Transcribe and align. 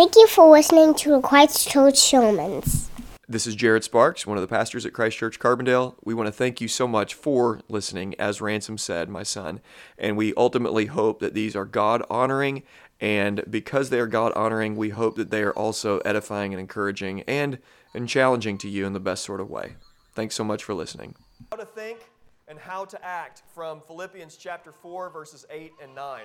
Thank 0.00 0.16
you 0.16 0.26
for 0.28 0.50
listening 0.50 0.94
to 0.94 1.20
Christ 1.20 1.68
Church 1.68 1.98
Sermons. 1.98 2.88
This 3.28 3.46
is 3.46 3.54
Jared 3.54 3.84
Sparks, 3.84 4.26
one 4.26 4.38
of 4.38 4.40
the 4.40 4.48
pastors 4.48 4.86
at 4.86 4.94
Christ 4.94 5.18
Church 5.18 5.38
Carbondale. 5.38 5.94
We 6.02 6.14
want 6.14 6.26
to 6.26 6.32
thank 6.32 6.58
you 6.62 6.68
so 6.68 6.88
much 6.88 7.12
for 7.12 7.60
listening, 7.68 8.14
as 8.18 8.40
Ransom 8.40 8.78
said, 8.78 9.10
my 9.10 9.22
son. 9.22 9.60
And 9.98 10.16
we 10.16 10.32
ultimately 10.38 10.86
hope 10.86 11.20
that 11.20 11.34
these 11.34 11.54
are 11.54 11.66
God 11.66 12.02
honoring. 12.08 12.62
And 12.98 13.44
because 13.50 13.90
they 13.90 14.00
are 14.00 14.06
God 14.06 14.32
honoring, 14.32 14.74
we 14.74 14.88
hope 14.88 15.16
that 15.16 15.30
they 15.30 15.42
are 15.42 15.52
also 15.52 15.98
edifying 15.98 16.54
and 16.54 16.60
encouraging 16.60 17.20
and, 17.24 17.58
and 17.92 18.08
challenging 18.08 18.56
to 18.56 18.70
you 18.70 18.86
in 18.86 18.94
the 18.94 19.00
best 19.00 19.22
sort 19.22 19.38
of 19.38 19.50
way. 19.50 19.74
Thanks 20.14 20.34
so 20.34 20.44
much 20.44 20.64
for 20.64 20.72
listening. 20.72 21.14
How 21.50 21.58
to 21.58 21.66
think 21.66 22.08
and 22.48 22.58
how 22.58 22.86
to 22.86 23.04
act 23.04 23.42
from 23.54 23.82
Philippians 23.86 24.38
chapter 24.38 24.72
4, 24.72 25.10
verses 25.10 25.44
8 25.50 25.72
and 25.82 25.94
9. 25.94 26.22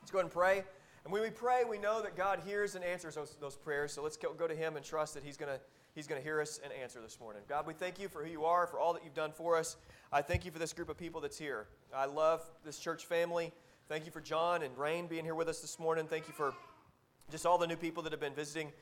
Let's 0.00 0.10
go 0.10 0.20
ahead 0.20 0.24
and 0.24 0.32
pray. 0.32 0.64
And 1.04 1.12
when 1.12 1.22
we 1.22 1.30
pray, 1.30 1.64
we 1.68 1.78
know 1.78 2.00
that 2.02 2.16
God 2.16 2.40
hears 2.46 2.74
and 2.74 2.84
answers 2.84 3.14
those, 3.14 3.36
those 3.40 3.56
prayers. 3.56 3.92
So 3.92 4.02
let's 4.02 4.16
go, 4.16 4.32
go 4.32 4.48
to 4.48 4.54
Him 4.54 4.76
and 4.76 4.84
trust 4.84 5.14
that 5.14 5.22
He's 5.22 5.36
going 5.36 5.52
to 5.52 5.60
He's 5.94 6.08
going 6.08 6.20
to 6.20 6.24
hear 6.24 6.40
us 6.40 6.58
and 6.64 6.72
answer 6.72 7.00
this 7.00 7.20
morning. 7.20 7.42
God, 7.48 7.68
we 7.68 7.72
thank 7.72 8.00
you 8.00 8.08
for 8.08 8.24
who 8.24 8.28
you 8.28 8.44
are, 8.44 8.66
for 8.66 8.80
all 8.80 8.92
that 8.94 9.04
you've 9.04 9.14
done 9.14 9.30
for 9.30 9.56
us. 9.56 9.76
I 10.12 10.22
thank 10.22 10.44
you 10.44 10.50
for 10.50 10.58
this 10.58 10.72
group 10.72 10.88
of 10.88 10.98
people 10.98 11.20
that's 11.20 11.38
here. 11.38 11.68
I 11.94 12.06
love 12.06 12.42
this 12.64 12.80
church 12.80 13.04
family. 13.04 13.52
Thank 13.88 14.04
you 14.04 14.10
for 14.10 14.20
John 14.20 14.62
and 14.62 14.76
Rain 14.76 15.06
being 15.06 15.24
here 15.24 15.36
with 15.36 15.46
us 15.48 15.60
this 15.60 15.78
morning. 15.78 16.08
Thank 16.08 16.26
you 16.26 16.34
for 16.34 16.52
just 17.30 17.46
all 17.46 17.58
the 17.58 17.66
new 17.68 17.76
people 17.76 18.02
that 18.02 18.10
have 18.10 18.20
been 18.20 18.34
visiting 18.34 18.72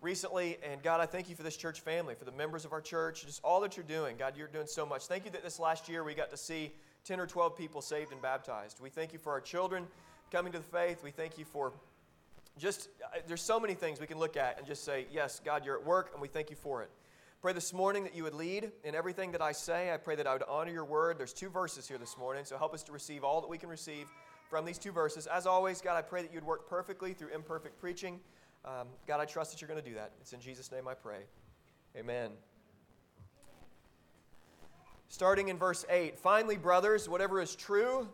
recently. 0.00 0.56
And 0.68 0.82
God, 0.82 1.00
I 1.00 1.06
thank 1.06 1.28
you 1.30 1.36
for 1.36 1.44
this 1.44 1.56
church 1.56 1.82
family, 1.82 2.16
for 2.16 2.24
the 2.24 2.32
members 2.32 2.64
of 2.64 2.72
our 2.72 2.80
church, 2.80 3.24
just 3.24 3.44
all 3.44 3.60
that 3.60 3.76
you're 3.76 3.86
doing. 3.86 4.16
God, 4.16 4.36
you're 4.36 4.48
doing 4.48 4.66
so 4.66 4.84
much. 4.84 5.06
Thank 5.06 5.24
you 5.24 5.30
that 5.30 5.44
this 5.44 5.60
last 5.60 5.88
year 5.88 6.02
we 6.02 6.14
got 6.14 6.30
to 6.30 6.36
see 6.36 6.72
10 7.04 7.20
or 7.20 7.28
12 7.28 7.56
people 7.56 7.80
saved 7.80 8.10
and 8.10 8.20
baptized. 8.20 8.80
We 8.80 8.90
thank 8.90 9.12
you 9.12 9.20
for 9.20 9.30
our 9.30 9.40
children 9.40 9.86
coming 10.30 10.52
to 10.52 10.58
the 10.58 10.64
faith. 10.64 11.02
We 11.02 11.10
thank 11.10 11.38
you 11.38 11.44
for 11.44 11.72
just, 12.58 12.88
uh, 13.04 13.18
there's 13.26 13.42
so 13.42 13.60
many 13.60 13.74
things 13.74 14.00
we 14.00 14.06
can 14.06 14.18
look 14.18 14.36
at 14.36 14.58
and 14.58 14.66
just 14.66 14.84
say, 14.84 15.06
Yes, 15.12 15.40
God, 15.44 15.64
you're 15.64 15.78
at 15.78 15.84
work, 15.84 16.10
and 16.12 16.22
we 16.22 16.28
thank 16.28 16.50
you 16.50 16.56
for 16.56 16.82
it. 16.82 16.90
Pray 17.42 17.52
this 17.52 17.72
morning 17.72 18.02
that 18.04 18.14
you 18.14 18.24
would 18.24 18.34
lead 18.34 18.72
in 18.82 18.94
everything 18.94 19.30
that 19.32 19.42
I 19.42 19.52
say. 19.52 19.92
I 19.92 19.98
pray 19.98 20.16
that 20.16 20.26
I 20.26 20.32
would 20.32 20.42
honor 20.48 20.72
your 20.72 20.84
word. 20.84 21.18
There's 21.18 21.34
two 21.34 21.50
verses 21.50 21.86
here 21.86 21.98
this 21.98 22.16
morning, 22.16 22.44
so 22.44 22.56
help 22.56 22.74
us 22.74 22.82
to 22.84 22.92
receive 22.92 23.24
all 23.24 23.40
that 23.40 23.48
we 23.48 23.58
can 23.58 23.68
receive 23.68 24.08
from 24.48 24.64
these 24.64 24.78
two 24.78 24.90
verses. 24.90 25.26
As 25.26 25.46
always, 25.46 25.80
God, 25.80 25.96
I 25.96 26.02
pray 26.02 26.22
that 26.22 26.32
you'd 26.32 26.44
work 26.44 26.68
perfectly 26.68 27.12
through 27.12 27.28
imperfect 27.28 27.78
preaching. 27.78 28.20
Um, 28.64 28.88
God, 29.06 29.20
I 29.20 29.26
trust 29.26 29.52
that 29.52 29.60
you're 29.60 29.68
going 29.68 29.82
to 29.82 29.88
do 29.88 29.94
that. 29.94 30.12
It's 30.20 30.32
in 30.32 30.40
Jesus' 30.40 30.72
name 30.72 30.88
I 30.88 30.94
pray. 30.94 31.20
Amen. 31.96 32.30
Starting 35.08 35.48
in 35.48 35.58
verse 35.58 35.84
8 35.88 36.18
Finally, 36.18 36.56
brothers, 36.56 37.08
whatever 37.08 37.40
is 37.40 37.54
true, 37.54 38.08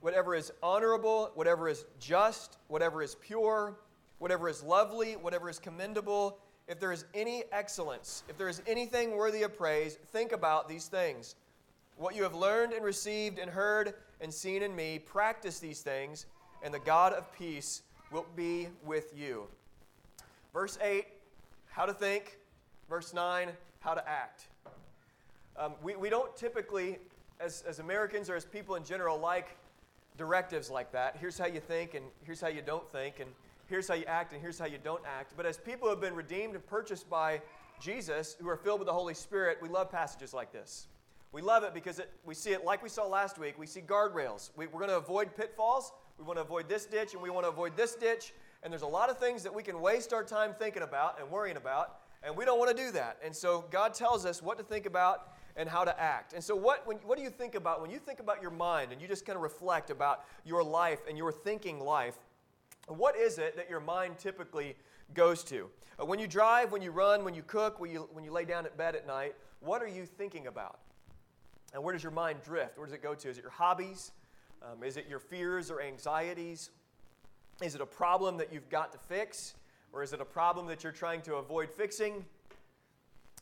whatever 0.00 0.34
is 0.34 0.52
honorable, 0.62 1.30
whatever 1.34 1.68
is 1.68 1.84
just, 1.98 2.58
whatever 2.68 3.02
is 3.02 3.14
pure, 3.16 3.78
whatever 4.18 4.48
is 4.48 4.62
lovely, 4.62 5.14
whatever 5.14 5.48
is 5.48 5.58
commendable, 5.58 6.38
if 6.68 6.78
there 6.78 6.92
is 6.92 7.04
any 7.14 7.44
excellence, 7.50 8.22
if 8.28 8.36
there 8.36 8.48
is 8.48 8.60
anything 8.66 9.16
worthy 9.16 9.42
of 9.42 9.56
praise, 9.56 9.96
think 10.12 10.32
about 10.32 10.68
these 10.68 10.86
things. 10.86 11.34
What 11.96 12.14
you 12.14 12.22
have 12.22 12.34
learned 12.34 12.72
and 12.72 12.84
received 12.84 13.38
and 13.38 13.50
heard 13.50 13.94
and 14.20 14.32
seen 14.32 14.62
in 14.62 14.74
me, 14.74 14.98
practice 14.98 15.58
these 15.58 15.80
things, 15.80 16.26
and 16.62 16.72
the 16.72 16.78
God 16.80 17.12
of 17.12 17.32
peace 17.32 17.82
will 18.10 18.26
be 18.36 18.68
with 18.84 19.16
you. 19.16 19.46
Verse 20.52 20.78
8, 20.82 21.06
how 21.70 21.86
to 21.86 21.92
think. 21.92 22.38
Verse 22.88 23.12
9, 23.12 23.50
how 23.80 23.94
to 23.94 24.08
act. 24.08 24.48
Um, 25.56 25.74
we, 25.82 25.96
we 25.96 26.08
don't 26.08 26.34
typically, 26.36 26.98
as, 27.40 27.62
as 27.68 27.78
Americans 27.78 28.30
or 28.30 28.36
as 28.36 28.44
people 28.44 28.76
in 28.76 28.84
general, 28.84 29.18
like 29.18 29.56
directives 30.18 30.70
like 30.70 30.92
that. 30.92 31.16
Here's 31.18 31.38
how 31.38 31.46
you 31.46 31.60
think, 31.60 31.94
and 31.94 32.04
here's 32.24 32.40
how 32.40 32.48
you 32.48 32.60
don't 32.60 32.90
think. 32.90 33.20
And 33.20 33.30
here's 33.68 33.86
how 33.86 33.94
you 33.94 34.04
act 34.06 34.32
and 34.32 34.42
here's 34.42 34.58
how 34.58 34.66
you 34.66 34.78
don't 34.82 35.02
act. 35.06 35.34
But 35.36 35.46
as 35.46 35.56
people 35.56 35.88
who 35.88 35.94
have 35.94 36.00
been 36.00 36.14
redeemed 36.14 36.54
and 36.54 36.66
purchased 36.66 37.08
by 37.08 37.40
Jesus, 37.80 38.36
who 38.40 38.48
are 38.48 38.56
filled 38.56 38.80
with 38.80 38.86
the 38.86 38.92
Holy 38.92 39.14
Spirit, 39.14 39.58
we 39.62 39.68
love 39.68 39.90
passages 39.90 40.34
like 40.34 40.52
this. 40.52 40.88
We 41.30 41.42
love 41.42 41.62
it 41.62 41.74
because 41.74 41.98
it, 41.98 42.10
we 42.24 42.34
see 42.34 42.52
it 42.52 42.64
like 42.64 42.82
we 42.82 42.88
saw 42.88 43.06
last 43.06 43.38
week. 43.38 43.58
We 43.58 43.66
see 43.66 43.80
guardrails. 43.80 44.50
We, 44.56 44.66
we're 44.66 44.80
going 44.80 44.90
to 44.90 44.96
avoid 44.96 45.36
pitfalls. 45.36 45.92
We 46.18 46.24
want 46.24 46.38
to 46.38 46.42
avoid 46.42 46.68
this 46.68 46.86
ditch 46.86 47.12
and 47.12 47.22
we 47.22 47.30
want 47.30 47.44
to 47.44 47.50
avoid 47.50 47.76
this 47.76 47.94
ditch. 47.94 48.32
And 48.62 48.72
there's 48.72 48.82
a 48.82 48.86
lot 48.86 49.10
of 49.10 49.18
things 49.18 49.42
that 49.42 49.54
we 49.54 49.62
can 49.62 49.80
waste 49.80 50.12
our 50.12 50.24
time 50.24 50.54
thinking 50.58 50.82
about 50.82 51.20
and 51.20 51.30
worrying 51.30 51.56
about, 51.56 51.98
and 52.24 52.36
we 52.36 52.44
don't 52.44 52.58
want 52.58 52.76
to 52.76 52.82
do 52.82 52.90
that. 52.92 53.18
And 53.24 53.36
so 53.36 53.66
God 53.70 53.94
tells 53.94 54.26
us 54.26 54.42
what 54.42 54.58
to 54.58 54.64
think 54.64 54.84
about 54.84 55.28
and 55.58 55.68
how 55.68 55.84
to 55.84 56.00
act. 56.00 56.32
And 56.32 56.42
so, 56.42 56.56
what, 56.56 56.86
when, 56.86 56.96
what 56.98 57.18
do 57.18 57.24
you 57.24 57.30
think 57.30 57.56
about 57.56 57.82
when 57.82 57.90
you 57.90 57.98
think 57.98 58.20
about 58.20 58.40
your 58.40 58.52
mind 58.52 58.92
and 58.92 59.02
you 59.02 59.08
just 59.08 59.26
kind 59.26 59.36
of 59.36 59.42
reflect 59.42 59.90
about 59.90 60.24
your 60.44 60.62
life 60.62 61.00
and 61.08 61.18
your 61.18 61.32
thinking 61.32 61.80
life? 61.80 62.16
What 62.86 63.16
is 63.16 63.36
it 63.38 63.56
that 63.56 63.68
your 63.68 63.80
mind 63.80 64.18
typically 64.18 64.76
goes 65.12 65.44
to? 65.44 65.68
Uh, 66.00 66.06
when 66.06 66.18
you 66.18 66.28
drive, 66.28 66.72
when 66.72 66.80
you 66.80 66.92
run, 66.92 67.24
when 67.24 67.34
you 67.34 67.42
cook, 67.42 67.80
when 67.80 67.90
you, 67.90 68.08
when 68.12 68.24
you 68.24 68.30
lay 68.30 68.44
down 68.44 68.64
at 68.64 68.78
bed 68.78 68.94
at 68.94 69.06
night, 69.06 69.34
what 69.60 69.82
are 69.82 69.88
you 69.88 70.06
thinking 70.06 70.46
about? 70.46 70.78
And 71.74 71.82
where 71.82 71.92
does 71.92 72.02
your 72.02 72.12
mind 72.12 72.38
drift? 72.42 72.78
Where 72.78 72.86
does 72.86 72.94
it 72.94 73.02
go 73.02 73.14
to? 73.14 73.28
Is 73.28 73.36
it 73.36 73.42
your 73.42 73.50
hobbies? 73.50 74.12
Um, 74.62 74.82
is 74.82 74.96
it 74.96 75.06
your 75.08 75.18
fears 75.18 75.70
or 75.70 75.82
anxieties? 75.82 76.70
Is 77.60 77.74
it 77.74 77.80
a 77.80 77.86
problem 77.86 78.36
that 78.38 78.52
you've 78.52 78.68
got 78.70 78.92
to 78.92 78.98
fix? 78.98 79.54
Or 79.92 80.02
is 80.02 80.12
it 80.12 80.20
a 80.20 80.24
problem 80.24 80.66
that 80.68 80.84
you're 80.84 80.92
trying 80.92 81.20
to 81.22 81.34
avoid 81.34 81.70
fixing? 81.70 82.24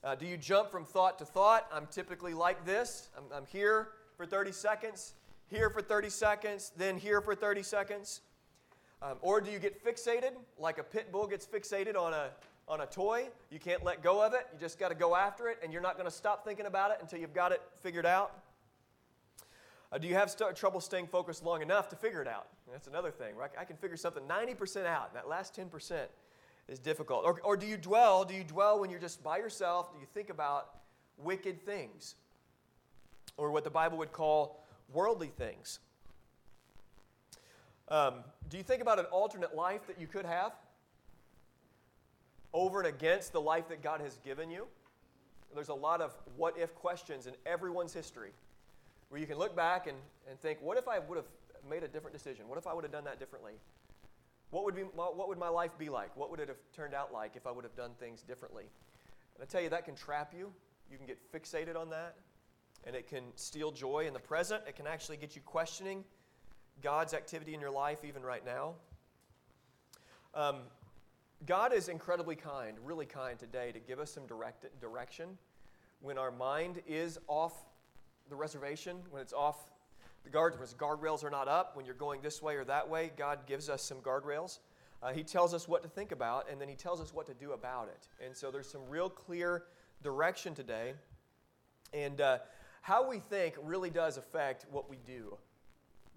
Uh, 0.04 0.14
do 0.14 0.26
you 0.26 0.36
jump 0.36 0.70
from 0.70 0.84
thought 0.84 1.18
to 1.18 1.24
thought? 1.24 1.66
I'm 1.72 1.86
typically 1.86 2.34
like 2.34 2.64
this. 2.64 3.08
I'm, 3.16 3.24
I'm 3.34 3.46
here 3.46 3.88
for 4.16 4.26
30 4.26 4.52
seconds, 4.52 5.14
here 5.48 5.70
for 5.70 5.80
30 5.80 6.10
seconds, 6.10 6.72
then 6.76 6.98
here 6.98 7.20
for 7.20 7.34
30 7.34 7.62
seconds. 7.62 8.20
Um, 9.02 9.16
or 9.20 9.40
do 9.40 9.50
you 9.50 9.58
get 9.58 9.84
fixated, 9.84 10.32
like 10.58 10.78
a 10.78 10.82
pit 10.82 11.12
bull 11.12 11.26
gets 11.26 11.46
fixated 11.46 11.96
on 11.96 12.14
a, 12.14 12.30
on 12.68 12.80
a 12.80 12.86
toy? 12.86 13.28
You 13.50 13.58
can't 13.58 13.84
let 13.84 14.02
go 14.02 14.24
of 14.24 14.32
it. 14.32 14.46
You 14.52 14.58
just 14.60 14.78
got 14.78 14.88
to 14.88 14.94
go 14.94 15.14
after 15.14 15.48
it, 15.48 15.58
and 15.62 15.72
you're 15.72 15.82
not 15.82 15.96
going 15.96 16.08
to 16.08 16.14
stop 16.14 16.44
thinking 16.44 16.66
about 16.66 16.90
it 16.90 16.98
until 17.00 17.18
you've 17.18 17.34
got 17.34 17.52
it 17.52 17.60
figured 17.80 18.06
out. 18.06 18.42
Uh, 19.92 19.98
do 19.98 20.08
you 20.08 20.14
have 20.14 20.30
st- 20.30 20.56
trouble 20.56 20.80
staying 20.80 21.06
focused 21.06 21.44
long 21.44 21.62
enough 21.62 21.88
to 21.88 21.96
figure 21.96 22.20
it 22.20 22.28
out? 22.28 22.48
That's 22.70 22.86
another 22.86 23.10
thing, 23.10 23.36
right? 23.36 23.50
I 23.58 23.64
can 23.64 23.76
figure 23.76 23.96
something 23.96 24.24
90% 24.24 24.86
out, 24.86 25.14
that 25.14 25.28
last 25.28 25.56
10% 25.56 26.06
is 26.68 26.78
difficult. 26.78 27.24
Or, 27.24 27.40
or 27.42 27.56
do 27.56 27.66
you 27.66 27.76
dwell? 27.76 28.24
Do 28.24 28.34
you 28.34 28.44
dwell 28.44 28.80
when 28.80 28.90
you're 28.90 29.00
just 29.00 29.22
by 29.22 29.38
yourself? 29.38 29.92
Do 29.92 30.00
you 30.00 30.06
think 30.14 30.30
about 30.30 30.70
wicked 31.18 31.62
things? 31.62 32.16
Or 33.36 33.50
what 33.50 33.64
the 33.64 33.70
Bible 33.70 33.98
would 33.98 34.12
call 34.12 34.64
worldly 34.92 35.28
things? 35.28 35.78
Um, 37.88 38.14
do 38.48 38.56
you 38.56 38.62
think 38.62 38.82
about 38.82 38.98
an 38.98 39.04
alternate 39.06 39.54
life 39.54 39.86
that 39.86 40.00
you 40.00 40.06
could 40.06 40.26
have 40.26 40.52
over 42.52 42.80
and 42.80 42.88
against 42.88 43.32
the 43.32 43.40
life 43.40 43.68
that 43.68 43.82
God 43.82 44.00
has 44.00 44.18
given 44.24 44.50
you? 44.50 44.66
There's 45.54 45.68
a 45.68 45.74
lot 45.74 46.00
of 46.00 46.14
what 46.36 46.58
if 46.58 46.74
questions 46.74 47.26
in 47.26 47.34
everyone's 47.46 47.92
history 47.92 48.30
where 49.08 49.20
you 49.20 49.26
can 49.26 49.38
look 49.38 49.54
back 49.54 49.86
and, 49.86 49.96
and 50.28 50.38
think, 50.40 50.60
what 50.60 50.76
if 50.76 50.88
I 50.88 50.98
would 50.98 51.16
have 51.16 51.26
made 51.68 51.82
a 51.82 51.88
different 51.88 52.14
decision? 52.14 52.48
What 52.48 52.58
if 52.58 52.66
I 52.66 52.74
would 52.74 52.84
have 52.84 52.92
done 52.92 53.04
that 53.04 53.20
differently? 53.20 53.52
What 54.50 54.64
would, 54.64 54.74
be, 54.74 54.82
what 54.82 55.28
would 55.28 55.38
my 55.38 55.48
life 55.48 55.76
be 55.76 55.88
like? 55.88 56.16
What 56.16 56.30
would 56.30 56.40
it 56.40 56.48
have 56.48 56.58
turned 56.74 56.94
out 56.94 57.12
like 57.12 57.32
if 57.34 57.46
I 57.46 57.50
would 57.50 57.64
have 57.64 57.74
done 57.74 57.92
things 57.98 58.22
differently? 58.22 58.64
And 59.34 59.42
I 59.42 59.46
tell 59.46 59.60
you, 59.60 59.68
that 59.70 59.84
can 59.84 59.94
trap 59.94 60.32
you. 60.36 60.52
You 60.90 60.96
can 60.96 61.06
get 61.06 61.18
fixated 61.32 61.76
on 61.76 61.90
that, 61.90 62.14
and 62.84 62.94
it 62.94 63.08
can 63.08 63.24
steal 63.34 63.72
joy 63.72 64.06
in 64.06 64.12
the 64.12 64.20
present. 64.20 64.62
It 64.68 64.76
can 64.76 64.86
actually 64.86 65.16
get 65.16 65.34
you 65.34 65.42
questioning 65.42 66.04
God's 66.82 67.12
activity 67.12 67.54
in 67.54 67.60
your 67.60 67.70
life 67.70 68.04
even 68.04 68.22
right 68.22 68.44
now. 68.46 68.74
Um, 70.32 70.56
God 71.44 71.72
is 71.72 71.88
incredibly 71.88 72.36
kind, 72.36 72.76
really 72.84 73.06
kind 73.06 73.38
today 73.38 73.72
to 73.72 73.80
give 73.80 73.98
us 73.98 74.12
some 74.12 74.26
direct, 74.26 74.66
direction 74.80 75.38
when 76.00 76.18
our 76.18 76.30
mind 76.30 76.82
is 76.86 77.18
off 77.26 77.64
the 78.28 78.36
reservation, 78.36 78.98
when 79.10 79.22
it's 79.22 79.32
off 79.32 79.70
the 80.26 80.76
guardrails 80.76 81.24
are 81.24 81.30
not 81.30 81.48
up, 81.48 81.76
when 81.76 81.86
you're 81.86 81.94
going 81.94 82.20
this 82.20 82.42
way 82.42 82.56
or 82.56 82.64
that 82.64 82.88
way. 82.88 83.12
God 83.16 83.46
gives 83.46 83.68
us 83.68 83.82
some 83.82 83.98
guardrails. 83.98 84.58
Uh, 85.02 85.12
he 85.12 85.22
tells 85.22 85.54
us 85.54 85.68
what 85.68 85.82
to 85.82 85.88
think 85.88 86.10
about, 86.10 86.50
and 86.50 86.60
then 86.60 86.68
He 86.68 86.74
tells 86.74 87.00
us 87.00 87.14
what 87.14 87.26
to 87.26 87.34
do 87.34 87.52
about 87.52 87.88
it. 87.88 88.08
And 88.24 88.36
so 88.36 88.50
there's 88.50 88.68
some 88.68 88.82
real 88.88 89.08
clear 89.08 89.64
direction 90.02 90.54
today. 90.54 90.94
And 91.92 92.20
uh, 92.20 92.38
how 92.80 93.08
we 93.08 93.18
think 93.18 93.54
really 93.62 93.90
does 93.90 94.16
affect 94.16 94.66
what 94.70 94.90
we 94.90 94.98
do 95.06 95.36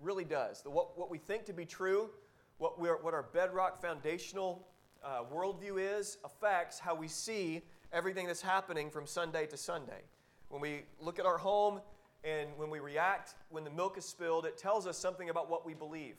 really 0.02 0.24
does. 0.26 0.62
The, 0.62 0.70
what, 0.70 0.98
what 0.98 1.10
we 1.10 1.18
think 1.18 1.46
to 1.46 1.54
be 1.54 1.66
true, 1.66 2.10
what, 2.58 2.80
we're, 2.80 2.98
what 2.98 3.14
our 3.14 3.24
bedrock 3.24 3.82
foundational 3.82 4.66
uh, 5.04 5.22
worldview 5.34 6.00
is, 6.00 6.18
affects 6.24 6.80
how 6.80 6.96
we 6.96 7.08
see 7.08 7.62
everything 7.92 8.28
that's 8.28 8.42
happening 8.42 8.90
from 8.90 9.06
Sunday 9.06 9.46
to 9.48 9.58
Sunday. 9.58 10.02
When 10.50 10.62
we 10.62 10.82
look 11.00 11.20
at 11.20 11.26
our 11.26 11.38
home 11.38 11.82
and 12.24 12.50
when 12.58 12.70
we 12.70 12.80
react, 12.80 13.36
when 13.50 13.64
the 13.64 13.70
milk 13.70 13.98
is 13.98 14.06
spilled, 14.06 14.46
it 14.46 14.58
tells 14.58 14.86
us 14.86 14.98
something 14.98 15.30
about 15.30 15.50
what 15.50 15.66
we 15.66 15.74
believe. 15.74 16.18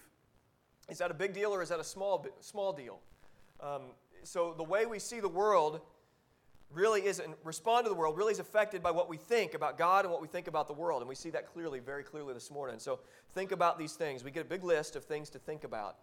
Is 0.89 0.99
that 0.99 1.11
a 1.11 1.15
big 1.15 1.35
deal 1.35 1.55
or 1.55 1.63
is 1.63 1.69
that 1.69 1.81
a 1.81 1.85
small, 1.85 2.27
small 2.41 2.73
deal? 2.73 2.99
Um, 3.61 3.83
so 4.23 4.55
the 4.57 4.65
way 4.65 4.87
we 4.87 4.99
see 4.99 5.21
the 5.21 5.29
world 5.29 5.81
really 6.73 7.05
isn't 7.05 7.35
respond 7.45 7.85
to 7.85 7.89
the 7.89 7.95
world 7.95 8.17
really 8.17 8.33
is 8.33 8.39
affected 8.39 8.83
by 8.83 8.91
what 8.91 9.09
we 9.09 9.17
think 9.17 9.55
about 9.55 9.77
God 9.77 10.05
and 10.05 10.13
what 10.13 10.23
we 10.23 10.29
think 10.29 10.47
about 10.47 10.69
the 10.69 10.73
world. 10.73 11.03
And 11.03 11.09
we 11.09 11.15
see 11.15 11.31
that 11.31 11.53
clearly, 11.53 11.81
very 11.81 12.03
clearly 12.03 12.33
this 12.33 12.51
morning. 12.51 12.79
So 12.79 13.01
think 13.35 13.53
about 13.53 13.79
these 13.79 13.95
things. 13.95 14.23
We 14.25 14.31
get 14.31 14.43
a 14.43 14.49
big 14.49 14.65
list 14.65 14.97
of 14.97 15.05
things 15.05 15.31
to 15.31 15.39
think 15.39 15.65
about. 15.65 15.97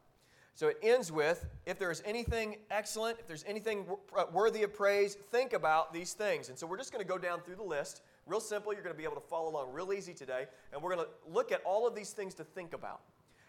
So 0.55 0.67
it 0.67 0.77
ends 0.81 1.11
with 1.11 1.45
if 1.65 1.77
there's 1.77 2.01
anything 2.03 2.57
excellent, 2.71 3.19
if 3.19 3.27
there's 3.27 3.45
anything 3.47 3.85
uh, 4.17 4.25
worthy 4.33 4.63
of 4.63 4.73
praise, 4.73 5.15
think 5.31 5.53
about 5.53 5.93
these 5.93 6.13
things. 6.13 6.49
And 6.49 6.57
so 6.57 6.65
we're 6.65 6.77
just 6.77 6.91
going 6.91 7.03
to 7.03 7.07
go 7.07 7.17
down 7.17 7.41
through 7.41 7.57
the 7.57 7.63
list. 7.63 8.01
Real 8.27 8.39
simple. 8.41 8.73
You're 8.73 8.83
going 8.83 8.93
to 8.93 8.97
be 8.97 9.05
able 9.05 9.15
to 9.15 9.27
follow 9.27 9.49
along 9.49 9.71
real 9.71 9.93
easy 9.93 10.13
today. 10.13 10.45
And 10.73 10.81
we're 10.81 10.93
going 10.93 11.05
to 11.05 11.31
look 11.31 11.51
at 11.51 11.61
all 11.63 11.87
of 11.87 11.95
these 11.95 12.11
things 12.11 12.33
to 12.35 12.43
think 12.43 12.73
about. 12.73 13.01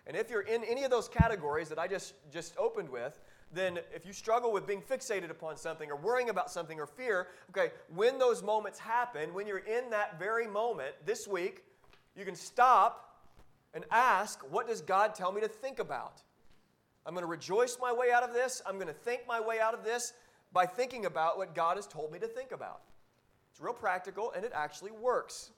And 0.07 0.17
if 0.17 0.31
you're 0.31 0.43
in 0.43 0.65
any 0.65 0.85
of 0.85 0.91
those 0.91 1.09
categories 1.09 1.69
that 1.69 1.79
I 1.79 1.87
just, 1.87 2.15
just 2.33 2.57
opened 2.57 2.89
with, 2.89 3.21
then 3.53 3.79
if 3.95 4.07
you 4.07 4.13
struggle 4.13 4.53
with 4.53 4.67
being 4.67 4.81
fixated 4.81 5.31
upon 5.31 5.57
something 5.57 5.91
or 5.91 5.97
worrying 5.97 6.31
about 6.31 6.51
something 6.51 6.81
or 6.81 6.87
fear, 6.87 7.29
okay, 7.51 7.73
when 7.95 8.19
those 8.19 8.43
moments 8.43 8.79
happen, 8.79 9.35
when 9.35 9.47
you're 9.47 9.59
in 9.59 9.91
that 9.91 10.19
very 10.19 10.47
moment 10.47 10.95
this 11.05 11.29
week, 11.29 11.65
you 12.17 12.25
can 12.25 12.35
stop 12.35 13.23
and 13.75 13.85
ask, 13.91 14.41
what 14.51 14.67
does 14.67 14.81
God 14.81 15.15
tell 15.15 15.31
me 15.33 15.41
to 15.41 15.49
think 15.49 15.79
about? 15.79 16.23
I'm 17.05 17.15
going 17.15 17.23
to 17.23 17.31
rejoice 17.31 17.77
my 17.81 17.93
way 17.93 18.11
out 18.13 18.23
of 18.23 18.33
this. 18.33 18.63
I'm 18.67 18.77
going 18.77 18.89
to 18.89 18.93
think 18.93 19.23
my 19.27 19.41
way 19.41 19.61
out 19.61 19.75
of 19.75 19.85
this 19.85 20.15
by 20.53 20.67
thinking 20.67 21.07
about 21.07 21.37
what 21.37 21.55
God 21.55 21.77
has 21.77 21.87
told 21.87 22.13
me 22.13 22.19
to 22.19 22.27
think 22.27 22.53
about. 22.53 22.81
It's 23.58 23.64
real 23.64 23.75
practical 23.75 24.31
and 24.37 24.44
it 24.44 24.52
actually 24.55 24.93
works. 24.93 25.50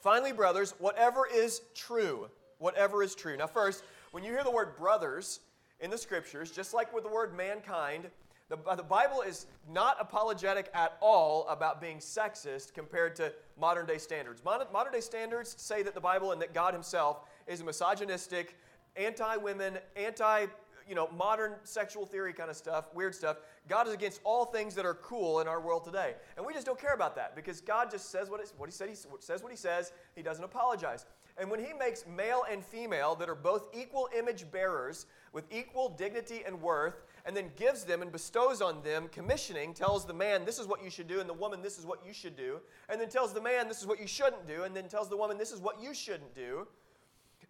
Finally, 0.00 0.32
brothers, 0.32 0.74
whatever 0.78 1.26
is 1.26 1.60
true, 1.74 2.30
whatever 2.56 3.02
is 3.02 3.14
true. 3.14 3.36
Now, 3.36 3.46
first, 3.46 3.84
when 4.12 4.24
you 4.24 4.30
hear 4.30 4.42
the 4.42 4.50
word 4.50 4.74
brothers 4.74 5.40
in 5.80 5.90
the 5.90 5.98
scriptures, 5.98 6.50
just 6.50 6.72
like 6.72 6.94
with 6.94 7.04
the 7.04 7.10
word 7.10 7.36
mankind, 7.36 8.08
the, 8.48 8.56
the 8.74 8.82
Bible 8.82 9.20
is 9.20 9.44
not 9.70 9.98
apologetic 10.00 10.70
at 10.72 10.96
all 11.02 11.46
about 11.48 11.78
being 11.78 11.98
sexist 11.98 12.72
compared 12.72 13.14
to 13.16 13.34
modern 13.60 13.84
day 13.84 13.98
standards. 13.98 14.42
Modern, 14.42 14.68
modern 14.72 14.94
day 14.94 15.00
standards 15.00 15.56
say 15.58 15.82
that 15.82 15.92
the 15.92 16.00
Bible 16.00 16.32
and 16.32 16.40
that 16.40 16.54
God 16.54 16.72
Himself 16.72 17.28
is 17.46 17.62
misogynistic, 17.62 18.56
anti 18.96 19.36
women, 19.36 19.76
anti 19.94 20.46
you 20.88 20.94
know, 20.94 21.08
modern 21.16 21.54
sexual 21.64 22.06
theory 22.06 22.32
kind 22.32 22.50
of 22.50 22.56
stuff, 22.56 22.86
weird 22.94 23.14
stuff. 23.14 23.38
God 23.68 23.86
is 23.88 23.94
against 23.94 24.20
all 24.24 24.44
things 24.44 24.74
that 24.74 24.86
are 24.86 24.94
cool 24.94 25.40
in 25.40 25.48
our 25.48 25.60
world 25.60 25.84
today. 25.84 26.14
And 26.36 26.46
we 26.46 26.52
just 26.52 26.66
don't 26.66 26.80
care 26.80 26.94
about 26.94 27.16
that 27.16 27.34
because 27.34 27.60
God 27.60 27.90
just 27.90 28.10
says 28.10 28.30
what, 28.30 28.40
what 28.56 28.68
he 28.68 28.72
said, 28.72 28.88
he 28.88 28.96
says 29.20 29.42
what 29.42 29.50
he 29.50 29.56
says. 29.58 29.92
He 30.14 30.22
doesn't 30.22 30.44
apologize. 30.44 31.06
And 31.38 31.50
when 31.50 31.60
he 31.60 31.72
makes 31.74 32.06
male 32.06 32.44
and 32.50 32.64
female 32.64 33.14
that 33.16 33.28
are 33.28 33.34
both 33.34 33.68
equal 33.74 34.08
image 34.16 34.50
bearers 34.50 35.06
with 35.32 35.44
equal 35.52 35.90
dignity 35.90 36.42
and 36.46 36.62
worth, 36.62 37.04
and 37.26 37.36
then 37.36 37.50
gives 37.56 37.84
them 37.84 38.00
and 38.00 38.10
bestows 38.10 38.62
on 38.62 38.82
them 38.82 39.08
commissioning, 39.08 39.74
tells 39.74 40.06
the 40.06 40.14
man, 40.14 40.46
this 40.46 40.58
is 40.58 40.66
what 40.66 40.82
you 40.82 40.88
should 40.88 41.08
do, 41.08 41.20
and 41.20 41.28
the 41.28 41.34
woman, 41.34 41.60
this 41.60 41.78
is 41.78 41.84
what 41.84 42.06
you 42.06 42.14
should 42.14 42.36
do, 42.36 42.60
and 42.88 43.00
then 43.00 43.08
tells 43.08 43.34
the 43.34 43.40
man, 43.40 43.68
this 43.68 43.80
is 43.80 43.86
what 43.86 44.00
you 44.00 44.06
shouldn't 44.06 44.46
do, 44.46 44.62
and 44.62 44.74
then 44.74 44.88
tells 44.88 45.10
the 45.10 45.16
woman, 45.16 45.36
this 45.36 45.52
is 45.52 45.60
what 45.60 45.82
you 45.82 45.92
shouldn't 45.92 46.34
do. 46.34 46.66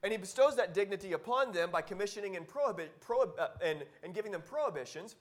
And 0.02 0.12
he 0.12 0.18
bestows 0.18 0.56
that 0.56 0.74
dignity 0.74 1.12
upon 1.12 1.52
them 1.52 1.70
by 1.70 1.82
commissioning 1.82 2.36
and, 2.36 2.46
prohibi- 2.46 2.88
prohib- 3.06 3.38
uh, 3.38 3.48
and, 3.62 3.84
and 4.02 4.14
giving 4.14 4.32
them 4.32 4.42
prohibitions. 4.42 5.16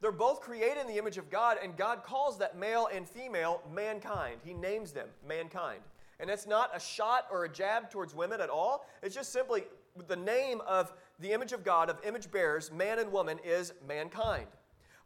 They're 0.00 0.12
both 0.12 0.40
created 0.40 0.78
in 0.78 0.86
the 0.86 0.98
image 0.98 1.18
of 1.18 1.30
God, 1.30 1.58
and 1.62 1.76
God 1.76 2.02
calls 2.02 2.38
that 2.38 2.58
male 2.58 2.88
and 2.92 3.08
female 3.08 3.62
mankind. 3.72 4.40
He 4.44 4.52
names 4.52 4.92
them 4.92 5.08
mankind. 5.26 5.80
And 6.20 6.28
that's 6.28 6.46
not 6.46 6.70
a 6.74 6.80
shot 6.80 7.26
or 7.30 7.44
a 7.44 7.48
jab 7.48 7.90
towards 7.90 8.14
women 8.14 8.40
at 8.40 8.50
all. 8.50 8.86
It's 9.02 9.14
just 9.14 9.32
simply 9.32 9.64
the 10.08 10.16
name 10.16 10.60
of 10.66 10.92
the 11.20 11.32
image 11.32 11.52
of 11.52 11.64
God, 11.64 11.88
of 11.88 11.98
image 12.04 12.30
bearers, 12.30 12.70
man 12.70 12.98
and 12.98 13.10
woman, 13.12 13.38
is 13.44 13.72
mankind. 13.86 14.46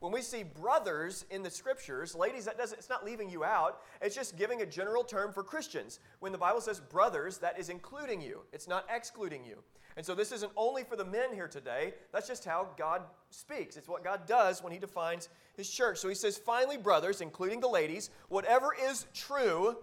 When 0.01 0.13
we 0.13 0.23
see 0.23 0.43
brothers 0.43 1.27
in 1.31 1.43
the 1.43 1.51
scriptures, 1.51 2.15
ladies, 2.15 2.47
that 2.47 2.57
doesn't, 2.57 2.79
it's 2.79 2.89
not 2.89 3.05
leaving 3.05 3.29
you 3.29 3.45
out. 3.45 3.83
It's 4.01 4.15
just 4.15 4.37
giving 4.37 4.63
a 4.63 4.67
general 4.67 5.05
term 5.05 5.31
for 5.31 5.43
Christians. 5.43 6.01
When 6.21 6.33
the 6.33 6.39
Bible 6.39 6.63
says 6.63 6.81
brothers, 6.81 7.37
that 7.39 7.59
is 7.59 7.69
including 7.69 8.23
you, 8.23 8.41
it's 8.51 8.67
not 8.67 8.87
excluding 8.91 9.45
you. 9.45 9.59
And 9.99 10.07
so 10.07 10.15
this 10.15 10.33
isn't 10.33 10.53
only 10.57 10.85
for 10.85 10.97
the 10.97 11.05
men 11.05 11.35
here 11.35 11.49
today. 11.49 11.93
That's 12.13 12.27
just 12.27 12.47
how 12.47 12.69
God 12.79 13.03
speaks. 13.29 13.77
It's 13.77 13.89
what 13.89 14.03
God 14.03 14.27
does 14.27 14.63
when 14.63 14.73
He 14.73 14.79
defines 14.79 15.29
His 15.55 15.69
church. 15.69 15.99
So 15.99 16.09
He 16.09 16.15
says, 16.15 16.39
finally, 16.39 16.79
brothers, 16.79 17.21
including 17.21 17.61
the 17.61 17.69
ladies, 17.69 18.09
whatever 18.31 18.75
is 18.83 19.05
true, 19.13 19.77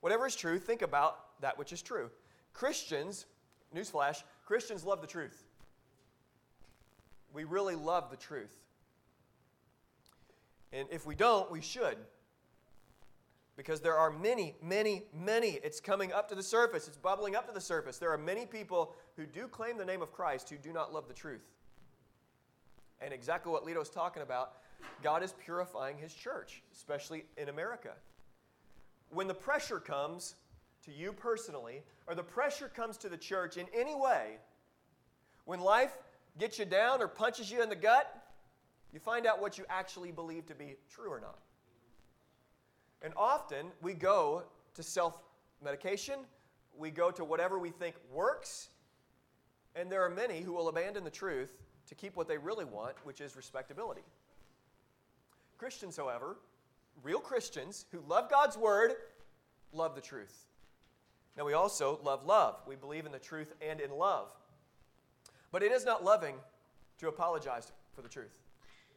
whatever 0.00 0.26
is 0.26 0.34
true, 0.34 0.58
think 0.58 0.82
about 0.82 1.40
that 1.42 1.56
which 1.56 1.72
is 1.72 1.80
true. 1.80 2.10
Christians, 2.54 3.26
newsflash, 3.72 4.24
Christians 4.44 4.84
love 4.84 5.00
the 5.00 5.06
truth. 5.06 5.44
We 7.32 7.44
really 7.44 7.76
love 7.76 8.10
the 8.10 8.16
truth. 8.16 8.63
And 10.74 10.88
if 10.90 11.06
we 11.06 11.14
don't, 11.14 11.50
we 11.50 11.60
should. 11.60 11.96
Because 13.56 13.80
there 13.80 13.96
are 13.96 14.10
many, 14.10 14.56
many, 14.60 15.04
many. 15.14 15.60
It's 15.62 15.80
coming 15.80 16.12
up 16.12 16.28
to 16.30 16.34
the 16.34 16.42
surface, 16.42 16.88
it's 16.88 16.96
bubbling 16.96 17.36
up 17.36 17.46
to 17.46 17.54
the 17.54 17.60
surface. 17.60 17.98
There 17.98 18.12
are 18.12 18.18
many 18.18 18.44
people 18.44 18.94
who 19.16 19.24
do 19.24 19.46
claim 19.46 19.78
the 19.78 19.84
name 19.84 20.02
of 20.02 20.12
Christ 20.12 20.50
who 20.50 20.56
do 20.56 20.72
not 20.72 20.92
love 20.92 21.06
the 21.06 21.14
truth. 21.14 21.46
And 23.00 23.14
exactly 23.14 23.52
what 23.52 23.64
Lito's 23.64 23.88
talking 23.88 24.22
about, 24.22 24.54
God 25.02 25.22
is 25.22 25.32
purifying 25.44 25.96
his 25.96 26.12
church, 26.12 26.62
especially 26.74 27.24
in 27.36 27.48
America. 27.48 27.92
When 29.10 29.28
the 29.28 29.34
pressure 29.34 29.78
comes 29.78 30.34
to 30.84 30.90
you 30.92 31.12
personally, 31.12 31.82
or 32.08 32.14
the 32.14 32.22
pressure 32.22 32.68
comes 32.68 32.96
to 32.98 33.08
the 33.08 33.16
church 33.16 33.56
in 33.56 33.66
any 33.72 33.94
way, 33.94 34.38
when 35.44 35.60
life 35.60 35.96
gets 36.38 36.58
you 36.58 36.64
down 36.64 37.00
or 37.00 37.06
punches 37.06 37.50
you 37.50 37.62
in 37.62 37.68
the 37.68 37.76
gut, 37.76 38.23
you 38.94 39.00
find 39.00 39.26
out 39.26 39.42
what 39.42 39.58
you 39.58 39.64
actually 39.68 40.12
believe 40.12 40.46
to 40.46 40.54
be 40.54 40.76
true 40.88 41.10
or 41.10 41.20
not. 41.20 41.40
And 43.02 43.12
often 43.16 43.66
we 43.82 43.92
go 43.92 44.44
to 44.74 44.82
self 44.84 45.20
medication, 45.62 46.20
we 46.78 46.92
go 46.92 47.10
to 47.10 47.24
whatever 47.24 47.58
we 47.58 47.70
think 47.70 47.96
works, 48.12 48.68
and 49.74 49.90
there 49.90 50.04
are 50.04 50.08
many 50.08 50.40
who 50.40 50.52
will 50.52 50.68
abandon 50.68 51.02
the 51.02 51.10
truth 51.10 51.52
to 51.88 51.94
keep 51.96 52.16
what 52.16 52.28
they 52.28 52.38
really 52.38 52.64
want, 52.64 52.94
which 53.02 53.20
is 53.20 53.34
respectability. 53.34 54.02
Christians, 55.58 55.96
however, 55.96 56.36
real 57.02 57.18
Christians 57.18 57.86
who 57.90 58.00
love 58.06 58.30
God's 58.30 58.56
word, 58.56 58.92
love 59.72 59.96
the 59.96 60.00
truth. 60.00 60.46
Now, 61.36 61.44
we 61.44 61.52
also 61.52 61.98
love 62.04 62.24
love. 62.24 62.62
We 62.64 62.76
believe 62.76 63.06
in 63.06 63.12
the 63.12 63.18
truth 63.18 63.54
and 63.60 63.80
in 63.80 63.90
love. 63.90 64.28
But 65.50 65.64
it 65.64 65.72
is 65.72 65.84
not 65.84 66.04
loving 66.04 66.36
to 66.98 67.08
apologize 67.08 67.72
for 67.92 68.02
the 68.02 68.08
truth. 68.08 68.43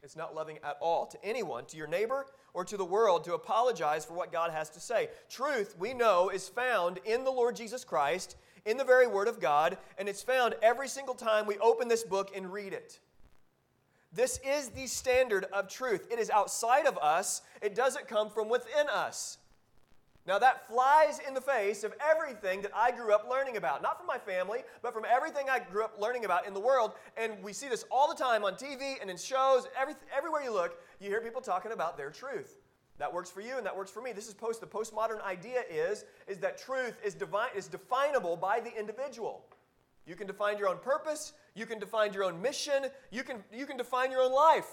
It's 0.02 0.16
not 0.16 0.34
loving 0.34 0.58
at 0.64 0.76
all 0.80 1.06
to 1.06 1.24
anyone, 1.24 1.64
to 1.66 1.76
your 1.76 1.86
neighbor 1.86 2.26
or 2.54 2.64
to 2.64 2.76
the 2.76 2.84
world, 2.84 3.24
to 3.24 3.34
apologize 3.34 4.04
for 4.04 4.14
what 4.14 4.32
God 4.32 4.50
has 4.50 4.70
to 4.70 4.80
say. 4.80 5.08
Truth, 5.28 5.76
we 5.78 5.94
know, 5.94 6.28
is 6.28 6.48
found 6.48 6.98
in 7.04 7.24
the 7.24 7.30
Lord 7.30 7.56
Jesus 7.56 7.84
Christ, 7.84 8.36
in 8.64 8.76
the 8.76 8.84
very 8.84 9.06
Word 9.06 9.28
of 9.28 9.40
God, 9.40 9.78
and 9.98 10.08
it's 10.08 10.22
found 10.22 10.54
every 10.62 10.88
single 10.88 11.14
time 11.14 11.46
we 11.46 11.58
open 11.58 11.88
this 11.88 12.04
book 12.04 12.30
and 12.34 12.52
read 12.52 12.72
it. 12.72 13.00
This 14.12 14.40
is 14.46 14.70
the 14.70 14.86
standard 14.86 15.44
of 15.52 15.68
truth. 15.68 16.08
It 16.10 16.18
is 16.18 16.30
outside 16.30 16.86
of 16.86 16.96
us, 16.98 17.42
it 17.60 17.74
doesn't 17.74 18.08
come 18.08 18.30
from 18.30 18.48
within 18.48 18.88
us. 18.88 19.38
Now, 20.28 20.38
that 20.40 20.68
flies 20.68 21.20
in 21.26 21.32
the 21.32 21.40
face 21.40 21.84
of 21.84 21.94
everything 22.06 22.60
that 22.60 22.70
I 22.76 22.90
grew 22.90 23.14
up 23.14 23.26
learning 23.30 23.56
about. 23.56 23.80
Not 23.80 23.96
from 23.96 24.06
my 24.06 24.18
family, 24.18 24.58
but 24.82 24.92
from 24.92 25.06
everything 25.10 25.46
I 25.48 25.58
grew 25.58 25.82
up 25.82 25.98
learning 25.98 26.26
about 26.26 26.46
in 26.46 26.52
the 26.52 26.60
world. 26.60 26.92
And 27.16 27.42
we 27.42 27.54
see 27.54 27.66
this 27.66 27.86
all 27.90 28.06
the 28.06 28.14
time 28.14 28.44
on 28.44 28.52
TV 28.52 29.00
and 29.00 29.08
in 29.08 29.16
shows. 29.16 29.66
Every, 29.80 29.94
everywhere 30.14 30.42
you 30.42 30.52
look, 30.52 30.78
you 31.00 31.08
hear 31.08 31.22
people 31.22 31.40
talking 31.40 31.72
about 31.72 31.96
their 31.96 32.10
truth. 32.10 32.58
That 32.98 33.10
works 33.10 33.30
for 33.30 33.40
you 33.40 33.56
and 33.56 33.64
that 33.64 33.74
works 33.74 33.90
for 33.90 34.02
me. 34.02 34.12
This 34.12 34.28
is 34.28 34.34
post 34.34 34.60
the 34.60 34.66
postmodern 34.66 35.24
idea 35.24 35.62
is, 35.70 36.04
is 36.26 36.36
that 36.40 36.58
truth 36.58 36.98
is, 37.02 37.14
divine, 37.14 37.48
is 37.56 37.66
definable 37.66 38.36
by 38.36 38.60
the 38.60 38.78
individual. 38.78 39.46
You 40.06 40.14
can 40.14 40.26
define 40.26 40.58
your 40.58 40.68
own 40.68 40.78
purpose, 40.78 41.32
you 41.54 41.64
can 41.64 41.78
define 41.78 42.12
your 42.12 42.24
own 42.24 42.42
mission, 42.42 42.84
you 43.10 43.22
can, 43.22 43.42
you 43.50 43.64
can 43.64 43.78
define 43.78 44.10
your 44.10 44.20
own 44.20 44.32
life. 44.32 44.68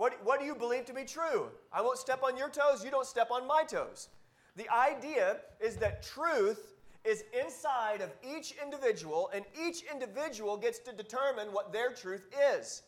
What, 0.00 0.14
what 0.24 0.40
do 0.40 0.46
you 0.46 0.54
believe 0.54 0.86
to 0.86 0.94
be 0.94 1.04
true? 1.04 1.50
I 1.70 1.82
won't 1.82 1.98
step 1.98 2.22
on 2.22 2.34
your 2.34 2.48
toes, 2.48 2.82
you 2.82 2.90
don't 2.90 3.04
step 3.04 3.30
on 3.30 3.46
my 3.46 3.64
toes. 3.64 4.08
The 4.56 4.66
idea 4.70 5.40
is 5.62 5.76
that 5.76 6.02
truth 6.02 6.72
is 7.04 7.24
inside 7.38 8.00
of 8.00 8.08
each 8.26 8.54
individual, 8.64 9.30
and 9.34 9.44
each 9.62 9.82
individual 9.92 10.56
gets 10.56 10.78
to 10.78 10.92
determine 10.92 11.48
what 11.48 11.70
their 11.70 11.90
truth 11.92 12.24
is. 12.56 12.80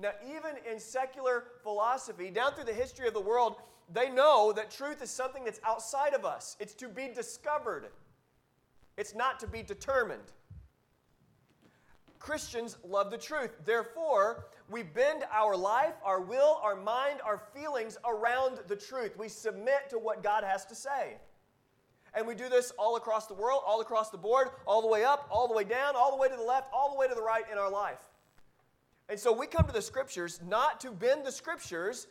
Now, 0.00 0.10
even 0.28 0.56
in 0.68 0.80
secular 0.80 1.44
philosophy, 1.62 2.28
down 2.28 2.54
through 2.54 2.64
the 2.64 2.72
history 2.72 3.06
of 3.06 3.14
the 3.14 3.20
world, 3.20 3.54
they 3.92 4.10
know 4.10 4.52
that 4.56 4.68
truth 4.68 5.02
is 5.02 5.10
something 5.10 5.44
that's 5.44 5.60
outside 5.62 6.12
of 6.12 6.24
us. 6.24 6.56
It's 6.58 6.74
to 6.74 6.88
be 6.88 7.06
discovered, 7.14 7.86
it's 8.96 9.14
not 9.14 9.38
to 9.38 9.46
be 9.46 9.62
determined. 9.62 10.32
Christians 12.20 12.76
love 12.84 13.10
the 13.10 13.18
truth. 13.18 13.50
Therefore, 13.64 14.44
we 14.68 14.82
bend 14.82 15.24
our 15.32 15.56
life, 15.56 15.94
our 16.04 16.20
will, 16.20 16.60
our 16.62 16.76
mind, 16.76 17.20
our 17.24 17.42
feelings 17.54 17.96
around 18.06 18.58
the 18.68 18.76
truth. 18.76 19.16
We 19.18 19.28
submit 19.28 19.88
to 19.88 19.98
what 19.98 20.22
God 20.22 20.44
has 20.44 20.66
to 20.66 20.74
say. 20.74 21.16
And 22.14 22.26
we 22.26 22.34
do 22.34 22.48
this 22.48 22.72
all 22.78 22.96
across 22.96 23.26
the 23.26 23.34
world, 23.34 23.62
all 23.66 23.80
across 23.80 24.10
the 24.10 24.18
board, 24.18 24.50
all 24.66 24.82
the 24.82 24.88
way 24.88 25.02
up, 25.02 25.26
all 25.30 25.48
the 25.48 25.54
way 25.54 25.64
down, 25.64 25.96
all 25.96 26.10
the 26.10 26.20
way 26.20 26.28
to 26.28 26.36
the 26.36 26.42
left, 26.42 26.68
all 26.72 26.92
the 26.92 26.98
way 26.98 27.08
to 27.08 27.14
the 27.14 27.22
right 27.22 27.44
in 27.50 27.56
our 27.56 27.70
life. 27.70 28.04
And 29.08 29.18
so 29.18 29.32
we 29.32 29.46
come 29.46 29.66
to 29.66 29.72
the 29.72 29.82
scriptures 29.82 30.40
not 30.46 30.80
to 30.80 30.90
bend 30.90 31.24
the 31.24 31.32
scriptures 31.32 32.06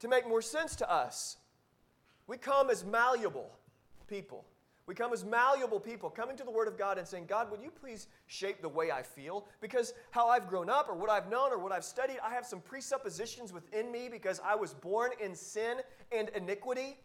to 0.00 0.08
make 0.08 0.28
more 0.28 0.42
sense 0.42 0.76
to 0.76 0.90
us. 0.90 1.38
We 2.26 2.36
come 2.36 2.68
as 2.68 2.84
malleable 2.84 3.50
people. 4.08 4.44
We 4.88 4.94
come 4.94 5.12
as 5.12 5.22
malleable 5.22 5.80
people, 5.80 6.08
coming 6.08 6.34
to 6.38 6.44
the 6.44 6.50
Word 6.50 6.66
of 6.66 6.78
God 6.78 6.96
and 6.96 7.06
saying, 7.06 7.26
God, 7.26 7.50
would 7.50 7.62
you 7.62 7.70
please 7.70 8.06
shape 8.26 8.62
the 8.62 8.70
way 8.70 8.90
I 8.90 9.02
feel? 9.02 9.46
Because 9.60 9.92
how 10.12 10.28
I've 10.28 10.48
grown 10.48 10.70
up, 10.70 10.88
or 10.88 10.94
what 10.94 11.10
I've 11.10 11.28
known, 11.28 11.52
or 11.52 11.58
what 11.58 11.72
I've 11.72 11.84
studied, 11.84 12.16
I 12.24 12.32
have 12.32 12.46
some 12.46 12.62
presuppositions 12.62 13.52
within 13.52 13.92
me 13.92 14.08
because 14.10 14.40
I 14.42 14.54
was 14.54 14.72
born 14.72 15.10
in 15.22 15.34
sin 15.34 15.82
and 16.10 16.30
iniquity. 16.30 16.96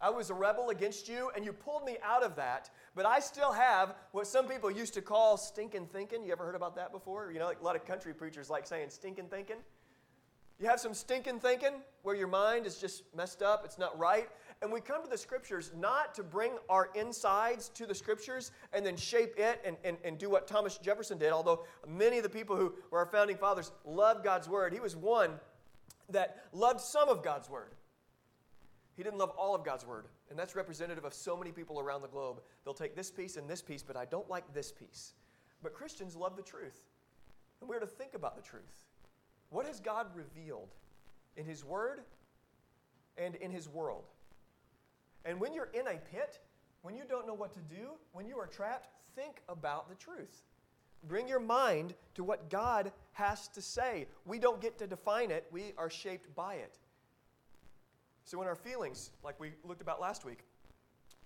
I 0.00 0.08
was 0.08 0.30
a 0.30 0.34
rebel 0.34 0.70
against 0.70 1.06
you, 1.06 1.30
and 1.36 1.44
you 1.44 1.52
pulled 1.52 1.84
me 1.84 1.98
out 2.02 2.22
of 2.22 2.34
that. 2.36 2.70
But 2.94 3.04
I 3.04 3.20
still 3.20 3.52
have 3.52 3.94
what 4.12 4.26
some 4.26 4.48
people 4.48 4.70
used 4.70 4.94
to 4.94 5.02
call 5.02 5.36
stinking 5.36 5.88
thinking. 5.92 6.24
You 6.24 6.32
ever 6.32 6.46
heard 6.46 6.54
about 6.54 6.76
that 6.76 6.92
before? 6.92 7.30
You 7.30 7.40
know, 7.40 7.46
like 7.46 7.60
a 7.60 7.64
lot 7.64 7.76
of 7.76 7.84
country 7.84 8.14
preachers 8.14 8.48
like 8.48 8.66
saying 8.66 8.88
stinking 8.88 9.26
thinking. 9.26 9.56
You 10.58 10.66
have 10.66 10.80
some 10.80 10.94
stinking 10.94 11.38
thinking 11.38 11.82
where 12.02 12.16
your 12.16 12.26
mind 12.26 12.66
is 12.66 12.78
just 12.78 13.02
messed 13.14 13.42
up, 13.42 13.62
it's 13.64 13.78
not 13.78 13.96
right. 13.98 14.28
And 14.60 14.72
we 14.72 14.80
come 14.80 15.04
to 15.04 15.08
the 15.08 15.18
scriptures 15.18 15.70
not 15.76 16.14
to 16.14 16.24
bring 16.24 16.52
our 16.68 16.90
insides 16.94 17.68
to 17.70 17.86
the 17.86 17.94
scriptures 17.94 18.50
and 18.72 18.84
then 18.84 18.96
shape 18.96 19.34
it 19.38 19.60
and, 19.64 19.76
and, 19.84 19.96
and 20.04 20.18
do 20.18 20.28
what 20.28 20.48
Thomas 20.48 20.78
Jefferson 20.78 21.16
did, 21.16 21.32
although 21.32 21.64
many 21.86 22.16
of 22.16 22.24
the 22.24 22.28
people 22.28 22.56
who 22.56 22.74
were 22.90 22.98
our 22.98 23.06
founding 23.06 23.36
fathers 23.36 23.70
loved 23.84 24.24
God's 24.24 24.48
word. 24.48 24.72
He 24.72 24.80
was 24.80 24.96
one 24.96 25.38
that 26.08 26.44
loved 26.52 26.80
some 26.80 27.08
of 27.08 27.22
God's 27.22 27.48
word. 27.48 27.74
He 28.96 29.04
didn't 29.04 29.18
love 29.18 29.30
all 29.38 29.54
of 29.54 29.64
God's 29.64 29.86
word. 29.86 30.06
And 30.28 30.38
that's 30.38 30.56
representative 30.56 31.04
of 31.04 31.14
so 31.14 31.36
many 31.36 31.52
people 31.52 31.78
around 31.78 32.02
the 32.02 32.08
globe. 32.08 32.40
They'll 32.64 32.74
take 32.74 32.96
this 32.96 33.12
piece 33.12 33.36
and 33.36 33.48
this 33.48 33.62
piece, 33.62 33.82
but 33.82 33.96
I 33.96 34.04
don't 34.04 34.28
like 34.28 34.52
this 34.52 34.72
piece. 34.72 35.12
But 35.62 35.72
Christians 35.72 36.16
love 36.16 36.36
the 36.36 36.42
truth. 36.42 36.80
And 37.60 37.70
we're 37.70 37.78
to 37.78 37.86
think 37.86 38.14
about 38.14 38.34
the 38.34 38.42
truth. 38.42 38.74
What 39.50 39.66
has 39.66 39.78
God 39.78 40.08
revealed 40.14 40.74
in 41.36 41.44
His 41.44 41.64
Word 41.64 42.00
and 43.16 43.36
in 43.36 43.50
His 43.50 43.68
world? 43.68 44.04
And 45.28 45.38
when 45.38 45.52
you're 45.52 45.68
in 45.74 45.86
a 45.86 45.98
pit, 46.10 46.40
when 46.80 46.96
you 46.96 47.02
don't 47.06 47.26
know 47.26 47.34
what 47.34 47.52
to 47.52 47.60
do, 47.60 47.90
when 48.12 48.26
you 48.26 48.38
are 48.38 48.46
trapped, 48.46 48.88
think 49.14 49.42
about 49.50 49.90
the 49.90 49.94
truth. 49.94 50.40
Bring 51.06 51.28
your 51.28 51.38
mind 51.38 51.92
to 52.14 52.24
what 52.24 52.48
God 52.48 52.90
has 53.12 53.46
to 53.48 53.60
say. 53.60 54.06
We 54.24 54.38
don't 54.38 54.58
get 54.58 54.78
to 54.78 54.86
define 54.86 55.30
it, 55.30 55.46
we 55.52 55.74
are 55.76 55.90
shaped 55.90 56.34
by 56.34 56.54
it. 56.54 56.78
So, 58.24 58.40
in 58.40 58.48
our 58.48 58.56
feelings, 58.56 59.10
like 59.22 59.38
we 59.38 59.52
looked 59.64 59.82
about 59.82 60.00
last 60.00 60.24
week, 60.24 60.44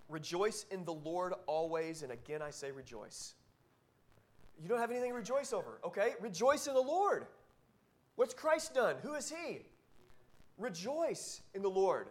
rejoice 0.09 0.65
in 0.69 0.83
the 0.83 0.93
Lord 0.93 1.33
always, 1.47 2.03
and 2.03 2.11
again 2.11 2.41
I 2.41 2.49
say 2.49 2.71
rejoice. 2.71 3.35
You 4.61 4.67
don't 4.67 4.79
have 4.79 4.91
anything 4.91 5.11
to 5.11 5.15
rejoice 5.15 5.53
over, 5.53 5.79
okay? 5.85 6.15
Rejoice 6.19 6.67
in 6.67 6.73
the 6.73 6.81
Lord. 6.81 7.25
What's 8.17 8.33
Christ 8.33 8.73
done? 8.73 8.97
Who 9.01 9.13
is 9.13 9.31
He? 9.31 9.59
Rejoice 10.57 11.41
in 11.53 11.61
the 11.61 11.69
Lord. 11.69 12.09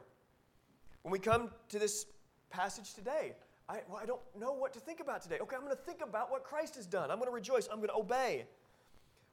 When 1.03 1.13
we 1.13 1.19
come 1.19 1.51
to 1.69 1.79
this 1.79 2.07
passage 2.51 2.95
today, 2.95 3.35
I, 3.69 3.81
well, 3.89 3.99
I 4.01 4.07
don't 4.07 4.21
know 4.39 4.53
what 4.53 4.73
to 4.75 4.81
think 4.81 5.01
about 5.01 5.23
today. 5.23 5.39
Okay, 5.41 5.57
I'm 5.57 5.63
going 5.63 5.75
to 5.75 5.83
think 5.83 6.01
about 6.03 6.31
what 6.31 6.45
Christ 6.45 6.77
has 6.77 6.87
done. 6.87 7.11
I'm 7.11 7.19
going 7.19 7.31
to 7.31 7.35
rejoice. 7.35 7.69
I'm 7.71 7.79
going 7.79 7.89
to 7.89 7.97
obey. 7.97 8.45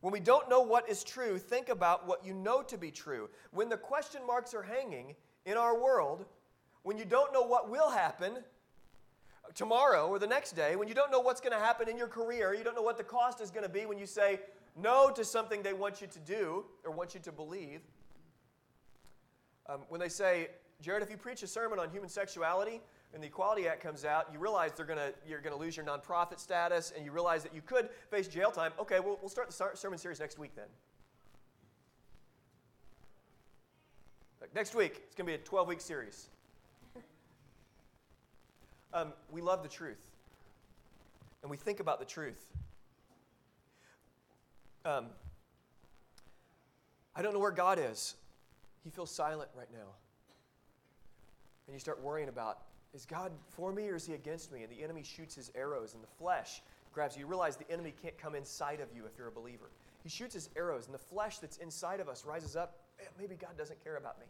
When 0.02 0.14
we 0.14 0.20
don't 0.20 0.50
know 0.50 0.62
what 0.62 0.90
is 0.90 1.04
true, 1.04 1.38
think 1.38 1.70
about 1.70 2.08
what 2.08 2.26
you 2.26 2.34
know 2.34 2.62
to 2.64 2.78
be 2.78 2.90
true. 2.90 3.30
When 3.52 3.70
the 3.70 3.78
question 3.78 4.22
marks 4.26 4.54
are 4.54 4.64
hanging 4.64 5.16
in 5.46 5.58
our 5.58 5.78
world, 5.78 6.26
when 6.84 6.98
you 6.98 7.06
don't 7.06 7.34
know 7.34 7.42
what 7.42 7.70
will 7.70 7.90
happen 7.90 8.38
tomorrow 9.56 10.08
or 10.08 10.20
the 10.20 10.28
next 10.28 10.54
day, 10.54 10.76
when 10.76 10.88
you 10.88 10.94
don't 10.94 11.12
know 11.12 11.20
what's 11.20 11.42
going 11.42 11.52
to 11.52 11.60
happen 11.60 11.90
in 11.90 11.98
your 11.98 12.08
career, 12.08 12.54
you 12.54 12.64
don't 12.64 12.76
know 12.76 12.82
what 12.82 12.98
the 12.98 13.04
cost 13.04 13.42
is 13.42 13.52
going 13.52 13.66
to 13.66 13.70
be 13.70 13.86
when 13.86 13.98
you 13.98 14.06
say, 14.06 14.40
no 14.78 15.12
to 15.12 15.26
something 15.26 15.62
they 15.62 15.74
want 15.74 16.00
you 16.00 16.08
to 16.08 16.20
do 16.20 16.66
or 16.86 16.92
want 16.92 17.14
you 17.14 17.20
to 17.20 17.32
believe. 17.32 17.82
Um, 19.68 19.82
when 19.90 20.00
they 20.00 20.10
say, 20.10 20.48
Jared, 20.82 21.04
if 21.04 21.10
you 21.10 21.18
preach 21.18 21.44
a 21.44 21.48
sermon 21.48 21.78
on 21.78 21.90
human 21.90 22.10
sexuality 22.10 22.82
and 23.14 23.22
the 23.22 23.28
Equality 23.28 23.68
Act 23.68 23.82
comes 23.82 24.06
out, 24.06 24.28
you 24.32 24.40
realize 24.40 24.72
they're 24.76 24.86
gonna, 24.86 25.12
you're 25.28 25.42
going 25.42 25.54
to 25.54 25.60
lose 25.60 25.76
your 25.76 25.86
nonprofit 25.86 26.40
status 26.40 26.94
and 26.96 27.06
you 27.06 27.12
realize 27.12 27.44
that 27.44 27.54
you 27.54 27.62
could 27.62 27.90
face 28.10 28.28
jail 28.28 28.50
time. 28.50 28.72
Okay, 28.80 29.00
we'll, 29.00 29.18
we'll 29.22 29.30
start 29.30 29.50
the 29.50 29.76
sermon 29.76 30.00
series 30.00 30.20
next 30.20 30.40
week 30.40 30.56
then. 30.56 30.68
Next 34.56 34.74
week, 34.74 35.04
it's 35.06 35.16
going 35.16 35.28
to 35.28 35.38
be 35.38 35.42
a 35.42 35.46
12 35.46 35.68
week 35.68 35.82
series. 35.82 36.30
Um, 38.92 39.14
we 39.32 39.40
love 39.40 39.62
the 39.62 39.70
truth, 39.70 40.02
and 41.44 41.52
we 41.52 41.58
think 41.58 41.80
about 41.80 42.00
the 42.00 42.06
truth. 42.08 42.44
Um, 44.84 45.06
I 47.16 47.22
don't 47.22 47.32
know 47.32 47.40
where 47.40 47.52
God 47.52 47.78
is. 47.80 48.16
He 48.84 48.90
feels 48.90 49.12
silent 49.12 49.52
right 49.56 49.68
now. 49.72 49.90
And 51.70 51.76
you 51.76 51.80
start 51.80 52.02
worrying 52.02 52.30
about 52.30 52.62
is 52.96 53.06
God 53.06 53.32
for 53.52 53.72
me 53.72 53.88
or 53.90 53.96
is 53.96 54.08
he 54.08 54.14
against 54.14 54.52
me? 54.52 54.64
And 54.64 54.72
the 54.72 54.84
enemy 54.84 55.04
shoots 55.04 55.36
his 55.36 55.52
arrows, 55.54 55.94
and 55.94 56.02
the 56.02 56.08
flesh 56.08 56.64
grabs 56.92 57.16
you. 57.16 57.20
You 57.20 57.28
realize 57.28 57.58
the 57.58 57.72
enemy 57.72 57.94
can't 58.02 58.18
come 58.18 58.34
inside 58.34 58.80
of 58.80 58.88
you 58.92 59.06
if 59.06 59.16
you're 59.20 59.28
a 59.28 59.32
believer. 59.32 59.70
He 60.02 60.10
shoots 60.10 60.34
his 60.34 60.50
arrows, 60.56 60.88
and 60.88 60.96
the 60.96 60.98
flesh 60.98 61.38
that's 61.38 61.58
inside 61.58 62.00
of 62.00 62.10
us 62.10 62.26
rises 62.26 62.56
up. 62.56 62.80
Maybe 63.20 63.36
God 63.36 63.56
doesn't 63.56 63.84
care 63.84 63.98
about 63.98 64.20
me. 64.20 64.26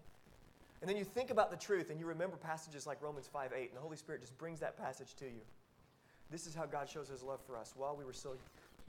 And 0.81 0.89
then 0.89 0.98
you 0.98 1.05
think 1.05 1.29
about 1.29 1.50
the 1.50 1.55
truth, 1.55 1.91
and 1.91 1.98
you 1.98 2.05
remember 2.05 2.36
passages 2.36 2.86
like 2.86 3.01
Romans 3.01 3.29
5 3.31 3.53
8, 3.55 3.69
and 3.69 3.77
the 3.77 3.81
Holy 3.81 3.96
Spirit 3.96 4.19
just 4.19 4.38
brings 4.38 4.60
that 4.60 4.77
passage 4.77 5.15
to 5.15 5.25
you. 5.25 5.41
This 6.29 6.46
is 6.46 6.53
how 6.53 6.65
God 6.65 6.89
shows 6.89 7.08
his 7.08 7.24
love 7.24 7.39
for 7.48 7.55
us. 7.55 7.74
While 7.77 7.96
we 7.96 8.03
were 8.03 8.12
still 8.12 8.36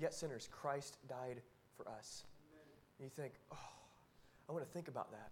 yet 0.00 0.12
sinners, 0.12 0.48
Christ 0.50 0.96
died 1.08 1.40
for 1.76 1.88
us. 1.88 2.24
And 2.98 3.06
you 3.06 3.10
think, 3.10 3.34
oh, 3.52 3.56
I 4.48 4.52
want 4.52 4.64
to 4.64 4.70
think 4.72 4.88
about 4.88 5.12
that. 5.12 5.30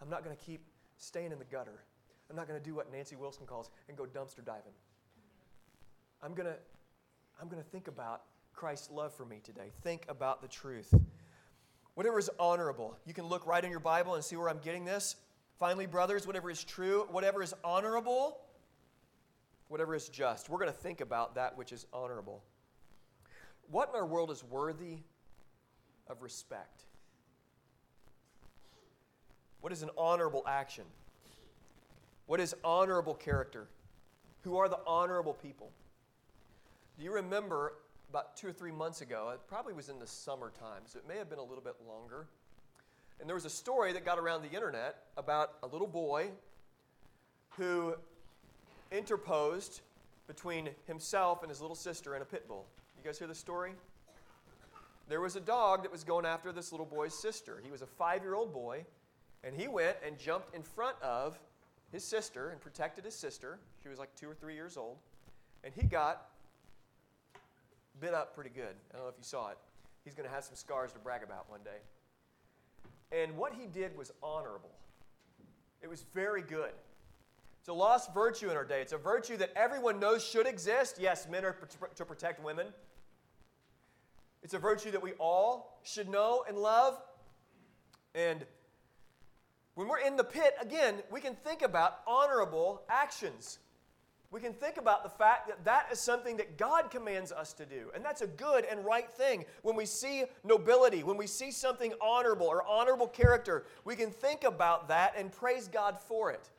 I'm 0.00 0.08
not 0.08 0.22
going 0.22 0.36
to 0.36 0.42
keep 0.44 0.60
staying 0.96 1.32
in 1.32 1.40
the 1.40 1.44
gutter. 1.44 1.82
I'm 2.30 2.36
not 2.36 2.46
going 2.46 2.60
to 2.60 2.64
do 2.64 2.74
what 2.74 2.92
Nancy 2.92 3.16
Wilson 3.16 3.46
calls 3.46 3.70
and 3.88 3.96
go 3.96 4.04
dumpster 4.04 4.44
diving. 4.44 4.72
I'm 6.22 6.34
going 6.34 6.46
to 6.46 6.56
I'm 7.40 7.48
going 7.48 7.62
to 7.62 7.68
think 7.68 7.86
about 7.86 8.22
Christ's 8.52 8.90
love 8.90 9.14
for 9.14 9.24
me 9.24 9.40
today. 9.42 9.70
Think 9.82 10.04
about 10.08 10.42
the 10.42 10.48
truth. 10.48 10.92
Whatever 11.94 12.18
is 12.18 12.30
honorable. 12.38 12.96
You 13.06 13.14
can 13.14 13.26
look 13.26 13.46
right 13.46 13.62
in 13.64 13.70
your 13.70 13.80
Bible 13.80 14.14
and 14.14 14.24
see 14.24 14.36
where 14.36 14.48
I'm 14.48 14.58
getting 14.58 14.84
this. 14.84 15.14
Finally, 15.58 15.86
brothers, 15.86 16.26
whatever 16.26 16.50
is 16.50 16.62
true, 16.64 17.06
whatever 17.10 17.42
is 17.42 17.54
honorable, 17.64 18.38
whatever 19.68 19.94
is 19.94 20.08
just. 20.08 20.48
We're 20.48 20.58
going 20.58 20.70
to 20.70 20.76
think 20.76 21.00
about 21.00 21.36
that 21.36 21.56
which 21.56 21.72
is 21.72 21.86
honorable. 21.92 22.42
What 23.70 23.90
in 23.90 23.96
our 23.96 24.06
world 24.06 24.30
is 24.30 24.42
worthy 24.44 24.98
of 26.08 26.22
respect? 26.22 26.84
What 29.60 29.72
is 29.72 29.82
an 29.82 29.90
honorable 29.96 30.44
action? 30.46 30.84
What 32.28 32.40
is 32.40 32.54
honorable 32.62 33.14
character? 33.14 33.68
Who 34.42 34.58
are 34.58 34.68
the 34.68 34.78
honorable 34.86 35.32
people? 35.32 35.70
Do 36.98 37.04
you 37.04 37.14
remember 37.14 37.72
about 38.10 38.36
two 38.36 38.48
or 38.48 38.52
three 38.52 38.70
months 38.70 39.00
ago? 39.00 39.30
It 39.32 39.40
probably 39.48 39.72
was 39.72 39.88
in 39.88 39.98
the 39.98 40.06
summertime, 40.06 40.82
so 40.84 40.98
it 40.98 41.08
may 41.08 41.16
have 41.16 41.30
been 41.30 41.38
a 41.38 41.42
little 41.42 41.64
bit 41.64 41.76
longer. 41.88 42.26
And 43.18 43.26
there 43.26 43.34
was 43.34 43.46
a 43.46 43.50
story 43.50 43.94
that 43.94 44.04
got 44.04 44.18
around 44.18 44.42
the 44.42 44.50
internet 44.50 45.04
about 45.16 45.52
a 45.62 45.66
little 45.66 45.86
boy 45.86 46.28
who 47.56 47.94
interposed 48.92 49.80
between 50.26 50.68
himself 50.86 51.42
and 51.42 51.48
his 51.48 51.62
little 51.62 51.74
sister 51.74 52.14
in 52.14 52.20
a 52.20 52.26
pit 52.26 52.46
bull. 52.46 52.66
You 52.98 53.04
guys 53.04 53.18
hear 53.18 53.26
the 53.26 53.34
story? 53.34 53.72
There 55.08 55.22
was 55.22 55.34
a 55.34 55.40
dog 55.40 55.82
that 55.82 55.90
was 55.90 56.04
going 56.04 56.26
after 56.26 56.52
this 56.52 56.72
little 56.72 56.84
boy's 56.84 57.18
sister. 57.18 57.62
He 57.64 57.70
was 57.70 57.80
a 57.80 57.86
five 57.86 58.22
year 58.22 58.34
old 58.34 58.52
boy, 58.52 58.84
and 59.42 59.56
he 59.56 59.66
went 59.66 59.96
and 60.06 60.18
jumped 60.18 60.54
in 60.54 60.62
front 60.62 60.96
of 61.00 61.38
his 61.92 62.04
sister 62.04 62.50
and 62.50 62.60
protected 62.60 63.04
his 63.04 63.14
sister. 63.14 63.58
She 63.82 63.88
was 63.88 63.98
like 63.98 64.14
two 64.14 64.28
or 64.28 64.34
three 64.34 64.54
years 64.54 64.76
old. 64.76 64.98
And 65.64 65.72
he 65.74 65.86
got 65.86 66.28
bit 68.00 68.14
up 68.14 68.34
pretty 68.34 68.50
good. 68.50 68.74
I 68.92 68.96
don't 68.96 69.06
know 69.06 69.08
if 69.08 69.16
you 69.18 69.24
saw 69.24 69.50
it. 69.50 69.58
He's 70.04 70.14
going 70.14 70.28
to 70.28 70.34
have 70.34 70.44
some 70.44 70.54
scars 70.54 70.92
to 70.92 70.98
brag 70.98 71.22
about 71.22 71.50
one 71.50 71.60
day. 71.64 71.80
And 73.10 73.36
what 73.36 73.52
he 73.54 73.66
did 73.66 73.96
was 73.96 74.12
honorable, 74.22 74.70
it 75.82 75.88
was 75.88 76.04
very 76.14 76.42
good. 76.42 76.72
It's 77.60 77.68
a 77.68 77.72
lost 77.72 78.14
virtue 78.14 78.50
in 78.50 78.56
our 78.56 78.64
day. 78.64 78.80
It's 78.80 78.92
a 78.92 78.98
virtue 78.98 79.36
that 79.38 79.52
everyone 79.56 79.98
knows 79.98 80.24
should 80.24 80.46
exist. 80.46 80.98
Yes, 81.00 81.26
men 81.28 81.44
are 81.44 81.56
to 81.96 82.04
protect 82.04 82.42
women. 82.42 82.68
It's 84.42 84.54
a 84.54 84.58
virtue 84.58 84.90
that 84.92 85.02
we 85.02 85.12
all 85.14 85.80
should 85.82 86.08
know 86.08 86.44
and 86.48 86.56
love. 86.56 87.00
And 88.14 88.44
when 89.78 89.86
we're 89.86 90.00
in 90.00 90.16
the 90.16 90.24
pit, 90.24 90.56
again, 90.60 90.96
we 91.08 91.20
can 91.20 91.36
think 91.36 91.62
about 91.62 92.00
honorable 92.04 92.82
actions. 92.88 93.60
We 94.32 94.40
can 94.40 94.52
think 94.52 94.76
about 94.76 95.04
the 95.04 95.08
fact 95.08 95.46
that 95.46 95.64
that 95.66 95.86
is 95.92 96.00
something 96.00 96.36
that 96.38 96.58
God 96.58 96.90
commands 96.90 97.30
us 97.30 97.52
to 97.52 97.64
do. 97.64 97.92
And 97.94 98.04
that's 98.04 98.20
a 98.20 98.26
good 98.26 98.64
and 98.64 98.84
right 98.84 99.08
thing. 99.08 99.44
When 99.62 99.76
we 99.76 99.86
see 99.86 100.24
nobility, 100.42 101.04
when 101.04 101.16
we 101.16 101.28
see 101.28 101.52
something 101.52 101.92
honorable 102.00 102.48
or 102.48 102.66
honorable 102.66 103.06
character, 103.06 103.66
we 103.84 103.94
can 103.94 104.10
think 104.10 104.42
about 104.42 104.88
that 104.88 105.14
and 105.16 105.30
praise 105.30 105.68
God 105.68 105.96
for 106.00 106.32
it. 106.32 106.50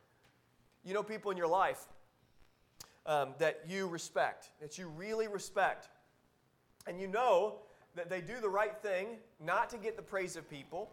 You 0.85 0.93
know 0.93 1.03
people 1.03 1.29
in 1.29 1.35
your 1.35 1.49
life 1.49 1.89
um, 3.05 3.33
that 3.38 3.63
you 3.67 3.89
respect, 3.89 4.51
that 4.61 4.77
you 4.77 4.88
really 4.88 5.27
respect. 5.27 5.89
And 6.88 7.01
you 7.01 7.07
know 7.07 7.55
that 7.95 8.09
they 8.09 8.21
do 8.21 8.39
the 8.39 8.47
right 8.47 8.77
thing, 8.81 9.17
not 9.43 9.69
to 9.71 9.77
get 9.77 9.97
the 9.97 10.03
praise 10.03 10.38
of 10.38 10.49
people, 10.49 10.89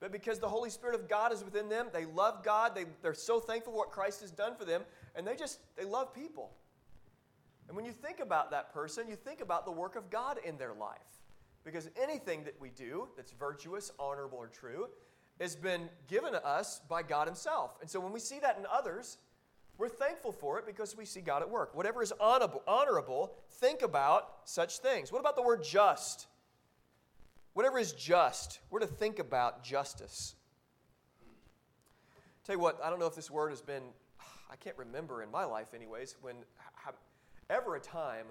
but 0.00 0.10
because 0.10 0.38
the 0.38 0.48
Holy 0.48 0.70
Spirit 0.70 0.94
of 0.94 1.08
God 1.08 1.32
is 1.32 1.44
within 1.44 1.68
them. 1.68 1.88
They 1.92 2.06
love 2.06 2.42
God. 2.42 2.74
They, 2.74 2.86
they're 3.02 3.14
so 3.14 3.38
thankful 3.38 3.72
for 3.72 3.78
what 3.78 3.90
Christ 3.90 4.22
has 4.22 4.30
done 4.30 4.56
for 4.56 4.64
them, 4.64 4.82
and 5.14 5.26
they 5.26 5.36
just, 5.36 5.60
they 5.76 5.84
love 5.84 6.14
people. 6.14 6.50
And 7.68 7.76
when 7.76 7.84
you 7.84 7.92
think 7.92 8.18
about 8.18 8.50
that 8.50 8.72
person, 8.72 9.08
you 9.08 9.14
think 9.14 9.40
about 9.40 9.64
the 9.64 9.70
work 9.70 9.94
of 9.94 10.10
God 10.10 10.38
in 10.44 10.56
their 10.56 10.74
life. 10.74 10.98
Because 11.62 11.90
anything 12.02 12.42
that 12.44 12.58
we 12.58 12.70
do 12.70 13.08
that's 13.16 13.32
virtuous, 13.32 13.92
honorable, 13.98 14.38
or 14.38 14.48
true 14.48 14.88
has 15.38 15.54
been 15.54 15.88
given 16.08 16.32
to 16.32 16.44
us 16.44 16.80
by 16.88 17.02
God 17.02 17.28
Himself. 17.28 17.76
And 17.80 17.88
so 17.88 18.00
when 18.00 18.12
we 18.12 18.20
see 18.20 18.40
that 18.40 18.58
in 18.58 18.64
others, 18.72 19.18
we're 19.78 19.88
thankful 19.88 20.32
for 20.32 20.58
it 20.58 20.66
because 20.66 20.96
we 20.96 21.04
see 21.04 21.20
God 21.20 21.42
at 21.42 21.50
work. 21.50 21.74
Whatever 21.74 22.02
is 22.02 22.12
honorable, 22.18 22.62
honorable, 22.66 23.34
think 23.50 23.82
about 23.82 24.28
such 24.44 24.78
things. 24.78 25.12
What 25.12 25.20
about 25.20 25.36
the 25.36 25.42
word 25.42 25.62
just? 25.62 26.26
Whatever 27.54 27.78
is 27.78 27.92
just, 27.92 28.60
we're 28.70 28.80
to 28.80 28.86
think 28.86 29.18
about 29.18 29.64
justice. 29.64 30.34
Tell 32.44 32.54
you 32.54 32.60
what, 32.60 32.80
I 32.82 32.90
don't 32.90 32.98
know 32.98 33.06
if 33.06 33.14
this 33.14 33.30
word 33.30 33.50
has 33.50 33.60
been, 33.60 33.82
I 34.50 34.56
can't 34.56 34.78
remember 34.78 35.22
in 35.22 35.30
my 35.30 35.44
life, 35.44 35.74
anyways, 35.74 36.16
when 36.22 36.36
ever 37.50 37.74
a 37.74 37.80
time 37.80 38.26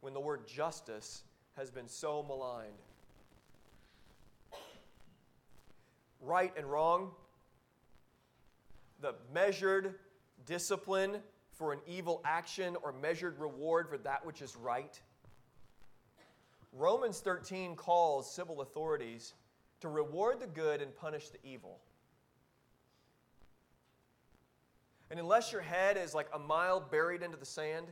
when 0.00 0.12
the 0.12 0.20
word 0.20 0.46
justice 0.46 1.22
has 1.56 1.70
been 1.70 1.88
so 1.88 2.24
maligned. 2.26 2.72
Right 6.20 6.52
and 6.56 6.66
wrong, 6.66 7.12
the 9.00 9.14
measured 9.32 9.94
discipline 10.44 11.18
for 11.52 11.72
an 11.72 11.78
evil 11.86 12.20
action 12.24 12.76
or 12.82 12.92
measured 12.92 13.38
reward 13.38 13.88
for 13.88 13.98
that 13.98 14.26
which 14.26 14.42
is 14.42 14.56
right. 14.56 15.00
Romans 16.76 17.20
13 17.20 17.76
calls 17.76 18.32
civil 18.32 18.60
authorities 18.60 19.34
to 19.80 19.88
reward 19.88 20.40
the 20.40 20.46
good 20.46 20.82
and 20.82 20.94
punish 20.96 21.28
the 21.28 21.38
evil. 21.44 21.78
And 25.10 25.20
unless 25.20 25.52
your 25.52 25.60
head 25.60 25.96
is 25.96 26.14
like 26.14 26.28
a 26.34 26.38
mile 26.38 26.80
buried 26.80 27.22
into 27.22 27.36
the 27.36 27.46
sand, 27.46 27.86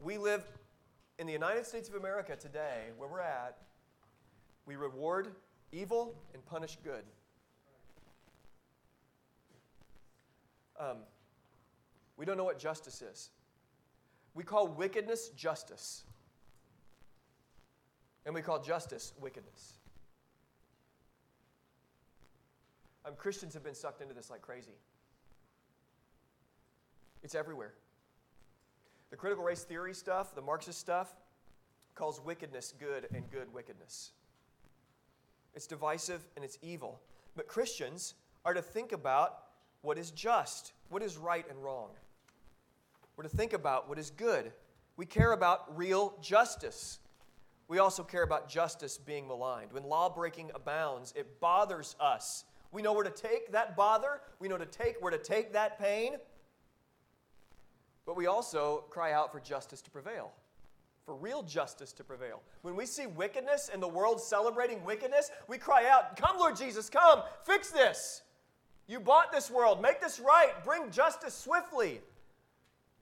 we 0.00 0.18
live 0.18 0.44
in 1.18 1.26
the 1.26 1.32
United 1.32 1.64
States 1.64 1.88
of 1.88 1.94
America 1.94 2.34
today, 2.34 2.86
where 2.96 3.08
we're 3.08 3.20
at, 3.20 3.58
we 4.66 4.74
reward 4.74 5.28
evil 5.70 6.16
and 6.34 6.44
punish 6.44 6.76
good. 6.82 7.04
Um, 10.80 10.98
we 12.16 12.26
don't 12.26 12.36
know 12.36 12.44
what 12.44 12.58
justice 12.58 13.02
is. 13.02 13.30
We 14.34 14.42
call 14.42 14.66
wickedness 14.66 15.28
justice, 15.28 16.04
and 18.24 18.34
we 18.34 18.42
call 18.42 18.60
justice 18.60 19.12
wickedness. 19.20 19.74
Um, 23.04 23.14
Christians 23.16 23.54
have 23.54 23.64
been 23.64 23.74
sucked 23.74 24.00
into 24.00 24.14
this 24.14 24.30
like 24.30 24.42
crazy. 24.42 24.76
It's 27.22 27.34
everywhere. 27.34 27.74
The 29.10 29.16
critical 29.16 29.44
race 29.44 29.64
theory 29.64 29.94
stuff, 29.94 30.34
the 30.34 30.42
Marxist 30.42 30.78
stuff, 30.78 31.14
calls 31.94 32.20
wickedness 32.20 32.72
good 32.78 33.08
and 33.14 33.30
good 33.30 33.52
wickedness. 33.52 34.12
It's 35.54 35.66
divisive 35.66 36.26
and 36.36 36.44
it's 36.44 36.58
evil. 36.62 37.00
But 37.36 37.46
Christians 37.46 38.14
are 38.44 38.54
to 38.54 38.62
think 38.62 38.92
about 38.92 39.38
what 39.82 39.98
is 39.98 40.10
just, 40.10 40.72
what 40.88 41.02
is 41.02 41.18
right 41.18 41.44
and 41.50 41.62
wrong. 41.62 41.90
We're 43.16 43.24
to 43.24 43.36
think 43.36 43.52
about 43.52 43.88
what 43.88 43.98
is 43.98 44.10
good. 44.10 44.52
We 44.96 45.06
care 45.06 45.32
about 45.32 45.76
real 45.76 46.14
justice. 46.22 46.98
We 47.72 47.78
also 47.78 48.04
care 48.04 48.22
about 48.22 48.50
justice 48.50 48.98
being 48.98 49.26
maligned. 49.26 49.72
When 49.72 49.84
law 49.84 50.10
breaking 50.10 50.50
abounds, 50.54 51.14
it 51.16 51.40
bothers 51.40 51.96
us. 51.98 52.44
We 52.70 52.82
know 52.82 52.92
where 52.92 53.02
to 53.02 53.08
take 53.08 53.50
that 53.52 53.76
bother, 53.76 54.20
we 54.40 54.48
know 54.48 54.58
to 54.58 54.66
take 54.66 55.00
where 55.00 55.10
to 55.10 55.16
take 55.16 55.54
that 55.54 55.78
pain, 55.78 56.16
but 58.04 58.14
we 58.14 58.26
also 58.26 58.84
cry 58.90 59.14
out 59.14 59.32
for 59.32 59.40
justice 59.40 59.80
to 59.80 59.90
prevail, 59.90 60.32
for 61.06 61.14
real 61.14 61.42
justice 61.42 61.94
to 61.94 62.04
prevail. 62.04 62.42
When 62.60 62.76
we 62.76 62.84
see 62.84 63.06
wickedness 63.06 63.70
and 63.72 63.82
the 63.82 63.88
world 63.88 64.20
celebrating 64.20 64.84
wickedness, 64.84 65.30
we 65.48 65.56
cry 65.56 65.88
out, 65.88 66.18
Come, 66.18 66.38
Lord 66.38 66.56
Jesus, 66.56 66.90
come, 66.90 67.22
fix 67.44 67.70
this. 67.70 68.20
You 68.86 69.00
bought 69.00 69.32
this 69.32 69.50
world, 69.50 69.80
make 69.80 69.98
this 69.98 70.20
right, 70.20 70.62
bring 70.62 70.90
justice 70.90 71.32
swiftly. 71.32 72.02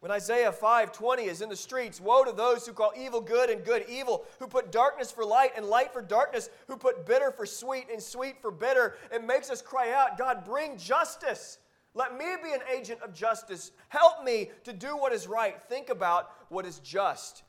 When 0.00 0.10
Isaiah 0.10 0.50
5:20 0.50 1.26
is 1.26 1.42
in 1.42 1.50
the 1.50 1.56
streets, 1.56 2.00
woe 2.00 2.24
to 2.24 2.32
those 2.32 2.66
who 2.66 2.72
call 2.72 2.92
evil 2.96 3.20
good 3.20 3.50
and 3.50 3.62
good 3.62 3.84
evil, 3.86 4.24
who 4.38 4.46
put 4.46 4.72
darkness 4.72 5.10
for 5.10 5.26
light 5.26 5.52
and 5.56 5.66
light 5.66 5.92
for 5.92 6.00
darkness, 6.00 6.48
who 6.68 6.76
put 6.78 7.04
bitter 7.04 7.30
for 7.30 7.44
sweet 7.44 7.88
and 7.90 8.02
sweet 8.02 8.40
for 8.40 8.50
bitter. 8.50 8.96
It 9.12 9.22
makes 9.22 9.50
us 9.50 9.60
cry 9.60 9.92
out, 9.92 10.16
God, 10.16 10.44
bring 10.44 10.78
justice. 10.78 11.58
Let 11.92 12.16
me 12.16 12.24
be 12.42 12.52
an 12.52 12.62
agent 12.72 13.02
of 13.02 13.12
justice. 13.12 13.72
Help 13.88 14.24
me 14.24 14.50
to 14.64 14.72
do 14.72 14.96
what 14.96 15.12
is 15.12 15.26
right. 15.26 15.60
Think 15.68 15.90
about 15.90 16.32
what 16.48 16.64
is 16.64 16.78
just. 16.78 17.42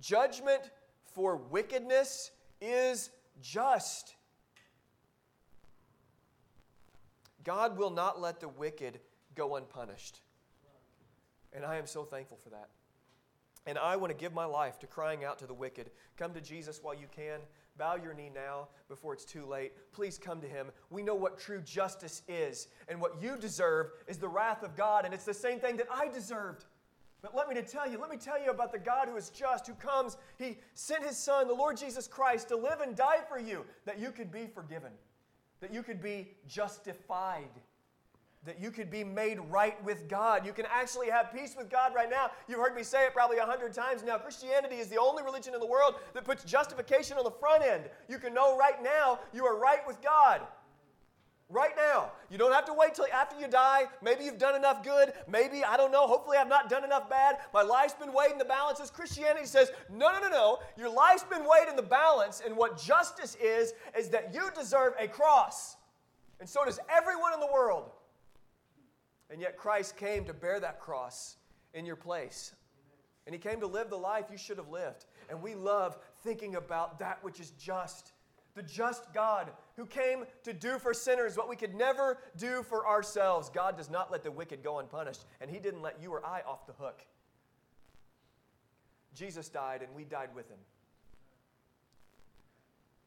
Judgment 0.00 0.70
for 1.14 1.36
wickedness 1.36 2.30
is 2.60 3.10
just. 3.40 4.14
God 7.42 7.76
will 7.76 7.90
not 7.90 8.20
let 8.20 8.38
the 8.38 8.48
wicked 8.48 9.00
go 9.34 9.56
unpunished. 9.56 10.20
And 11.52 11.64
I 11.64 11.76
am 11.76 11.86
so 11.86 12.04
thankful 12.04 12.38
for 12.42 12.50
that. 12.50 12.68
And 13.66 13.76
I 13.76 13.96
want 13.96 14.10
to 14.10 14.16
give 14.16 14.32
my 14.32 14.46
life 14.46 14.78
to 14.78 14.86
crying 14.86 15.24
out 15.24 15.38
to 15.40 15.46
the 15.46 15.54
wicked. 15.54 15.90
Come 16.16 16.32
to 16.32 16.40
Jesus 16.40 16.80
while 16.82 16.94
you 16.94 17.06
can. 17.14 17.40
Bow 17.76 17.96
your 17.96 18.14
knee 18.14 18.30
now 18.34 18.68
before 18.88 19.12
it's 19.12 19.24
too 19.24 19.46
late. 19.46 19.72
Please 19.92 20.18
come 20.18 20.40
to 20.40 20.48
him. 20.48 20.68
We 20.90 21.02
know 21.02 21.14
what 21.14 21.38
true 21.38 21.60
justice 21.60 22.22
is, 22.26 22.68
and 22.88 23.00
what 23.00 23.22
you 23.22 23.36
deserve 23.36 23.92
is 24.08 24.18
the 24.18 24.28
wrath 24.28 24.64
of 24.64 24.74
God, 24.74 25.04
and 25.04 25.14
it's 25.14 25.24
the 25.24 25.34
same 25.34 25.60
thing 25.60 25.76
that 25.76 25.86
I 25.92 26.08
deserved. 26.08 26.64
But 27.22 27.36
let 27.36 27.48
me 27.48 27.54
to 27.54 27.62
tell 27.62 27.88
you, 27.88 27.98
let 27.98 28.10
me 28.10 28.16
tell 28.16 28.42
you 28.42 28.50
about 28.50 28.72
the 28.72 28.78
God 28.78 29.08
who 29.08 29.16
is 29.16 29.30
just, 29.30 29.66
who 29.66 29.74
comes. 29.74 30.16
He 30.38 30.58
sent 30.74 31.04
his 31.04 31.16
son, 31.16 31.46
the 31.46 31.54
Lord 31.54 31.76
Jesus 31.76 32.08
Christ, 32.08 32.48
to 32.48 32.56
live 32.56 32.80
and 32.80 32.96
die 32.96 33.20
for 33.28 33.38
you, 33.38 33.64
that 33.86 33.98
you 33.98 34.10
could 34.12 34.32
be 34.32 34.46
forgiven, 34.46 34.92
that 35.60 35.72
you 35.72 35.82
could 35.82 36.00
be 36.00 36.32
justified 36.46 37.50
that 38.48 38.60
you 38.60 38.70
could 38.70 38.90
be 38.90 39.04
made 39.04 39.38
right 39.50 39.82
with 39.84 40.08
God. 40.08 40.44
You 40.44 40.52
can 40.52 40.66
actually 40.66 41.10
have 41.10 41.32
peace 41.32 41.54
with 41.56 41.70
God 41.70 41.94
right 41.94 42.10
now. 42.10 42.30
You've 42.48 42.58
heard 42.58 42.74
me 42.74 42.82
say 42.82 43.04
it 43.04 43.12
probably 43.12 43.38
a 43.38 43.44
hundred 43.44 43.74
times 43.74 44.02
now. 44.02 44.16
Christianity 44.16 44.76
is 44.76 44.88
the 44.88 44.98
only 44.98 45.22
religion 45.22 45.54
in 45.54 45.60
the 45.60 45.66
world 45.66 45.96
that 46.14 46.24
puts 46.24 46.44
justification 46.44 47.18
on 47.18 47.24
the 47.24 47.30
front 47.30 47.62
end. 47.62 47.84
You 48.08 48.18
can 48.18 48.32
know 48.32 48.56
right 48.56 48.82
now 48.82 49.20
you 49.32 49.44
are 49.44 49.58
right 49.58 49.86
with 49.86 50.00
God. 50.02 50.40
Right 51.50 51.72
now. 51.76 52.12
You 52.30 52.36
don't 52.36 52.52
have 52.52 52.66
to 52.66 52.74
wait 52.74 52.94
till 52.94 53.06
after 53.12 53.38
you 53.40 53.48
die. 53.48 53.84
Maybe 54.02 54.24
you've 54.24 54.38
done 54.38 54.54
enough 54.54 54.84
good. 54.84 55.12
Maybe, 55.26 55.64
I 55.64 55.78
don't 55.78 55.90
know. 55.90 56.06
Hopefully, 56.06 56.36
I've 56.36 56.48
not 56.48 56.68
done 56.68 56.84
enough 56.84 57.08
bad. 57.08 57.38
My 57.54 57.62
life's 57.62 57.94
been 57.94 58.12
weighed 58.12 58.32
in 58.32 58.38
the 58.38 58.44
balances. 58.44 58.90
Christianity 58.90 59.46
says, 59.46 59.70
no, 59.90 60.12
no, 60.12 60.20
no, 60.20 60.28
no. 60.28 60.58
Your 60.76 60.90
life's 60.90 61.24
been 61.24 61.42
weighed 61.42 61.68
in 61.70 61.76
the 61.76 61.82
balance. 61.82 62.42
And 62.44 62.54
what 62.54 62.78
justice 62.78 63.34
is, 63.42 63.72
is 63.96 64.10
that 64.10 64.34
you 64.34 64.50
deserve 64.54 64.92
a 65.00 65.08
cross. 65.08 65.76
And 66.38 66.48
so 66.48 66.66
does 66.66 66.78
everyone 66.94 67.32
in 67.32 67.40
the 67.40 67.50
world. 67.50 67.92
And 69.30 69.40
yet 69.40 69.56
Christ 69.56 69.96
came 69.96 70.24
to 70.24 70.32
bear 70.32 70.58
that 70.60 70.80
cross 70.80 71.36
in 71.74 71.84
your 71.84 71.96
place. 71.96 72.54
And 73.26 73.34
he 73.34 73.38
came 73.38 73.60
to 73.60 73.66
live 73.66 73.90
the 73.90 73.96
life 73.96 74.26
you 74.30 74.38
should 74.38 74.56
have 74.56 74.70
lived. 74.70 75.04
And 75.28 75.42
we 75.42 75.54
love 75.54 75.98
thinking 76.22 76.56
about 76.56 76.98
that 77.00 77.22
which 77.22 77.40
is 77.40 77.50
just. 77.50 78.12
The 78.54 78.62
just 78.62 79.12
God 79.12 79.50
who 79.76 79.84
came 79.86 80.24
to 80.44 80.52
do 80.52 80.78
for 80.78 80.94
sinners 80.94 81.36
what 81.36 81.48
we 81.48 81.54
could 81.54 81.74
never 81.74 82.18
do 82.36 82.62
for 82.62 82.88
ourselves. 82.88 83.50
God 83.50 83.76
does 83.76 83.90
not 83.90 84.10
let 84.10 84.22
the 84.22 84.30
wicked 84.30 84.64
go 84.64 84.78
unpunished, 84.78 85.26
and 85.40 85.50
he 85.50 85.58
didn't 85.58 85.82
let 85.82 86.00
you 86.02 86.12
or 86.12 86.24
I 86.24 86.40
off 86.40 86.66
the 86.66 86.72
hook. 86.72 87.02
Jesus 89.14 89.48
died, 89.48 89.82
and 89.82 89.94
we 89.94 90.04
died 90.04 90.30
with 90.34 90.48
him. 90.48 90.58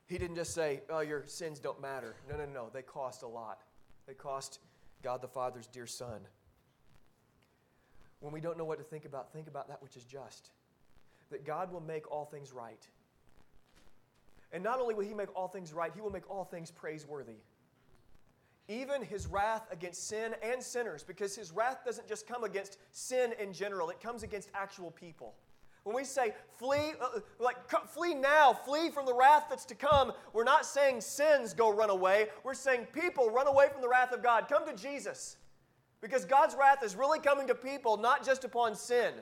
He 0.06 0.18
didn't 0.18 0.36
just 0.36 0.54
say, 0.54 0.82
Oh, 0.90 1.00
your 1.00 1.24
sins 1.26 1.60
don't 1.60 1.82
matter. 1.82 2.16
No, 2.30 2.38
no, 2.38 2.46
no. 2.46 2.70
They 2.72 2.82
cost 2.82 3.24
a 3.24 3.28
lot. 3.28 3.62
They 4.08 4.14
cost 4.14 4.60
God 5.02 5.22
the 5.22 5.28
Father's 5.28 5.68
dear 5.68 5.88
Son. 5.88 6.22
When 8.20 8.32
we 8.32 8.40
don't 8.40 8.58
know 8.58 8.66
what 8.66 8.78
to 8.78 8.84
think 8.84 9.06
about, 9.06 9.34
think 9.34 9.48
about 9.48 9.68
that 9.68 9.82
which 9.82 9.98
is 9.98 10.04
just. 10.04 10.52
That 11.32 11.46
God 11.46 11.72
will 11.72 11.82
make 11.82 12.10
all 12.12 12.26
things 12.26 12.54
right. 12.54 12.88
And 14.52 14.64
not 14.64 14.80
only 14.80 14.94
will 14.94 15.06
He 15.06 15.14
make 15.14 15.36
all 15.36 15.48
things 15.48 15.74
right, 15.74 15.92
He 15.94 16.02
will 16.02 16.12
make 16.12 16.30
all 16.30 16.44
things 16.44 16.72
praiseworthy. 16.72 17.38
Even 18.68 19.02
His 19.02 19.28
wrath 19.28 19.68
against 19.72 20.08
sin 20.08 20.36
and 20.44 20.62
sinners, 20.62 21.04
because 21.04 21.36
His 21.36 21.52
wrath 21.52 21.80
doesn't 21.86 22.08
just 22.08 22.28
come 22.28 22.44
against 22.44 22.78
sin 22.92 23.34
in 23.40 23.54
general, 23.54 23.90
it 23.90 24.00
comes 24.00 24.24
against 24.24 24.50
actual 24.54 24.92
people. 24.92 25.34
When 25.84 25.96
we 25.96 26.04
say 26.04 26.34
flee, 26.58 26.94
uh, 27.02 27.18
uh 27.18 27.20
like 27.40 27.58
flee 27.90 28.14
now, 28.14 28.54
flee 28.54 28.90
from 28.90 29.06
the 29.06 29.14
wrath 29.14 29.46
that's 29.50 29.66
to 29.66 29.76
come, 29.76 30.12
we're 30.34 30.44
not 30.44 30.66
saying 30.66 31.02
sins 31.02 31.54
go 31.54 31.74
run 31.74 31.90
away. 31.90 32.28
We're 32.44 32.54
saying 32.54 32.88
people 32.94 33.32
run 33.32 33.48
away 33.48 33.68
from 33.72 33.82
the 33.82 33.90
wrath 33.90 34.12
of 34.12 34.22
God. 34.22 34.48
Come 34.48 34.66
to 34.68 34.76
Jesus. 34.76 35.38
Because 36.02 36.26
God's 36.26 36.56
wrath 36.56 36.84
is 36.84 36.96
really 36.96 37.20
coming 37.20 37.48
to 37.48 37.56
people, 37.56 37.98
not 37.98 38.26
just 38.26 38.44
upon 38.44 38.76
sin. 38.76 39.14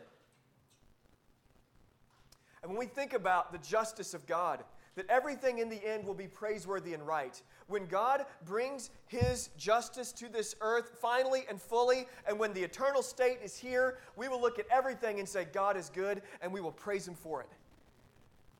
And 2.61 2.71
when 2.71 2.79
we 2.79 2.85
think 2.85 3.13
about 3.13 3.51
the 3.51 3.57
justice 3.59 4.13
of 4.13 4.25
God, 4.27 4.63
that 4.99 5.09
everything 5.09 5.59
in 5.59 5.69
the 5.69 5.79
end 5.87 6.05
will 6.05 6.13
be 6.13 6.27
praiseworthy 6.27 6.93
and 6.93 7.07
right. 7.07 7.41
When 7.67 7.85
God 7.85 8.25
brings 8.45 8.89
His 9.05 9.49
justice 9.57 10.11
to 10.11 10.27
this 10.27 10.55
earth 10.59 10.91
finally 10.99 11.45
and 11.47 11.61
fully, 11.61 12.05
and 12.27 12.37
when 12.37 12.51
the 12.51 12.61
eternal 12.61 13.01
state 13.01 13.37
is 13.41 13.57
here, 13.57 13.99
we 14.17 14.27
will 14.27 14.41
look 14.41 14.59
at 14.59 14.65
everything 14.69 15.19
and 15.19 15.29
say, 15.29 15.47
God 15.53 15.77
is 15.77 15.89
good, 15.89 16.21
and 16.41 16.51
we 16.51 16.59
will 16.59 16.73
praise 16.73 17.07
Him 17.07 17.15
for 17.15 17.39
it. 17.39 17.47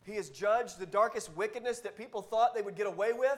He 0.06 0.14
has 0.14 0.30
judged 0.30 0.80
the 0.80 0.86
darkest 0.86 1.36
wickedness 1.36 1.82
that 1.82 1.98
people 1.98 2.22
thought 2.22 2.56
they 2.56 2.62
would 2.62 2.78
get 2.78 2.88
away 2.88 3.12
with. 3.12 3.38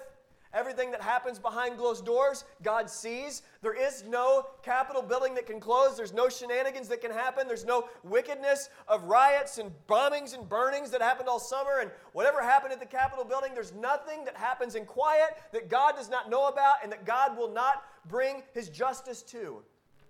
Everything 0.54 0.92
that 0.92 1.02
happens 1.02 1.40
behind 1.40 1.78
closed 1.78 2.06
doors, 2.06 2.44
God 2.62 2.90
sees. 2.90 3.42
There 3.62 3.74
is 3.74 4.04
no 4.06 4.48
Capitol 4.64 5.02
building 5.02 5.34
that 5.36 5.46
can 5.46 5.62
close. 5.62 5.96
There's 5.96 6.12
no 6.12 6.28
shenanigans 6.28 6.90
that 6.90 7.00
can 7.00 7.12
happen. 7.12 7.48
There's 7.48 7.64
no 7.64 7.88
wickedness 8.04 8.70
of 8.90 9.06
riots 9.06 9.60
and 9.60 9.72
bombings 9.88 10.34
and 10.38 10.48
burnings 10.50 10.92
that 10.92 11.02
happened 11.02 11.30
all 11.30 11.40
summer. 11.40 11.80
And 11.80 11.90
whatever 12.12 12.42
happened 12.42 12.74
at 12.74 12.82
the 12.82 12.86
Capitol 12.86 13.24
building, 13.24 13.54
there's 13.54 13.74
nothing 13.74 14.26
that 14.26 14.36
happens 14.36 14.76
in 14.76 14.86
quiet 14.86 15.38
that 15.54 15.70
God 15.70 15.96
does 15.96 16.10
not 16.10 16.30
know 16.30 16.48
about 16.48 16.76
and 16.84 16.92
that 16.92 17.06
God 17.06 17.38
will 17.38 17.52
not 17.54 17.84
bring 18.10 18.44
his 18.54 18.68
justice 18.68 19.22
to. 19.24 19.62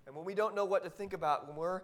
And 0.08 0.16
when 0.16 0.26
we 0.26 0.34
don't 0.34 0.56
know 0.56 0.66
what 0.66 0.84
to 0.84 0.90
think 0.90 1.14
about, 1.14 1.48
when 1.48 1.56
we're 1.56 1.84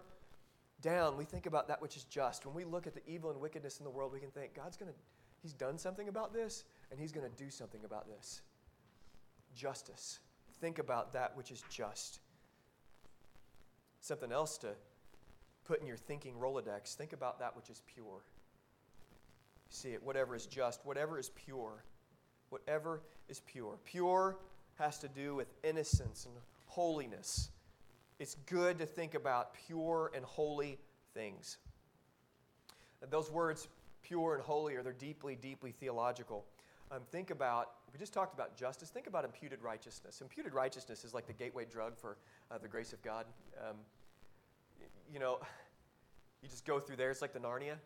down, 0.82 1.16
we 1.16 1.24
think 1.24 1.46
about 1.46 1.68
that 1.68 1.80
which 1.80 1.96
is 1.96 2.02
just. 2.04 2.44
When 2.44 2.56
we 2.56 2.64
look 2.64 2.88
at 2.88 2.94
the 2.94 3.08
evil 3.08 3.30
and 3.30 3.40
wickedness 3.40 3.78
in 3.78 3.84
the 3.84 3.90
world, 3.90 4.12
we 4.12 4.18
can 4.18 4.30
think, 4.30 4.54
God's 4.54 4.76
going 4.76 4.90
to, 4.90 4.98
He's 5.40 5.52
done 5.52 5.78
something 5.78 6.08
about 6.08 6.34
this, 6.34 6.64
and 6.90 6.98
He's 6.98 7.12
going 7.12 7.28
to 7.28 7.44
do 7.44 7.50
something 7.50 7.84
about 7.84 8.08
this 8.08 8.42
justice. 9.58 10.20
Think 10.60 10.78
about 10.78 11.12
that 11.12 11.36
which 11.36 11.50
is 11.50 11.62
just. 11.68 12.20
Something 14.00 14.32
else 14.32 14.56
to 14.58 14.68
put 15.64 15.80
in 15.80 15.86
your 15.86 15.96
thinking 15.96 16.34
Rolodex 16.34 16.94
think 16.94 17.12
about 17.12 17.40
that 17.40 17.54
which 17.54 17.68
is 17.68 17.82
pure. 17.92 18.22
See 19.68 19.90
it, 19.90 20.02
whatever 20.02 20.34
is 20.34 20.46
just, 20.46 20.80
whatever 20.84 21.18
is 21.18 21.30
pure, 21.34 21.84
whatever 22.48 23.02
is 23.28 23.40
pure. 23.40 23.78
Pure 23.84 24.38
has 24.78 24.98
to 25.00 25.08
do 25.08 25.34
with 25.34 25.48
innocence 25.62 26.24
and 26.24 26.34
holiness. 26.66 27.50
It's 28.18 28.36
good 28.46 28.78
to 28.78 28.86
think 28.86 29.14
about 29.14 29.54
pure 29.66 30.10
and 30.14 30.24
holy 30.24 30.78
things. 31.12 31.58
Those 33.10 33.30
words, 33.30 33.68
pure 34.02 34.34
and 34.34 34.42
holy, 34.42 34.74
are 34.76 34.82
they're 34.82 34.92
deeply, 34.92 35.36
deeply 35.36 35.72
theological. 35.72 36.46
Um, 36.90 37.00
think 37.12 37.30
about, 37.30 37.70
we 37.92 37.98
just 37.98 38.12
talked 38.12 38.34
about 38.34 38.56
justice. 38.56 38.90
Think 38.90 39.06
about 39.06 39.24
imputed 39.24 39.62
righteousness. 39.62 40.20
Imputed 40.20 40.54
righteousness 40.54 41.04
is 41.04 41.14
like 41.14 41.26
the 41.26 41.32
gateway 41.32 41.64
drug 41.64 41.96
for 41.96 42.16
uh, 42.50 42.58
the 42.58 42.68
grace 42.68 42.92
of 42.92 43.02
God. 43.02 43.24
Um, 43.58 43.76
you 45.12 45.18
know, 45.18 45.38
you 46.42 46.48
just 46.48 46.66
go 46.66 46.78
through 46.78 46.96
there. 46.96 47.10
It's 47.10 47.22
like 47.22 47.32
the 47.32 47.40
Narnia. 47.40 47.76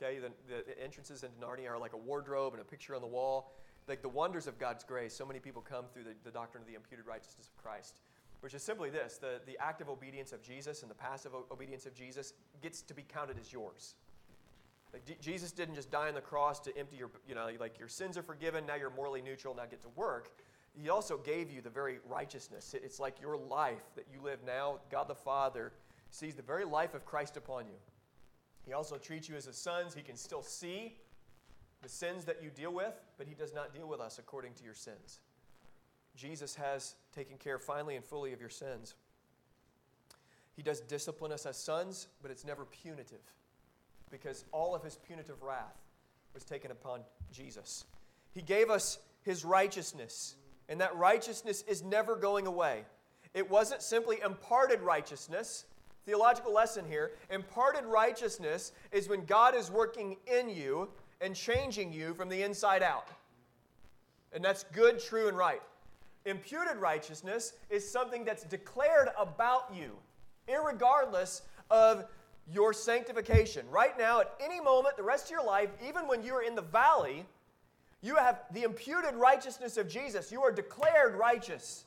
Okay, 0.00 0.20
the, 0.20 0.30
the 0.48 0.82
entrances 0.82 1.24
into 1.24 1.36
Narnia 1.44 1.70
are 1.70 1.78
like 1.78 1.92
a 1.92 1.96
wardrobe 1.96 2.52
and 2.52 2.62
a 2.62 2.64
picture 2.64 2.94
on 2.94 3.00
the 3.00 3.08
wall. 3.08 3.52
Like 3.88 4.02
the 4.02 4.08
wonders 4.08 4.46
of 4.46 4.58
God's 4.58 4.84
grace. 4.84 5.14
So 5.14 5.24
many 5.24 5.40
people 5.40 5.62
come 5.62 5.86
through 5.92 6.04
the, 6.04 6.14
the 6.22 6.30
doctrine 6.30 6.62
of 6.62 6.68
the 6.68 6.74
imputed 6.74 7.06
righteousness 7.06 7.48
of 7.48 7.62
Christ, 7.62 8.00
which 8.40 8.54
is 8.54 8.62
simply 8.62 8.90
this 8.90 9.16
the, 9.16 9.40
the 9.46 9.56
active 9.58 9.88
obedience 9.88 10.32
of 10.32 10.42
Jesus 10.42 10.82
and 10.82 10.90
the 10.90 10.94
passive 10.94 11.32
obedience 11.50 11.86
of 11.86 11.94
Jesus 11.94 12.34
gets 12.62 12.82
to 12.82 12.94
be 12.94 13.02
counted 13.02 13.38
as 13.40 13.52
yours. 13.52 13.94
Like 14.92 15.04
D- 15.04 15.16
Jesus 15.20 15.52
didn't 15.52 15.74
just 15.74 15.90
die 15.90 16.08
on 16.08 16.14
the 16.14 16.20
cross 16.20 16.60
to 16.60 16.76
empty 16.76 16.96
your, 16.96 17.10
you 17.26 17.34
know, 17.34 17.48
like 17.60 17.78
your 17.78 17.88
sins 17.88 18.16
are 18.16 18.22
forgiven, 18.22 18.66
now 18.66 18.74
you're 18.74 18.90
morally 18.90 19.22
neutral, 19.22 19.54
now 19.54 19.66
get 19.66 19.82
to 19.82 19.88
work. 19.90 20.30
He 20.72 20.88
also 20.88 21.16
gave 21.16 21.50
you 21.50 21.60
the 21.60 21.70
very 21.70 21.98
righteousness. 22.08 22.74
It's 22.74 23.00
like 23.00 23.20
your 23.20 23.36
life 23.36 23.82
that 23.96 24.06
you 24.12 24.20
live 24.22 24.38
now. 24.46 24.78
God 24.90 25.08
the 25.08 25.14
Father 25.14 25.72
sees 26.10 26.34
the 26.34 26.42
very 26.42 26.64
life 26.64 26.94
of 26.94 27.04
Christ 27.04 27.36
upon 27.36 27.66
you. 27.66 27.74
He 28.64 28.72
also 28.72 28.96
treats 28.96 29.28
you 29.28 29.36
as 29.36 29.46
his 29.46 29.56
sons. 29.56 29.94
He 29.94 30.02
can 30.02 30.16
still 30.16 30.42
see 30.42 30.94
the 31.82 31.88
sins 31.88 32.24
that 32.24 32.42
you 32.42 32.50
deal 32.50 32.72
with, 32.72 32.94
but 33.16 33.26
he 33.26 33.34
does 33.34 33.54
not 33.54 33.74
deal 33.74 33.88
with 33.88 34.00
us 34.00 34.18
according 34.18 34.54
to 34.54 34.64
your 34.64 34.74
sins. 34.74 35.20
Jesus 36.16 36.54
has 36.54 36.94
taken 37.14 37.36
care 37.38 37.58
finally 37.58 37.96
and 37.96 38.04
fully 38.04 38.32
of 38.32 38.40
your 38.40 38.50
sins. 38.50 38.94
He 40.54 40.62
does 40.62 40.80
discipline 40.80 41.32
us 41.32 41.46
as 41.46 41.56
sons, 41.56 42.08
but 42.20 42.30
it's 42.30 42.44
never 42.44 42.64
punitive 42.64 43.22
because 44.10 44.44
all 44.52 44.74
of 44.74 44.82
his 44.82 44.96
punitive 44.96 45.42
wrath 45.42 45.76
was 46.34 46.44
taken 46.44 46.70
upon 46.70 47.00
Jesus. 47.32 47.84
He 48.32 48.42
gave 48.42 48.70
us 48.70 48.98
his 49.22 49.44
righteousness, 49.44 50.36
and 50.68 50.80
that 50.80 50.96
righteousness 50.96 51.64
is 51.66 51.82
never 51.82 52.16
going 52.16 52.46
away. 52.46 52.84
It 53.34 53.48
wasn't 53.48 53.82
simply 53.82 54.20
imparted 54.24 54.80
righteousness. 54.80 55.64
Theological 56.06 56.52
lesson 56.52 56.84
here 56.88 57.12
imparted 57.30 57.84
righteousness 57.84 58.72
is 58.92 59.08
when 59.08 59.24
God 59.24 59.54
is 59.54 59.70
working 59.70 60.16
in 60.26 60.48
you 60.48 60.88
and 61.20 61.34
changing 61.34 61.92
you 61.92 62.14
from 62.14 62.28
the 62.28 62.42
inside 62.42 62.82
out. 62.82 63.08
And 64.32 64.44
that's 64.44 64.64
good, 64.72 64.98
true, 64.98 65.28
and 65.28 65.36
right. 65.36 65.62
Imputed 66.24 66.76
righteousness 66.76 67.54
is 67.70 67.90
something 67.90 68.24
that's 68.24 68.44
declared 68.44 69.08
about 69.18 69.72
you, 69.74 69.96
irregardless 70.48 71.42
of 71.70 72.04
your 72.52 72.72
sanctification. 72.72 73.66
Right 73.70 73.96
now, 73.98 74.20
at 74.20 74.32
any 74.40 74.60
moment, 74.60 74.96
the 74.96 75.02
rest 75.02 75.26
of 75.26 75.30
your 75.30 75.44
life, 75.44 75.70
even 75.86 76.08
when 76.08 76.22
you 76.22 76.34
are 76.34 76.42
in 76.42 76.54
the 76.54 76.62
valley, 76.62 77.26
you 78.00 78.16
have 78.16 78.42
the 78.52 78.62
imputed 78.62 79.14
righteousness 79.14 79.76
of 79.76 79.88
Jesus. 79.88 80.32
You 80.32 80.42
are 80.42 80.52
declared 80.52 81.16
righteous. 81.16 81.84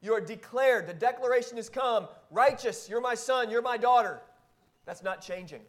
You 0.00 0.14
are 0.14 0.20
declared. 0.20 0.88
The 0.88 0.94
declaration 0.94 1.56
has 1.56 1.68
come 1.68 2.08
righteous. 2.30 2.88
You're 2.88 3.00
my 3.00 3.14
son. 3.14 3.50
You're 3.50 3.62
my 3.62 3.76
daughter. 3.76 4.20
That's 4.84 5.02
not 5.02 5.20
changing. 5.20 5.62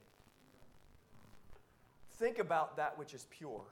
Think 2.18 2.40
about 2.40 2.78
that 2.78 2.98
which 2.98 3.14
is 3.14 3.28
pure. 3.30 3.64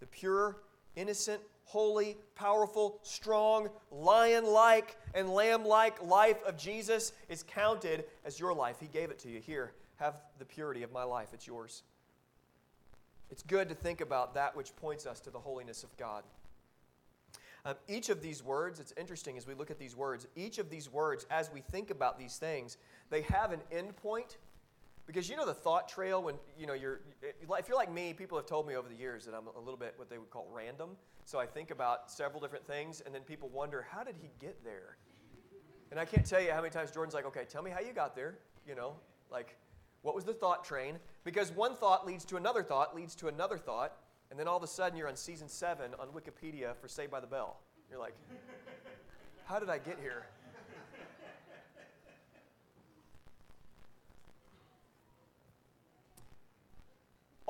The 0.00 0.06
pure, 0.06 0.56
innocent, 0.96 1.42
holy, 1.70 2.16
powerful, 2.34 2.98
strong, 3.04 3.68
lion 3.92 4.44
like, 4.44 4.96
and 5.14 5.30
lamb 5.30 5.64
like 5.64 6.02
life 6.02 6.42
of 6.44 6.56
Jesus 6.56 7.12
is 7.28 7.44
counted 7.44 8.04
as 8.24 8.40
your 8.40 8.52
life. 8.52 8.78
He 8.80 8.88
gave 8.88 9.10
it 9.10 9.20
to 9.20 9.28
you. 9.28 9.38
Here, 9.38 9.70
have 9.98 10.16
the 10.40 10.44
purity 10.44 10.82
of 10.82 10.90
my 10.90 11.04
life. 11.04 11.28
It's 11.32 11.46
yours. 11.46 11.84
It's 13.30 13.44
good 13.44 13.68
to 13.68 13.76
think 13.76 14.00
about 14.00 14.34
that 14.34 14.56
which 14.56 14.74
points 14.74 15.06
us 15.06 15.20
to 15.20 15.30
the 15.30 15.38
holiness 15.38 15.84
of 15.84 15.96
God. 15.96 16.24
Um, 17.64 17.76
each 17.86 18.08
of 18.08 18.20
these 18.20 18.42
words, 18.42 18.80
it's 18.80 18.92
interesting 18.96 19.38
as 19.38 19.46
we 19.46 19.54
look 19.54 19.70
at 19.70 19.78
these 19.78 19.94
words, 19.94 20.26
each 20.34 20.58
of 20.58 20.70
these 20.70 20.90
words, 20.90 21.24
as 21.30 21.52
we 21.52 21.60
think 21.60 21.90
about 21.90 22.18
these 22.18 22.36
things, 22.36 22.78
they 23.10 23.22
have 23.22 23.52
an 23.52 23.60
end 23.70 23.94
point 23.94 24.38
because 25.10 25.28
you 25.28 25.36
know 25.36 25.44
the 25.44 25.52
thought 25.52 25.88
trail 25.88 26.22
when 26.22 26.36
you 26.56 26.68
know 26.68 26.72
you're 26.72 27.00
if 27.20 27.68
you're 27.68 27.76
like 27.76 27.92
me 27.92 28.12
people 28.12 28.38
have 28.38 28.46
told 28.46 28.64
me 28.64 28.76
over 28.76 28.88
the 28.88 28.94
years 28.94 29.24
that 29.24 29.34
i'm 29.34 29.48
a 29.48 29.58
little 29.58 29.76
bit 29.76 29.92
what 29.96 30.08
they 30.08 30.18
would 30.18 30.30
call 30.30 30.46
random. 30.52 30.90
So 31.24 31.40
i 31.40 31.46
think 31.46 31.72
about 31.72 32.08
several 32.10 32.40
different 32.40 32.64
things 32.64 33.02
and 33.04 33.12
then 33.12 33.22
people 33.22 33.48
wonder 33.48 33.84
how 33.90 34.04
did 34.04 34.14
he 34.20 34.30
get 34.38 34.62
there? 34.62 34.96
And 35.90 35.98
i 35.98 36.04
can't 36.04 36.24
tell 36.24 36.40
you 36.40 36.52
how 36.52 36.60
many 36.60 36.70
times 36.70 36.92
jordan's 36.92 37.14
like 37.14 37.26
okay 37.26 37.44
tell 37.48 37.62
me 37.62 37.72
how 37.72 37.80
you 37.80 37.92
got 37.92 38.14
there 38.14 38.38
you 38.68 38.76
know? 38.76 38.94
Like 39.32 39.56
what 40.02 40.14
was 40.14 40.24
the 40.24 40.32
thought 40.32 40.64
train? 40.64 40.98
Because 41.24 41.50
one 41.50 41.74
thought 41.74 42.06
leads 42.06 42.24
to 42.26 42.36
another 42.36 42.62
thought 42.62 42.94
leads 42.94 43.16
to 43.16 43.26
another 43.26 43.58
thought 43.58 43.94
and 44.30 44.38
then 44.38 44.46
all 44.46 44.56
of 44.56 44.62
a 44.62 44.68
sudden 44.68 44.96
you're 44.96 45.08
on 45.08 45.16
season 45.16 45.48
seven 45.48 45.90
on 45.98 46.06
wikipedia 46.08 46.76
for 46.76 46.86
saved 46.86 47.10
by 47.10 47.18
the 47.18 47.26
bell. 47.26 47.58
You're 47.90 47.98
like 47.98 48.14
how 49.44 49.58
did 49.58 49.70
i 49.70 49.78
get 49.78 49.98
here 50.00 50.26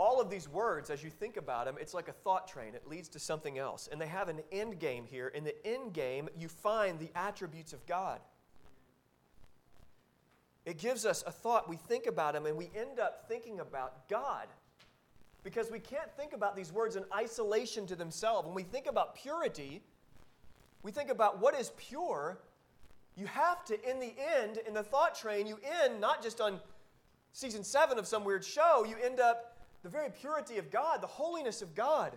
all 0.00 0.18
of 0.18 0.30
these 0.30 0.48
words, 0.48 0.88
as 0.88 1.04
you 1.04 1.10
think 1.10 1.36
about 1.36 1.66
them, 1.66 1.76
it's 1.78 1.92
like 1.92 2.08
a 2.08 2.12
thought 2.12 2.48
train. 2.48 2.74
It 2.74 2.88
leads 2.88 3.06
to 3.10 3.18
something 3.18 3.58
else. 3.58 3.86
And 3.92 4.00
they 4.00 4.06
have 4.06 4.30
an 4.30 4.40
end 4.50 4.78
game 4.78 5.04
here. 5.04 5.28
In 5.28 5.44
the 5.44 5.54
end 5.66 5.92
game, 5.92 6.30
you 6.38 6.48
find 6.48 6.98
the 6.98 7.10
attributes 7.14 7.74
of 7.74 7.84
God. 7.84 8.18
It 10.64 10.78
gives 10.78 11.04
us 11.04 11.22
a 11.26 11.30
thought. 11.30 11.68
We 11.68 11.76
think 11.76 12.06
about 12.06 12.32
them 12.32 12.46
and 12.46 12.56
we 12.56 12.70
end 12.74 12.98
up 12.98 13.28
thinking 13.28 13.60
about 13.60 14.08
God. 14.08 14.46
Because 15.42 15.70
we 15.70 15.78
can't 15.78 16.10
think 16.16 16.32
about 16.32 16.56
these 16.56 16.72
words 16.72 16.96
in 16.96 17.04
isolation 17.14 17.86
to 17.86 17.94
themselves. 17.94 18.46
When 18.46 18.54
we 18.54 18.62
think 18.62 18.86
about 18.86 19.16
purity, 19.16 19.82
we 20.82 20.92
think 20.92 21.10
about 21.10 21.42
what 21.42 21.54
is 21.54 21.72
pure. 21.76 22.38
You 23.16 23.26
have 23.26 23.66
to, 23.66 23.74
in 23.90 24.00
the 24.00 24.14
end, 24.38 24.60
in 24.66 24.72
the 24.72 24.82
thought 24.82 25.14
train, 25.14 25.46
you 25.46 25.58
end 25.84 26.00
not 26.00 26.22
just 26.22 26.40
on 26.40 26.58
season 27.34 27.62
seven 27.62 27.98
of 27.98 28.06
some 28.06 28.24
weird 28.24 28.42
show, 28.42 28.86
you 28.88 28.96
end 29.04 29.20
up 29.20 29.58
the 29.82 29.88
very 29.88 30.10
purity 30.10 30.58
of 30.58 30.70
God, 30.70 31.00
the 31.00 31.06
holiness 31.06 31.62
of 31.62 31.74
God. 31.74 32.16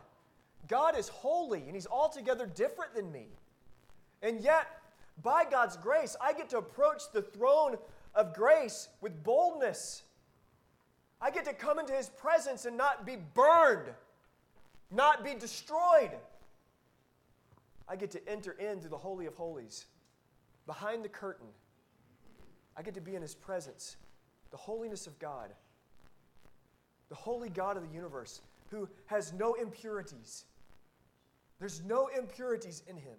God 0.67 0.97
is 0.97 1.07
holy 1.07 1.63
and 1.63 1.73
He's 1.73 1.87
altogether 1.87 2.45
different 2.45 2.93
than 2.95 3.11
me. 3.11 3.27
And 4.21 4.41
yet, 4.41 4.67
by 5.21 5.45
God's 5.49 5.77
grace, 5.77 6.15
I 6.21 6.33
get 6.33 6.49
to 6.49 6.57
approach 6.57 7.03
the 7.13 7.21
throne 7.21 7.77
of 8.15 8.33
grace 8.33 8.89
with 9.01 9.23
boldness. 9.23 10.03
I 11.21 11.31
get 11.31 11.45
to 11.45 11.53
come 11.53 11.79
into 11.79 11.93
His 11.93 12.09
presence 12.09 12.65
and 12.65 12.77
not 12.77 13.05
be 13.05 13.17
burned, 13.33 13.89
not 14.91 15.23
be 15.23 15.35
destroyed. 15.35 16.11
I 17.87 17.95
get 17.95 18.11
to 18.11 18.29
enter 18.29 18.51
into 18.51 18.87
the 18.87 18.97
Holy 18.97 19.25
of 19.25 19.35
Holies, 19.35 19.85
behind 20.65 21.03
the 21.03 21.09
curtain. 21.09 21.47
I 22.75 22.81
get 22.81 22.93
to 22.95 23.01
be 23.01 23.15
in 23.15 23.21
His 23.21 23.35
presence, 23.35 23.97
the 24.51 24.57
holiness 24.57 25.05
of 25.07 25.19
God 25.19 25.49
the 27.13 27.17
holy 27.17 27.49
God 27.49 27.77
of 27.77 27.87
the 27.87 27.93
universe, 27.93 28.41
who 28.71 28.89
has 29.05 29.33
no 29.33 29.53
impurities. 29.53 30.45
There's 31.59 31.83
no 31.83 32.07
impurities 32.07 32.81
in 32.87 32.97
him. 32.97 33.13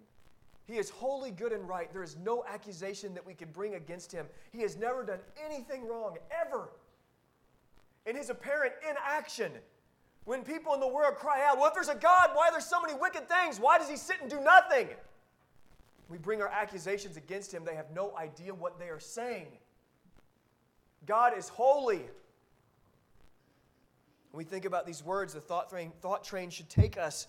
He 0.65 0.73
is 0.73 0.89
wholly 0.89 1.31
good 1.31 1.53
and 1.53 1.65
right. 1.65 1.89
There 1.93 2.03
is 2.03 2.17
no 2.17 2.43
accusation 2.45 3.13
that 3.13 3.25
we 3.25 3.33
can 3.33 3.49
bring 3.53 3.75
against 3.75 4.11
him. 4.11 4.25
He 4.51 4.59
has 4.63 4.75
never 4.75 5.05
done 5.05 5.19
anything 5.45 5.87
wrong, 5.87 6.17
ever. 6.29 6.71
In 8.05 8.17
his 8.17 8.29
apparent 8.29 8.73
inaction, 8.83 9.53
when 10.25 10.43
people 10.43 10.73
in 10.73 10.81
the 10.81 10.89
world 10.89 11.15
cry 11.15 11.45
out, 11.45 11.57
Well, 11.57 11.67
if 11.67 11.73
there's 11.73 11.87
a 11.87 11.95
God, 11.95 12.31
why 12.33 12.49
are 12.49 12.51
there 12.51 12.59
so 12.59 12.81
many 12.81 12.95
wicked 12.99 13.29
things? 13.29 13.61
Why 13.61 13.77
does 13.77 13.89
he 13.89 13.95
sit 13.95 14.17
and 14.19 14.29
do 14.29 14.41
nothing? 14.41 14.89
We 16.09 16.17
bring 16.17 16.41
our 16.41 16.49
accusations 16.49 17.15
against 17.15 17.53
him. 17.53 17.63
They 17.63 17.75
have 17.75 17.91
no 17.95 18.13
idea 18.17 18.53
what 18.53 18.77
they 18.77 18.89
are 18.89 18.99
saying. 18.99 19.47
God 21.05 21.37
is 21.37 21.47
holy. 21.47 22.01
When 24.35 24.45
we 24.45 24.49
think 24.49 24.65
about 24.65 24.85
these 24.85 25.01
words, 25.01 25.31
the 25.31 25.39
thought 25.39 25.69
train, 25.69 25.93
thought 26.01 26.25
train 26.25 26.49
should 26.49 26.67
take 26.67 26.97
us 26.97 27.27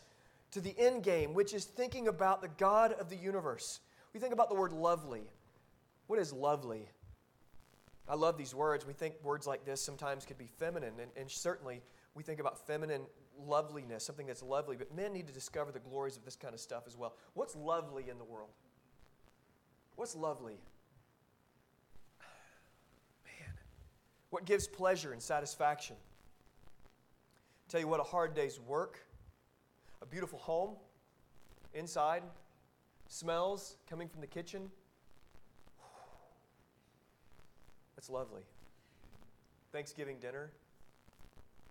to 0.50 0.60
the 0.60 0.74
end 0.76 1.04
game, 1.04 1.34
which 1.34 1.54
is 1.54 1.64
thinking 1.64 2.08
about 2.08 2.42
the 2.42 2.48
God 2.48 2.94
of 2.94 3.08
the 3.08 3.14
universe. 3.14 3.78
We 4.12 4.18
think 4.18 4.32
about 4.32 4.48
the 4.48 4.56
word 4.56 4.72
lovely. 4.72 5.22
What 6.08 6.18
is 6.18 6.32
lovely? 6.32 6.88
I 8.08 8.16
love 8.16 8.36
these 8.36 8.56
words. 8.56 8.84
We 8.84 8.92
think 8.92 9.14
words 9.22 9.46
like 9.46 9.64
this 9.64 9.80
sometimes 9.80 10.24
could 10.24 10.36
be 10.36 10.48
feminine, 10.58 10.94
and, 11.00 11.12
and 11.16 11.30
certainly 11.30 11.80
we 12.16 12.24
think 12.24 12.40
about 12.40 12.66
feminine 12.66 13.02
loveliness, 13.38 14.04
something 14.04 14.26
that's 14.26 14.42
lovely, 14.42 14.74
but 14.76 14.92
men 14.92 15.12
need 15.12 15.28
to 15.28 15.32
discover 15.32 15.70
the 15.70 15.78
glories 15.78 16.16
of 16.16 16.24
this 16.24 16.34
kind 16.34 16.54
of 16.54 16.60
stuff 16.60 16.88
as 16.88 16.96
well. 16.96 17.14
What's 17.34 17.54
lovely 17.54 18.10
in 18.10 18.18
the 18.18 18.24
world? 18.24 18.50
What's 19.94 20.16
lovely? 20.16 20.58
Man, 23.24 23.54
what 24.30 24.44
gives 24.44 24.66
pleasure 24.66 25.12
and 25.12 25.22
satisfaction? 25.22 25.94
Tell 27.68 27.80
you 27.80 27.88
what, 27.88 27.98
a 27.98 28.04
hard 28.04 28.34
day's 28.34 28.60
work, 28.60 28.98
a 30.00 30.06
beautiful 30.06 30.38
home, 30.38 30.76
inside, 31.74 32.22
smells 33.08 33.76
coming 33.88 34.08
from 34.08 34.20
the 34.20 34.26
kitchen. 34.26 34.70
That's 37.96 38.08
lovely. 38.08 38.42
Thanksgiving 39.72 40.18
dinner, 40.20 40.52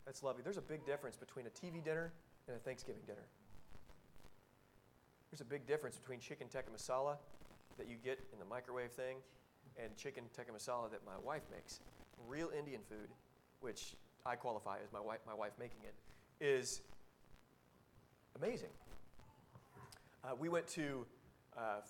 that's 0.05 0.21
lovely. 0.21 0.43
There's 0.43 0.58
a 0.58 0.62
big 0.62 0.86
difference 0.86 1.15
between 1.15 1.47
a 1.47 1.49
TV 1.49 1.84
dinner 1.84 2.12
and 2.47 2.55
a 2.55 2.60
Thanksgiving 2.60 3.01
dinner. 3.08 3.25
There's 5.31 5.41
a 5.41 5.45
big 5.45 5.65
difference 5.65 5.97
between 5.97 6.19
chicken 6.19 6.47
tikka 6.47 6.71
masala 6.71 7.17
that 7.77 7.88
you 7.88 7.95
get 8.03 8.19
in 8.31 8.39
the 8.39 8.45
microwave 8.45 8.91
thing 8.91 9.17
and 9.81 9.95
chicken 9.97 10.25
tikka 10.36 10.51
masala 10.51 10.91
that 10.91 11.01
my 11.05 11.17
wife 11.23 11.43
makes. 11.51 11.79
Real 12.27 12.51
Indian 12.58 12.81
food, 12.88 13.10
which 13.60 13.95
I 14.25 14.35
qualify 14.35 14.77
as 14.83 14.91
my 14.91 14.99
wife, 14.99 15.19
my 15.27 15.33
wife 15.33 15.53
making 15.59 15.81
it, 15.83 15.93
is 16.43 16.81
amazing. 18.35 18.69
Uh, 20.23 20.29
we 20.39 20.49
went 20.49 20.67
to 20.67 21.05
uh, 21.57 21.81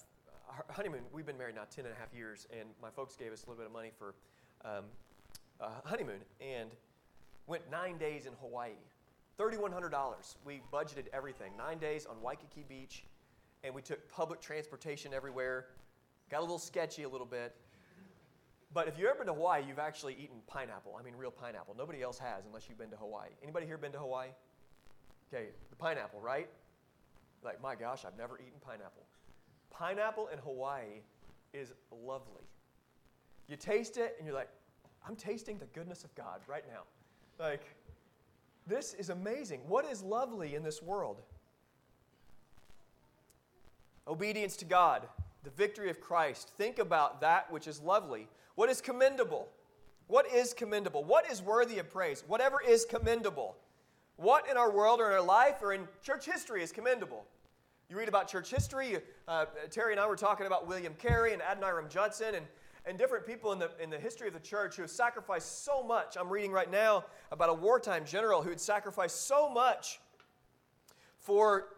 our 0.49 0.65
honeymoon. 0.69 1.01
We've 1.13 1.25
been 1.25 1.37
married 1.37 1.55
now 1.55 1.63
10 1.69 1.85
and 1.85 1.93
a 1.93 1.97
half 1.97 2.13
years, 2.13 2.47
and 2.51 2.69
my 2.81 2.89
folks 2.89 3.15
gave 3.15 3.31
us 3.31 3.43
a 3.43 3.49
little 3.49 3.63
bit 3.63 3.67
of 3.67 3.73
money 3.73 3.91
for 3.97 4.13
um, 4.65 4.83
honeymoon. 5.85 6.19
And 6.41 6.69
Went 7.47 7.69
nine 7.69 7.97
days 7.97 8.25
in 8.25 8.33
Hawaii. 8.41 8.71
$3,100. 9.37 10.35
We 10.43 10.61
budgeted 10.73 11.05
everything. 11.13 11.51
Nine 11.57 11.77
days 11.77 12.07
on 12.07 12.19
Waikiki 12.21 12.63
Beach, 12.67 13.05
and 13.63 13.75
we 13.75 13.81
took 13.81 14.09
public 14.09 14.41
transportation 14.41 15.13
everywhere. 15.13 15.67
Got 16.31 16.39
a 16.39 16.41
little 16.41 16.57
sketchy 16.57 17.03
a 17.03 17.09
little 17.09 17.27
bit. 17.27 17.55
But 18.75 18.89
if 18.89 18.99
you've 18.99 19.07
ever 19.07 19.19
been 19.19 19.27
to 19.27 19.33
Hawaii, 19.33 19.63
you've 19.65 19.79
actually 19.79 20.17
eaten 20.21 20.35
pineapple. 20.47 20.97
I 20.99 21.01
mean, 21.01 21.15
real 21.15 21.31
pineapple. 21.31 21.75
Nobody 21.77 22.01
else 22.01 22.19
has 22.19 22.45
unless 22.45 22.67
you've 22.67 22.77
been 22.77 22.89
to 22.89 22.97
Hawaii. 22.97 23.29
Anybody 23.41 23.65
here 23.65 23.77
been 23.77 23.93
to 23.93 23.97
Hawaii? 23.97 24.27
Okay, 25.33 25.47
the 25.69 25.77
pineapple, 25.77 26.19
right? 26.19 26.49
Like, 27.41 27.61
my 27.61 27.73
gosh, 27.73 28.03
I've 28.05 28.17
never 28.17 28.37
eaten 28.37 28.59
pineapple. 28.59 29.03
Pineapple 29.71 30.27
in 30.27 30.39
Hawaii 30.39 31.03
is 31.53 31.71
lovely. 31.89 32.43
You 33.47 33.55
taste 33.55 33.95
it, 33.95 34.15
and 34.17 34.27
you're 34.27 34.35
like, 34.35 34.49
I'm 35.07 35.15
tasting 35.15 35.57
the 35.57 35.67
goodness 35.67 36.03
of 36.03 36.13
God 36.13 36.41
right 36.45 36.65
now. 36.67 36.81
Like, 37.39 37.63
this 38.67 38.93
is 38.93 39.09
amazing. 39.09 39.61
What 39.69 39.85
is 39.85 40.03
lovely 40.03 40.53
in 40.53 40.63
this 40.63 40.83
world? 40.83 41.21
Obedience 44.05 44.57
to 44.57 44.65
God, 44.65 45.07
the 45.45 45.49
victory 45.51 45.89
of 45.89 46.01
Christ. 46.01 46.51
Think 46.57 46.77
about 46.77 47.21
that 47.21 47.49
which 47.49 47.67
is 47.67 47.79
lovely. 47.79 48.27
What 48.55 48.69
is 48.69 48.81
commendable? 48.81 49.47
What 50.07 50.31
is 50.31 50.53
commendable? 50.53 51.03
What 51.03 51.29
is 51.29 51.41
worthy 51.41 51.79
of 51.79 51.89
praise? 51.89 52.23
Whatever 52.27 52.61
is 52.61 52.85
commendable. 52.85 53.55
What 54.17 54.49
in 54.49 54.57
our 54.57 54.71
world 54.71 54.99
or 54.99 55.07
in 55.07 55.13
our 55.13 55.21
life 55.21 55.61
or 55.61 55.73
in 55.73 55.87
church 56.03 56.25
history 56.25 56.63
is 56.63 56.71
commendable? 56.71 57.25
You 57.89 57.97
read 57.97 58.07
about 58.07 58.27
church 58.27 58.49
history. 58.49 58.97
Uh, 59.27 59.45
Terry 59.69 59.91
and 59.91 59.99
I 59.99 60.07
were 60.07 60.15
talking 60.15 60.47
about 60.47 60.67
William 60.67 60.93
Carey 60.95 61.33
and 61.33 61.41
Adoniram 61.41 61.89
Judson, 61.89 62.35
and 62.35 62.45
and 62.85 62.97
different 62.97 63.25
people 63.25 63.51
in 63.51 63.59
the, 63.59 63.71
in 63.81 63.89
the 63.89 63.97
history 63.97 64.27
of 64.27 64.33
the 64.33 64.39
church 64.39 64.75
who 64.75 64.83
have 64.83 64.91
sacrificed 64.91 65.65
so 65.65 65.81
much. 65.83 66.17
I'm 66.19 66.29
reading 66.29 66.51
right 66.51 66.69
now 66.69 67.05
about 67.31 67.49
a 67.49 67.53
wartime 67.53 68.05
general 68.05 68.41
who 68.41 68.49
had 68.49 68.59
sacrificed 68.59 69.25
so 69.25 69.49
much 69.49 69.99
for 71.19 71.69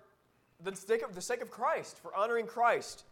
the 0.63 0.75
sake 0.75 1.03
of, 1.03 1.15
the 1.15 1.21
sake 1.21 1.41
of 1.41 1.49
Christ, 1.49 1.99
for 1.99 2.13
honoring 2.15 2.45
Christ. 2.45 3.05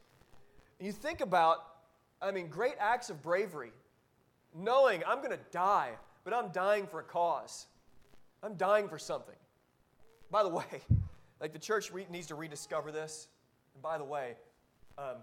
And 0.79 0.85
you 0.85 0.91
think 0.91 1.21
about, 1.21 1.74
I 2.21 2.31
mean, 2.31 2.47
great 2.47 2.75
acts 2.79 3.09
of 3.09 3.21
bravery, 3.21 3.71
knowing 4.53 5.03
I'm 5.07 5.17
going 5.17 5.31
to 5.31 5.43
die, 5.51 5.91
but 6.23 6.33
I'm 6.33 6.49
dying 6.49 6.87
for 6.87 6.99
a 6.99 7.03
cause. 7.03 7.67
I'm 8.41 8.55
dying 8.55 8.87
for 8.87 8.97
something. 8.97 9.35
By 10.31 10.43
the 10.43 10.49
way, 10.49 10.65
like 11.41 11.53
the 11.53 11.59
church 11.59 11.91
re- 11.91 12.07
needs 12.09 12.27
to 12.27 12.35
rediscover 12.35 12.91
this. 12.91 13.27
And 13.73 13.83
by 13.83 13.97
the 13.97 14.03
way, 14.03 14.35
um, 14.97 15.17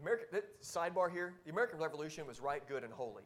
American, 0.00 0.40
sidebar 0.62 1.10
here 1.10 1.34
the 1.44 1.52
American 1.52 1.78
Revolution 1.78 2.26
was 2.26 2.40
right, 2.40 2.66
good, 2.68 2.84
and 2.84 2.92
holy. 2.92 3.22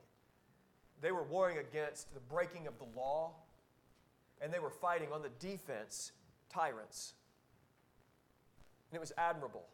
They 1.00 1.12
were 1.12 1.24
warring 1.24 1.58
against 1.58 2.12
the 2.12 2.20
breaking 2.20 2.66
of 2.66 2.74
the 2.78 2.86
law, 2.96 3.32
and 4.40 4.52
they 4.52 4.58
were 4.58 4.70
fighting 4.70 5.08
on 5.12 5.22
the 5.22 5.30
defense 5.38 6.12
tyrants. 6.52 7.14
And 8.90 8.96
it 8.96 9.00
was 9.00 9.12
admirable. 9.16 9.64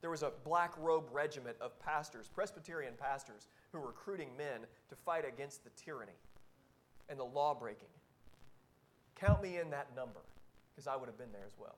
There 0.00 0.10
was 0.10 0.22
a 0.22 0.32
black 0.44 0.72
robe 0.78 1.08
regiment 1.12 1.56
of 1.60 1.78
pastors, 1.78 2.28
Presbyterian 2.28 2.94
pastors, 2.98 3.48
who 3.72 3.78
were 3.78 3.88
recruiting 3.88 4.36
men 4.36 4.60
to 4.88 4.96
fight 4.96 5.26
against 5.26 5.64
the 5.64 5.70
tyranny 5.70 6.18
and 7.08 7.18
the 7.18 7.24
law 7.24 7.54
breaking. 7.54 7.88
Count 9.14 9.42
me 9.42 9.58
in 9.58 9.70
that 9.70 9.94
number, 9.94 10.20
because 10.72 10.86
I 10.86 10.96
would 10.96 11.06
have 11.06 11.18
been 11.18 11.32
there 11.32 11.46
as 11.46 11.58
well. 11.58 11.76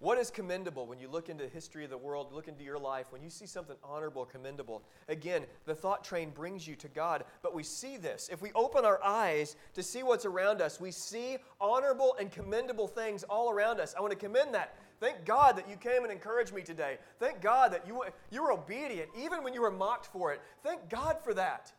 What 0.00 0.16
is 0.18 0.30
commendable 0.30 0.86
when 0.86 1.00
you 1.00 1.08
look 1.08 1.28
into 1.28 1.42
the 1.42 1.50
history 1.50 1.82
of 1.82 1.90
the 1.90 1.98
world, 1.98 2.32
look 2.32 2.46
into 2.46 2.62
your 2.62 2.78
life, 2.78 3.06
when 3.10 3.20
you 3.20 3.30
see 3.30 3.46
something 3.46 3.74
honorable, 3.82 4.24
commendable? 4.24 4.84
Again, 5.08 5.42
the 5.66 5.74
thought 5.74 6.04
train 6.04 6.30
brings 6.30 6.68
you 6.68 6.76
to 6.76 6.88
God, 6.88 7.24
but 7.42 7.52
we 7.52 7.64
see 7.64 7.96
this. 7.96 8.28
If 8.30 8.40
we 8.40 8.52
open 8.54 8.84
our 8.84 9.02
eyes 9.02 9.56
to 9.74 9.82
see 9.82 10.04
what's 10.04 10.24
around 10.24 10.62
us, 10.62 10.80
we 10.80 10.92
see 10.92 11.38
honorable 11.60 12.14
and 12.20 12.30
commendable 12.30 12.86
things 12.86 13.24
all 13.24 13.50
around 13.50 13.80
us. 13.80 13.96
I 13.98 14.00
want 14.00 14.12
to 14.12 14.18
commend 14.18 14.54
that. 14.54 14.76
Thank 15.00 15.24
God 15.24 15.56
that 15.56 15.68
you 15.68 15.74
came 15.76 16.04
and 16.04 16.12
encouraged 16.12 16.54
me 16.54 16.62
today. 16.62 16.98
Thank 17.18 17.40
God 17.40 17.72
that 17.72 17.84
you, 17.84 18.04
you 18.30 18.42
were 18.42 18.52
obedient, 18.52 19.08
even 19.18 19.42
when 19.42 19.52
you 19.52 19.62
were 19.62 19.70
mocked 19.70 20.06
for 20.06 20.32
it. 20.32 20.40
Thank 20.62 20.88
God 20.88 21.18
for 21.24 21.34
that. 21.34 21.72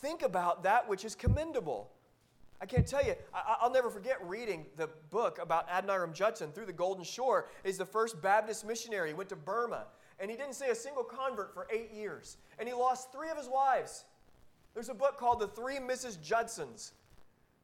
Think 0.00 0.22
about 0.22 0.62
that 0.62 0.88
which 0.88 1.04
is 1.04 1.16
commendable. 1.16 1.90
I 2.60 2.66
can't 2.66 2.86
tell 2.86 3.04
you, 3.04 3.14
I, 3.32 3.56
will 3.62 3.72
never 3.72 3.88
forget 3.88 4.16
reading 4.26 4.66
the 4.76 4.88
book 5.10 5.38
about 5.40 5.68
Adoniram 5.68 6.12
Judson 6.12 6.50
through 6.50 6.66
the 6.66 6.72
Golden 6.72 7.04
Shore. 7.04 7.48
He's 7.64 7.78
the 7.78 7.86
first 7.86 8.20
Baptist 8.20 8.66
missionary. 8.66 9.08
He 9.08 9.14
went 9.14 9.28
to 9.28 9.36
Burma, 9.36 9.84
and 10.18 10.28
he 10.28 10.36
didn't 10.36 10.54
see 10.54 10.66
a 10.66 10.74
single 10.74 11.04
convert 11.04 11.54
for 11.54 11.68
eight 11.72 11.92
years. 11.92 12.36
And 12.58 12.68
he 12.68 12.74
lost 12.74 13.12
three 13.12 13.30
of 13.30 13.36
his 13.36 13.48
wives. 13.48 14.04
There's 14.74 14.88
a 14.88 14.94
book 14.94 15.18
called 15.18 15.38
The 15.40 15.46
Three 15.46 15.76
Mrs. 15.76 16.20
Judsons. 16.20 16.92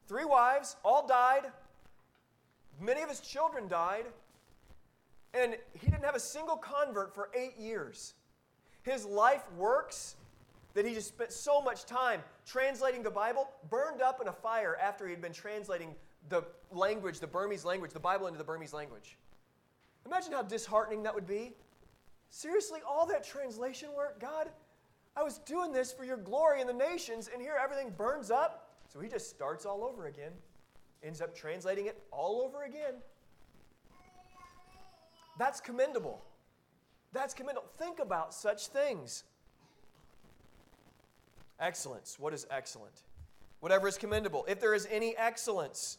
Three 0.07 0.24
wives, 0.24 0.76
all 0.85 1.07
died. 1.07 1.46
Many 2.80 3.02
of 3.02 3.09
his 3.09 3.20
children 3.20 3.66
died. 3.66 4.04
And 5.33 5.57
he 5.72 5.87
didn't 5.87 6.04
have 6.04 6.14
a 6.14 6.20
single 6.20 6.57
convert 6.57 7.12
for 7.14 7.30
eight 7.35 7.59
years. 7.59 8.14
His 8.83 9.04
life 9.04 9.42
works 9.57 10.14
that 10.74 10.87
he 10.87 10.94
just 10.94 11.09
spent 11.09 11.33
so 11.33 11.61
much 11.61 11.85
time 11.85 12.22
translating 12.46 13.02
the 13.02 13.11
Bible, 13.11 13.48
burned 13.70 14.02
up 14.02 14.20
in 14.20 14.28
a 14.28 14.33
fire 14.33 14.76
after 14.80 15.07
he 15.07 15.11
had 15.11 15.22
been 15.22 15.33
translating 15.33 15.94
the 16.28 16.42
language, 16.70 17.20
the 17.20 17.26
Burmese 17.26 17.64
language, 17.64 17.92
the 17.92 18.00
Bible 18.00 18.26
into 18.26 18.38
the 18.38 18.44
Burmese 18.44 18.72
language. 18.72 19.16
Imagine 20.07 20.33
how 20.33 20.42
disheartening 20.42 21.02
that 21.02 21.14
would 21.14 21.26
be. 21.26 21.52
Seriously, 22.30 22.80
all 22.87 23.07
that 23.07 23.24
translation 23.24 23.90
work, 23.96 24.20
God, 24.20 24.50
I 25.16 25.22
was 25.22 25.38
doing 25.38 25.72
this 25.72 25.92
for 25.92 26.04
your 26.04 26.16
glory 26.16 26.61
in 26.61 26.66
the 26.66 26.72
nations, 26.72 27.30
and 27.33 27.40
here 27.40 27.57
everything 27.62 27.90
burns 27.96 28.30
up. 28.30 28.70
So 28.92 29.00
he 29.00 29.09
just 29.09 29.30
starts 29.30 29.64
all 29.64 29.85
over 29.85 30.07
again, 30.07 30.33
ends 31.02 31.20
up 31.20 31.35
translating 31.35 31.87
it 31.87 32.02
all 32.11 32.42
over 32.42 32.64
again. 32.64 32.94
That's 35.38 35.61
commendable. 35.61 36.24
That's 37.12 37.35
commendable. 37.35 37.68
Think 37.78 37.98
about 37.98 38.35
such 38.35 38.68
things. 38.68 39.24
Excellence. 41.61 42.17
What 42.19 42.35
is 42.35 42.47
excellent? 42.51 43.03
whatever 43.64 43.88
is 43.88 43.97
commendable, 43.97 44.45
if 44.47 44.61
there 44.61 44.75
is 44.75 44.87
any 44.90 45.17
excellence, 45.17 45.97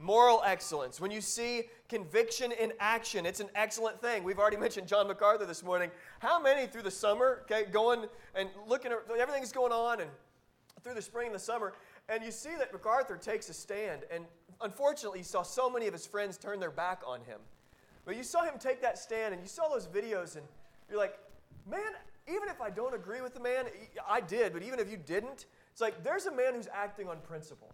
moral 0.00 0.42
excellence, 0.44 1.00
when 1.00 1.12
you 1.12 1.20
see 1.20 1.62
conviction 1.88 2.50
in 2.50 2.72
action, 2.80 3.24
it's 3.24 3.38
an 3.38 3.48
excellent 3.54 4.02
thing. 4.02 4.24
We've 4.24 4.40
already 4.40 4.56
mentioned 4.56 4.88
John 4.88 5.06
MacArthur 5.06 5.46
this 5.46 5.62
morning. 5.62 5.92
How 6.18 6.42
many 6.42 6.66
through 6.66 6.82
the 6.82 6.90
summer, 6.90 7.42
okay, 7.44 7.70
going 7.70 8.06
and 8.34 8.48
looking 8.66 8.90
at 8.90 8.98
everything's 9.20 9.52
going 9.52 9.70
on 9.70 10.00
and 10.00 10.10
through 10.82 10.94
the 10.94 11.02
spring 11.02 11.26
and 11.26 11.34
the 11.36 11.38
summer, 11.38 11.74
and 12.08 12.24
you 12.24 12.32
see 12.32 12.56
that 12.58 12.72
MacArthur 12.72 13.16
takes 13.16 13.48
a 13.50 13.54
stand, 13.54 14.02
and 14.10 14.24
unfortunately, 14.60 15.20
you 15.20 15.24
saw 15.24 15.44
so 15.44 15.70
many 15.70 15.86
of 15.86 15.92
his 15.92 16.08
friends 16.08 16.36
turn 16.36 16.58
their 16.58 16.72
back 16.72 17.02
on 17.06 17.20
him. 17.20 17.38
But 18.04 18.16
you 18.16 18.24
saw 18.24 18.42
him 18.42 18.54
take 18.58 18.82
that 18.82 18.98
stand, 18.98 19.32
and 19.32 19.40
you 19.40 19.48
saw 19.48 19.68
those 19.68 19.86
videos, 19.86 20.34
and 20.34 20.44
you're 20.90 20.98
like, 20.98 21.20
man, 21.70 21.92
even 22.28 22.48
if 22.48 22.60
I 22.60 22.70
don't 22.70 22.94
agree 22.94 23.20
with 23.20 23.34
the 23.34 23.40
man, 23.40 23.66
I 24.08 24.20
did, 24.20 24.52
but 24.52 24.62
even 24.62 24.78
if 24.78 24.90
you 24.90 24.96
didn't, 24.96 25.46
it's 25.72 25.80
like 25.80 26.02
there's 26.02 26.26
a 26.26 26.32
man 26.32 26.54
who's 26.54 26.68
acting 26.72 27.08
on 27.08 27.18
principle. 27.18 27.72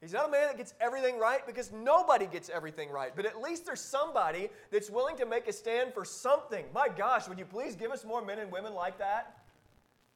He's 0.00 0.12
not 0.12 0.28
a 0.28 0.30
man 0.30 0.48
that 0.48 0.56
gets 0.56 0.74
everything 0.80 1.18
right 1.18 1.44
because 1.46 1.72
nobody 1.72 2.26
gets 2.26 2.48
everything 2.48 2.90
right. 2.90 3.12
But 3.16 3.24
at 3.24 3.40
least 3.40 3.64
there's 3.64 3.80
somebody 3.80 4.50
that's 4.70 4.90
willing 4.90 5.16
to 5.16 5.26
make 5.26 5.48
a 5.48 5.52
stand 5.52 5.94
for 5.94 6.04
something. 6.04 6.64
My 6.74 6.88
gosh, 6.88 7.28
would 7.28 7.38
you 7.38 7.46
please 7.46 7.76
give 7.76 7.90
us 7.90 8.04
more 8.04 8.24
men 8.24 8.38
and 8.38 8.52
women 8.52 8.74
like 8.74 8.98
that? 8.98 9.38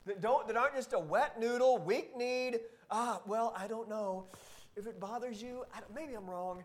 That, 0.06 0.20
don't, 0.20 0.46
that 0.46 0.56
aren't 0.56 0.74
just 0.74 0.92
a 0.92 0.98
wet 0.98 1.40
noodle, 1.40 1.78
weak 1.78 2.16
kneed. 2.16 2.60
Ah, 2.90 3.20
well, 3.26 3.54
I 3.56 3.66
don't 3.66 3.88
know. 3.88 4.26
If 4.76 4.86
it 4.86 5.00
bothers 5.00 5.42
you, 5.42 5.64
maybe 5.94 6.14
I'm 6.14 6.28
wrong. 6.28 6.62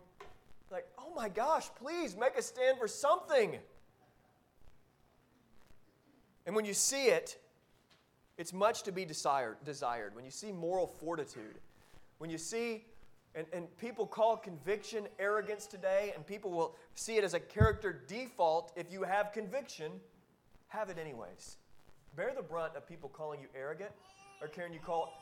Like, 0.70 0.86
oh 0.98 1.12
my 1.14 1.28
gosh, 1.28 1.68
please 1.80 2.16
make 2.16 2.36
a 2.36 2.42
stand 2.42 2.78
for 2.78 2.88
something. 2.88 3.56
And 6.46 6.54
when 6.54 6.64
you 6.64 6.74
see 6.74 7.06
it, 7.06 7.38
it's 8.38 8.52
much 8.52 8.82
to 8.84 8.92
be 8.92 9.04
desired. 9.04 9.56
desired. 9.64 10.14
When 10.14 10.24
you 10.24 10.30
see 10.30 10.52
moral 10.52 10.86
fortitude, 10.86 11.58
when 12.18 12.30
you 12.30 12.38
see, 12.38 12.84
and, 13.34 13.46
and 13.52 13.76
people 13.78 14.06
call 14.06 14.36
conviction 14.36 15.06
arrogance 15.18 15.66
today, 15.66 16.12
and 16.14 16.26
people 16.26 16.50
will 16.50 16.76
see 16.94 17.16
it 17.16 17.24
as 17.24 17.34
a 17.34 17.40
character 17.40 18.04
default. 18.06 18.72
If 18.76 18.92
you 18.92 19.02
have 19.02 19.32
conviction, 19.32 19.92
have 20.68 20.88
it 20.90 20.98
anyways. 20.98 21.56
Bear 22.14 22.32
the 22.34 22.42
brunt 22.42 22.76
of 22.76 22.86
people 22.86 23.08
calling 23.08 23.40
you 23.40 23.48
arrogant, 23.54 23.90
or 24.40 24.48
can 24.48 24.72
you 24.72 24.80
call 24.80 25.12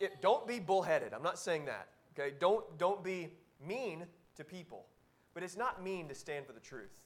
it, 0.00 0.20
don't 0.20 0.46
be 0.46 0.58
bullheaded. 0.58 1.12
I'm 1.12 1.22
not 1.22 1.38
saying 1.38 1.64
that. 1.66 1.88
Okay? 2.18 2.34
Don't, 2.38 2.64
don't 2.78 3.02
be 3.02 3.30
mean 3.66 4.04
to 4.36 4.44
people. 4.44 4.86
But 5.34 5.42
it's 5.42 5.56
not 5.56 5.82
mean 5.82 6.08
to 6.08 6.14
stand 6.14 6.46
for 6.46 6.52
the 6.52 6.60
truth. 6.60 7.00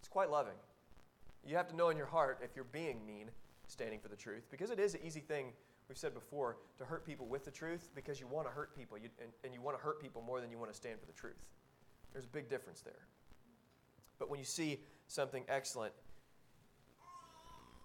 It's 0.00 0.08
quite 0.08 0.30
loving. 0.30 0.54
You 1.48 1.56
have 1.56 1.68
to 1.68 1.76
know 1.76 1.88
in 1.88 1.96
your 1.96 2.06
heart 2.06 2.40
if 2.42 2.54
you're 2.54 2.66
being 2.66 3.06
mean, 3.06 3.30
standing 3.66 4.00
for 4.00 4.08
the 4.08 4.16
truth, 4.16 4.46
because 4.50 4.70
it 4.70 4.78
is 4.78 4.92
an 4.92 5.00
easy 5.02 5.20
thing, 5.20 5.52
we've 5.88 5.96
said 5.96 6.12
before, 6.12 6.58
to 6.76 6.84
hurt 6.84 7.06
people 7.06 7.26
with 7.26 7.46
the 7.46 7.50
truth 7.50 7.88
because 7.94 8.20
you 8.20 8.26
want 8.26 8.46
to 8.46 8.52
hurt 8.52 8.76
people, 8.76 8.98
you, 8.98 9.08
and, 9.22 9.30
and 9.42 9.54
you 9.54 9.62
want 9.62 9.74
to 9.74 9.82
hurt 9.82 9.98
people 9.98 10.20
more 10.20 10.42
than 10.42 10.50
you 10.50 10.58
want 10.58 10.70
to 10.70 10.76
stand 10.76 11.00
for 11.00 11.06
the 11.06 11.12
truth. 11.12 11.42
There's 12.12 12.26
a 12.26 12.28
big 12.28 12.50
difference 12.50 12.82
there. 12.82 13.06
But 14.18 14.28
when 14.28 14.38
you 14.38 14.44
see 14.44 14.80
something 15.06 15.42
excellent, 15.48 15.94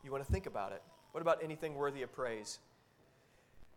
you 0.03 0.11
want 0.11 0.25
to 0.25 0.31
think 0.31 0.45
about 0.45 0.73
it. 0.73 0.83
What 1.13 1.21
about 1.21 1.41
anything 1.41 1.75
worthy 1.75 2.01
of 2.01 2.11
praise? 2.11 2.59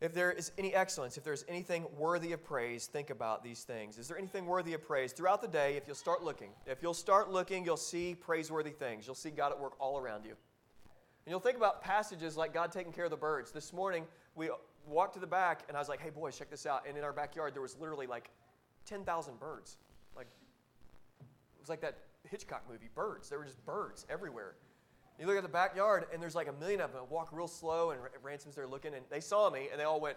If 0.01 0.13
there 0.13 0.31
is 0.31 0.53
any 0.59 0.75
excellence, 0.75 1.17
if 1.17 1.25
there's 1.25 1.45
anything 1.49 1.87
worthy 1.97 2.33
of 2.33 2.45
praise, 2.45 2.87
think 2.87 3.09
about 3.09 3.43
these 3.43 3.65
things. 3.65 3.97
Is 3.97 4.09
there 4.09 4.19
anything 4.19 4.45
worthy 4.45 4.75
of 4.75 4.87
praise? 4.87 5.13
Throughout 5.13 5.41
the 5.41 5.49
day, 5.49 5.77
if 5.77 5.85
you'll 5.87 5.97
start 5.97 6.23
looking, 6.23 6.51
if 6.67 6.83
you'll 6.83 6.93
start 6.93 7.31
looking, 7.31 7.65
you'll 7.65 7.79
see 7.79 8.15
praiseworthy 8.15 8.73
things. 8.73 9.07
You'll 9.07 9.15
see 9.15 9.31
God 9.31 9.53
at 9.53 9.59
work 9.59 9.73
all 9.81 9.99
around 9.99 10.25
you. 10.25 10.33
And 11.25 11.31
you'll 11.31 11.41
think 11.41 11.57
about 11.57 11.81
passages 11.83 12.37
like 12.37 12.53
God 12.53 12.71
taking 12.73 12.93
care 12.93 13.07
of 13.07 13.11
the 13.11 13.17
birds. 13.17 13.53
This 13.53 13.73
morning, 13.73 14.05
we 14.35 14.51
walked 14.87 15.15
to 15.15 15.21
the 15.21 15.27
back, 15.27 15.63
and 15.69 15.77
I 15.77 15.81
was 15.81 15.89
like, 15.89 16.01
hey, 16.01 16.11
boys, 16.11 16.37
check 16.37 16.51
this 16.51 16.67
out. 16.67 16.85
And 16.87 16.97
in 16.99 17.03
our 17.03 17.13
backyard, 17.13 17.55
there 17.55 17.63
was 17.63 17.77
literally 17.81 18.07
like 18.07 18.31
10,000 18.85 19.41
birds. 19.41 19.79
Like, 20.15 20.29
it 21.21 21.61
was 21.61 21.71
like 21.71 21.81
that 21.81 21.97
Hitchcock 22.31 22.65
movie, 22.71 22.91
Birds. 22.95 23.29
There 23.31 23.39
were 23.39 23.45
just 23.45 23.65
birds 23.65 24.05
everywhere. 24.11 24.57
You 25.19 25.27
look 25.27 25.37
at 25.37 25.43
the 25.43 25.49
backyard, 25.49 26.07
and 26.13 26.23
there's 26.23 26.35
like 26.35 26.49
a 26.49 26.53
million 26.53 26.81
of 26.81 26.93
them. 26.93 27.03
walk 27.09 27.31
real 27.33 27.49
slow, 27.49 27.91
and 27.91 28.01
Ransom's 28.23 28.55
there 28.55 28.67
looking, 28.67 28.93
and 28.95 29.03
they 29.11 29.21
saw 29.21 29.49
me, 29.49 29.69
and 29.71 29.81
they 29.81 29.85
all 29.85 30.01
went 30.01 30.17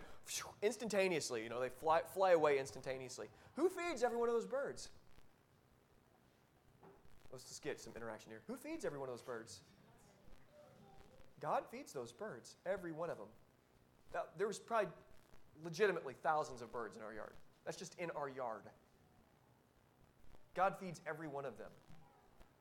instantaneously. 0.62 1.42
You 1.42 1.50
know, 1.50 1.62
they 1.62 1.70
fly, 1.70 2.02
fly 2.14 2.32
away 2.32 2.60
instantaneously. 2.60 3.28
Who 3.56 3.70
feeds 3.70 4.04
every 4.04 4.18
one 4.18 4.28
of 4.28 4.36
those 4.36 4.46
birds? 4.46 4.90
Let's 7.32 7.46
just 7.46 7.64
get 7.64 7.80
some 7.80 7.94
interaction 7.96 8.32
here. 8.32 8.42
Who 8.48 8.58
feeds 8.58 8.84
every 8.84 9.00
one 9.00 9.08
of 9.08 9.14
those 9.14 9.22
birds? 9.22 9.62
God 11.40 11.64
feeds 11.72 11.94
those 11.94 12.12
birds, 12.12 12.56
every 12.66 12.92
one 12.92 13.10
of 13.10 13.18
them. 13.18 13.28
Now, 14.14 14.24
there 14.38 14.48
was 14.48 14.60
probably 14.60 14.90
legitimately 15.64 16.16
thousands 16.22 16.62
of 16.62 16.72
birds 16.72 16.98
in 16.98 17.04
our 17.04 17.14
yard. 17.14 17.34
That's 17.66 17.78
just 17.78 17.98
in 18.00 18.10
our 18.12 18.28
yard. 18.28 18.64
God 20.56 20.76
feeds 20.80 21.00
every 21.08 21.28
one 21.28 21.46
of 21.46 21.58
them. 21.58 21.70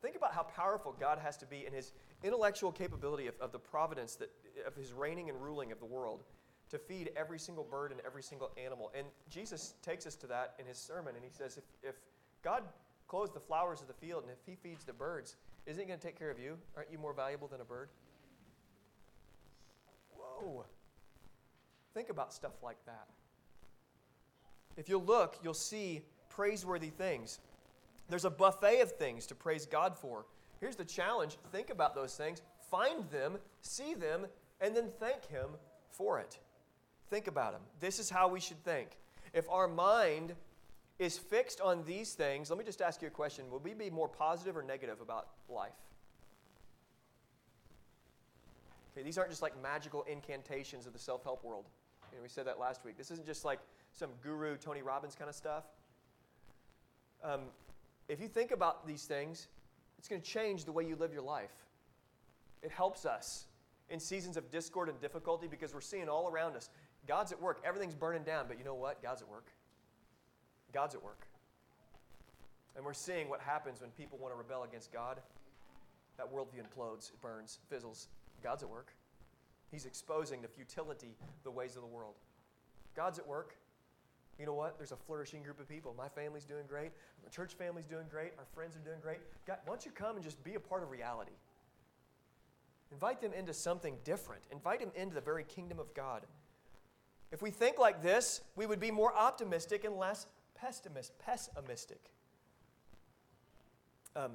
Think 0.03 0.15
about 0.15 0.33
how 0.33 0.45
powerful 0.45 0.95
God 1.01 1.19
has 1.19 1.37
to 1.39 1.47
be 1.47 1.67
in 1.67 1.73
his 1.73 1.93
intellectual 2.23 2.73
capability 2.73 3.27
of, 3.27 3.35
of 3.41 3.53
the 3.53 3.59
providence 3.59 4.17
that, 4.17 4.31
of 4.67 4.75
his 4.75 4.93
reigning 4.93 5.29
and 5.29 5.41
ruling 5.41 5.73
of 5.73 5.79
the 5.79 5.87
world 5.87 6.25
to 6.71 6.79
feed 6.79 7.11
every 7.17 7.39
single 7.39 7.65
bird 7.65 7.93
and 7.93 8.01
every 8.05 8.23
single 8.23 8.51
animal. 8.63 8.91
And 8.97 9.07
Jesus 9.31 9.75
takes 9.83 10.07
us 10.07 10.17
to 10.17 10.27
that 10.27 10.55
in 10.59 10.67
his 10.67 10.79
sermon, 10.79 11.15
and 11.15 11.25
he 11.25 11.31
says, 11.31 11.57
if, 11.57 11.65
if 11.83 11.95
God 12.43 12.63
clothes 13.07 13.33
the 13.33 13.41
flowers 13.41 13.81
of 13.81 13.89
the 13.89 13.95
field 13.95 14.25
and 14.25 14.33
if 14.33 14.39
he 14.45 14.55
feeds 14.55 14.85
the 14.85 14.93
birds, 14.93 15.37
isn't 15.67 15.81
he 15.81 15.87
going 15.87 15.99
to 15.99 16.07
take 16.07 16.19
care 16.19 16.31
of 16.31 16.39
you? 16.39 16.59
Aren't 16.77 16.93
you 16.93 16.99
more 16.99 17.13
valuable 17.13 17.49
than 17.49 17.61
a 17.61 17.65
bird? 17.65 17.89
Whoa. 20.15 20.67
Think 21.95 22.11
about 22.11 22.33
stuff 22.33 22.53
like 22.63 22.79
that. 22.87 23.07
If 24.77 24.89
you 24.89 24.99
look, 24.99 25.39
you'll 25.43 25.55
see 25.55 26.03
praiseworthy 26.29 26.91
things. 26.91 27.41
There's 28.09 28.25
a 28.25 28.31
buffet 28.31 28.81
of 28.81 28.93
things 28.93 29.27
to 29.27 29.35
praise 29.35 29.67
God 29.67 29.97
for. 29.97 30.25
Here's 30.61 30.77
the 30.77 30.85
challenge 30.85 31.39
think 31.53 31.71
about 31.71 31.95
those 31.95 32.15
things, 32.15 32.43
find 32.71 33.09
them, 33.11 33.39
see 33.61 33.95
them, 33.95 34.27
and 34.61 34.77
then 34.77 34.91
thank 34.99 35.27
Him 35.27 35.51
for 35.91 36.19
it. 36.19 36.39
Think 37.11 37.27
about 37.27 37.53
them. 37.53 37.63
This 37.81 37.99
is 37.99 38.11
how 38.11 38.29
we 38.29 38.41
should 38.41 38.63
think. 38.65 38.99
If 39.33 39.49
our 39.49 39.69
mind 39.69 40.35
is 40.99 41.17
fixed 41.17 41.61
on 41.61 41.85
these 41.85 42.15
things, 42.15 42.51
let 42.51 42.59
me 42.59 42.65
just 42.65 42.83
ask 42.83 43.01
you 43.01 43.09
a 43.09 43.11
question. 43.11 43.51
Will 43.51 43.61
we 43.61 43.73
be 43.73 43.89
more 43.89 44.09
positive 44.09 44.57
or 44.57 44.63
negative 44.63 45.01
about 45.01 45.29
life? 45.49 45.73
Okay, 48.93 49.05
these 49.05 49.17
aren't 49.17 49.31
just 49.31 49.43
like 49.43 49.61
magical 49.63 50.03
incantations 50.11 50.87
of 50.87 50.93
the 50.93 50.99
self 50.99 51.23
help 51.23 51.45
world. 51.45 51.67
You 52.11 52.19
know, 52.19 52.23
we 52.23 52.29
said 52.29 52.47
that 52.47 52.59
last 52.59 52.85
week. 52.85 52.97
This 52.97 53.11
isn't 53.11 53.27
just 53.27 53.45
like 53.45 53.61
some 53.93 54.11
guru, 54.23 54.57
Tony 54.57 54.83
Robbins 54.83 55.15
kind 55.15 55.29
of 55.29 55.37
stuff. 55.37 55.65
Um, 57.23 57.43
if 58.09 58.21
you 58.21 58.29
think 58.29 58.51
about 58.51 58.87
these 58.87 59.05
things, 59.05 59.49
it's 59.99 60.09
going 60.09 60.21
to 60.21 60.27
change 60.27 60.65
the 60.65 60.73
way 60.73 60.85
you 60.85 60.97
live 60.97 61.13
your 61.13 61.23
life. 61.23 61.53
It 62.63 62.71
helps 62.71 63.05
us 63.05 63.47
in 63.91 64.01
seasons 64.01 64.37
of 64.37 64.51
discord 64.51 64.89
and 64.89 65.01
difficulty 65.01 65.47
because 65.49 65.75
we're 65.75 65.81
seeing 65.81 66.09
all 66.09 66.29
around 66.29 66.57
us 66.57 66.71
God's 67.07 67.33
at 67.33 67.41
work. 67.41 67.61
Everything's 67.65 67.95
burning 67.95 68.23
down, 68.23 68.45
but 68.49 68.59
you 68.59 68.65
know 68.65 68.75
what? 68.75 69.03
God's 69.03 69.23
at 69.23 69.29
work. 69.29 69.47
God's 70.73 70.95
at 70.95 71.03
work. 71.03 71.27
And 72.77 72.85
we're 72.85 72.93
seeing 72.93 73.29
what 73.29 73.41
happens 73.41 73.81
when 73.81 73.91
people 73.91 74.19
want 74.19 74.35
to 74.35 74.39
rebel 74.39 74.65
against 74.65 74.93
God. 74.93 75.21
That 76.19 76.33
worldview 76.33 76.61
implodes, 76.61 77.11
it 77.11 77.21
burns, 77.21 77.61
fizzles. 77.71 78.09
God's 78.43 78.63
at 78.63 78.69
work. 78.69 78.93
He's 79.71 79.87
exposing 79.87 80.43
the 80.43 80.49
futility, 80.49 81.17
the 81.45 81.51
ways 81.51 81.77
of 81.77 81.83
the 81.83 81.89
world. 81.89 82.15
God's 82.95 83.19
at 83.19 83.27
work 83.27 83.55
you 84.39 84.47
know 84.47 84.55
what? 84.55 84.79
There's 84.79 84.93
a 84.93 84.97
flourishing 84.97 85.43
group 85.43 85.59
of 85.59 85.69
people. 85.69 85.95
My 85.99 86.09
family's 86.09 86.45
doing 86.45 86.65
great. 86.69 86.93
My 87.25 87.29
church 87.29 87.55
family's 87.55 87.87
doing 87.87 88.07
great. 88.09 88.33
Our 88.39 88.45
friends 88.55 88.77
are 88.77 88.81
doing 88.81 89.01
great. 89.03 89.19
God, 89.47 89.59
why 89.65 89.73
don't 89.75 89.85
you 89.85 89.91
come 89.91 90.15
and 90.15 90.25
just 90.25 90.43
be 90.45 90.55
a 90.55 90.61
part 90.61 90.83
of 90.83 90.91
reality? 90.91 91.33
Invite 92.93 93.21
them 93.21 93.33
into 93.33 93.53
something 93.53 93.97
different. 94.05 94.43
Invite 94.53 94.81
them 94.81 94.93
into 94.95 95.15
the 95.15 95.21
very 95.21 95.45
kingdom 95.45 95.81
of 95.81 95.93
God. 95.93 96.23
If 97.33 97.43
we 97.43 97.51
think 97.51 97.79
like 97.79 98.03
this, 98.03 98.41
we 98.55 98.65
would 98.65 98.81
be 98.81 98.91
more 98.91 99.15
optimistic 99.15 99.85
and 99.85 99.97
less 99.97 100.27
pessimist, 100.55 101.19
pessimistic. 101.19 102.13
Um, 104.17 104.33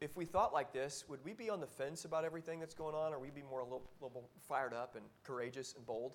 if 0.00 0.16
we 0.16 0.24
thought 0.24 0.52
like 0.52 0.72
this, 0.72 1.04
would 1.08 1.22
we 1.24 1.32
be 1.32 1.50
on 1.50 1.60
the 1.60 1.66
fence 1.66 2.04
about 2.04 2.24
everything 2.24 2.60
that's 2.60 2.74
going 2.74 2.94
on, 2.94 3.12
or 3.12 3.18
we'd 3.18 3.34
we 3.34 3.42
be 3.42 3.46
more 3.48 3.60
a 3.60 3.64
little, 3.64 3.82
little 4.00 4.28
fired 4.48 4.72
up 4.72 4.96
and 4.96 5.04
courageous 5.24 5.74
and 5.76 5.84
bold? 5.86 6.12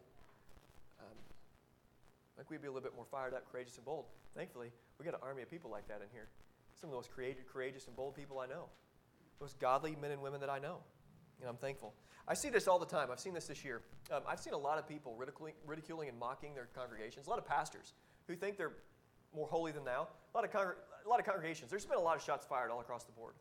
Like 2.39 2.49
we'd 2.49 2.61
be 2.61 2.67
a 2.67 2.71
little 2.71 2.81
bit 2.81 2.95
more 2.95 3.05
fired 3.11 3.33
up, 3.33 3.51
courageous, 3.51 3.75
and 3.75 3.85
bold. 3.85 4.05
Thankfully, 4.33 4.71
we 4.97 5.03
got 5.03 5.13
an 5.13 5.19
army 5.21 5.41
of 5.41 5.51
people 5.51 5.69
like 5.69 5.89
that 5.89 5.99
in 6.01 6.07
here. 6.13 6.29
Some 6.79 6.87
of 6.87 6.91
the 6.91 6.97
most 6.97 7.11
creative, 7.11 7.45
courageous 7.51 7.87
and 7.87 7.95
bold 7.97 8.15
people 8.15 8.39
I 8.39 8.47
know. 8.47 8.69
Most 9.41 9.59
godly 9.59 9.97
men 10.01 10.11
and 10.11 10.21
women 10.21 10.39
that 10.39 10.49
I 10.49 10.57
know. 10.57 10.77
And 11.41 11.49
I'm 11.49 11.57
thankful. 11.57 11.93
I 12.29 12.35
see 12.35 12.49
this 12.49 12.65
all 12.65 12.79
the 12.79 12.85
time. 12.85 13.09
I've 13.11 13.19
seen 13.19 13.33
this 13.33 13.47
this 13.47 13.65
year. 13.65 13.81
Um, 14.09 14.21
I've 14.25 14.39
seen 14.39 14.53
a 14.53 14.57
lot 14.57 14.77
of 14.77 14.87
people 14.87 15.15
ridiculing, 15.17 15.53
ridiculing 15.65 16.07
and 16.07 16.17
mocking 16.17 16.55
their 16.55 16.69
congregations. 16.73 17.27
A 17.27 17.29
lot 17.29 17.39
of 17.39 17.45
pastors 17.45 17.93
who 18.27 18.37
think 18.37 18.55
they're 18.55 18.77
more 19.35 19.47
holy 19.49 19.73
than 19.73 19.83
thou. 19.83 20.07
A 20.33 20.37
lot 20.37 20.45
of, 20.45 20.55
a 20.55 21.09
lot 21.09 21.19
of 21.19 21.25
congregations. 21.25 21.69
There's 21.69 21.85
been 21.85 21.97
a 21.97 22.01
lot 22.01 22.15
of 22.15 22.23
shots 22.23 22.45
fired 22.45 22.71
all 22.71 22.79
across 22.79 23.03
the 23.03 23.11
board 23.11 23.33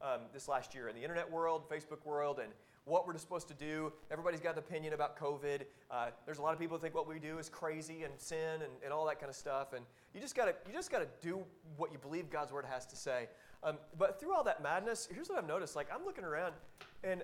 um, 0.00 0.22
this 0.32 0.48
last 0.48 0.74
year 0.74 0.88
in 0.88 0.94
the 0.94 1.02
internet 1.02 1.30
world, 1.30 1.68
Facebook 1.68 2.06
world, 2.06 2.38
and 2.38 2.52
what 2.86 3.06
we're 3.06 3.18
supposed 3.18 3.48
to 3.48 3.54
do. 3.54 3.92
Everybody's 4.10 4.40
got 4.40 4.54
an 4.54 4.60
opinion 4.60 4.94
about 4.94 5.18
COVID. 5.18 5.62
Uh, 5.90 6.06
there's 6.24 6.38
a 6.38 6.42
lot 6.42 6.54
of 6.54 6.58
people 6.58 6.78
who 6.78 6.80
think 6.80 6.94
what 6.94 7.06
we 7.06 7.18
do 7.18 7.38
is 7.38 7.48
crazy 7.48 8.04
and 8.04 8.14
sin 8.16 8.62
and, 8.62 8.72
and 8.82 8.92
all 8.92 9.04
that 9.06 9.18
kind 9.20 9.28
of 9.28 9.36
stuff. 9.36 9.72
And 9.74 9.84
you 10.14 10.20
just 10.20 10.34
gotta 10.34 10.54
you 10.66 10.72
just 10.72 10.90
gotta 10.90 11.08
do 11.20 11.44
what 11.76 11.92
you 11.92 11.98
believe 11.98 12.30
God's 12.30 12.52
word 12.52 12.64
has 12.64 12.86
to 12.86 12.96
say. 12.96 13.28
Um, 13.62 13.78
but 13.98 14.20
through 14.20 14.34
all 14.34 14.44
that 14.44 14.62
madness, 14.62 15.08
here's 15.12 15.28
what 15.28 15.36
I've 15.36 15.48
noticed. 15.48 15.74
Like 15.76 15.88
I'm 15.92 16.04
looking 16.04 16.24
around, 16.24 16.54
and 17.02 17.22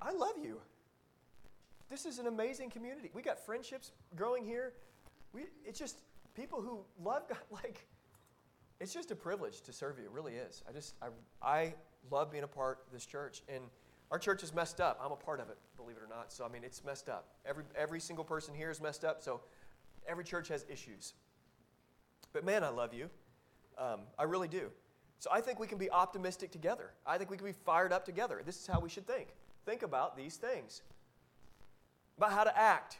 I 0.00 0.12
love 0.12 0.34
you. 0.40 0.60
This 1.90 2.06
is 2.06 2.18
an 2.18 2.26
amazing 2.26 2.70
community. 2.70 3.10
We 3.12 3.20
got 3.20 3.44
friendships 3.44 3.92
growing 4.16 4.44
here. 4.44 4.72
We, 5.32 5.42
it's 5.64 5.78
just 5.78 5.98
people 6.34 6.62
who 6.62 6.80
love 7.02 7.28
God. 7.28 7.38
Like, 7.50 7.86
it's 8.80 8.92
just 8.92 9.12
a 9.12 9.14
privilege 9.14 9.60
to 9.60 9.72
serve 9.72 9.98
you. 9.98 10.06
It 10.06 10.10
really 10.10 10.32
is. 10.32 10.64
I 10.68 10.72
just, 10.72 10.94
I, 11.00 11.06
I 11.40 11.74
love 12.10 12.32
being 12.32 12.42
a 12.42 12.48
part 12.48 12.80
of 12.86 12.92
this 12.92 13.06
church. 13.06 13.42
And 13.48 13.62
our 14.12 14.18
church 14.18 14.42
is 14.42 14.54
messed 14.54 14.80
up. 14.80 15.00
I'm 15.02 15.10
a 15.10 15.16
part 15.16 15.40
of 15.40 15.48
it, 15.48 15.56
believe 15.76 15.96
it 15.96 16.02
or 16.02 16.08
not. 16.08 16.32
So, 16.32 16.44
I 16.44 16.48
mean, 16.48 16.62
it's 16.62 16.84
messed 16.84 17.08
up. 17.08 17.28
Every, 17.44 17.64
every 17.74 17.98
single 17.98 18.24
person 18.24 18.54
here 18.54 18.70
is 18.70 18.80
messed 18.80 19.04
up. 19.04 19.22
So, 19.22 19.40
every 20.06 20.22
church 20.22 20.48
has 20.48 20.64
issues. 20.68 21.14
But 22.32 22.44
man, 22.44 22.62
I 22.62 22.68
love 22.68 22.92
you. 22.94 23.08
Um, 23.78 24.00
I 24.18 24.24
really 24.24 24.48
do. 24.48 24.70
So, 25.18 25.30
I 25.32 25.40
think 25.40 25.58
we 25.58 25.66
can 25.66 25.78
be 25.78 25.90
optimistic 25.90 26.52
together. 26.52 26.90
I 27.06 27.16
think 27.18 27.30
we 27.30 27.36
can 27.36 27.46
be 27.46 27.54
fired 27.64 27.92
up 27.92 28.04
together. 28.04 28.42
This 28.44 28.60
is 28.60 28.66
how 28.66 28.80
we 28.80 28.88
should 28.88 29.06
think. 29.06 29.28
Think 29.64 29.82
about 29.82 30.16
these 30.16 30.36
things 30.36 30.82
about 32.18 32.32
how 32.32 32.44
to 32.44 32.56
act. 32.56 32.98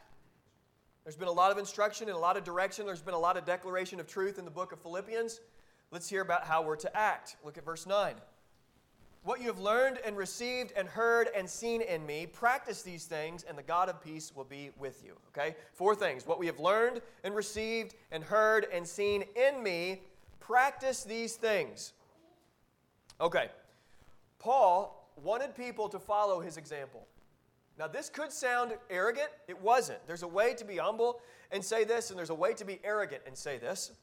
There's 1.03 1.15
been 1.15 1.27
a 1.27 1.33
lot 1.33 1.51
of 1.51 1.57
instruction 1.57 2.07
and 2.07 2.15
a 2.17 2.19
lot 2.19 2.37
of 2.37 2.43
direction. 2.43 2.85
There's 2.85 3.01
been 3.01 3.13
a 3.13 3.19
lot 3.19 3.37
of 3.37 3.45
declaration 3.45 3.99
of 3.99 4.07
truth 4.07 4.39
in 4.39 4.45
the 4.45 4.51
book 4.51 4.71
of 4.71 4.81
Philippians. 4.81 5.41
Let's 5.91 6.09
hear 6.09 6.21
about 6.21 6.45
how 6.45 6.63
we're 6.63 6.75
to 6.77 6.97
act. 6.97 7.35
Look 7.43 7.57
at 7.57 7.65
verse 7.65 7.85
9. 7.85 8.15
What 9.23 9.39
you 9.39 9.47
have 9.47 9.59
learned 9.59 9.99
and 10.05 10.17
received 10.17 10.73
and 10.75 10.85
heard 10.85 11.29
and 11.33 11.49
seen 11.49 11.81
in 11.81 12.05
me, 12.05 12.25
practice 12.25 12.81
these 12.81 13.05
things, 13.05 13.43
and 13.47 13.57
the 13.57 13.63
God 13.63 13.87
of 13.87 14.03
peace 14.03 14.33
will 14.35 14.43
be 14.43 14.71
with 14.77 15.01
you. 15.03 15.15
Okay? 15.29 15.55
Four 15.71 15.95
things. 15.95 16.27
What 16.27 16.39
we 16.39 16.45
have 16.47 16.59
learned 16.59 17.01
and 17.23 17.33
received 17.33 17.95
and 18.11 18.21
heard 18.21 18.67
and 18.73 18.85
seen 18.85 19.23
in 19.35 19.63
me, 19.63 20.01
practice 20.41 21.05
these 21.05 21.37
things. 21.37 21.93
Okay. 23.21 23.49
Paul 24.39 25.09
wanted 25.23 25.55
people 25.55 25.87
to 25.87 25.99
follow 25.99 26.41
his 26.41 26.57
example. 26.57 27.07
Now, 27.79 27.87
this 27.87 28.09
could 28.09 28.31
sound 28.31 28.73
arrogant. 28.89 29.29
It 29.47 29.59
wasn't. 29.61 30.05
There's 30.05 30.23
a 30.23 30.27
way 30.27 30.53
to 30.55 30.65
be 30.65 30.77
humble 30.77 31.21
and 31.49 31.63
say 31.63 31.85
this, 31.85 32.09
and 32.09 32.19
there's 32.19 32.29
a 32.29 32.35
way 32.35 32.53
to 32.55 32.65
be 32.65 32.79
arrogant 32.83 33.23
and 33.25 33.37
say 33.37 33.57
this. 33.57 33.93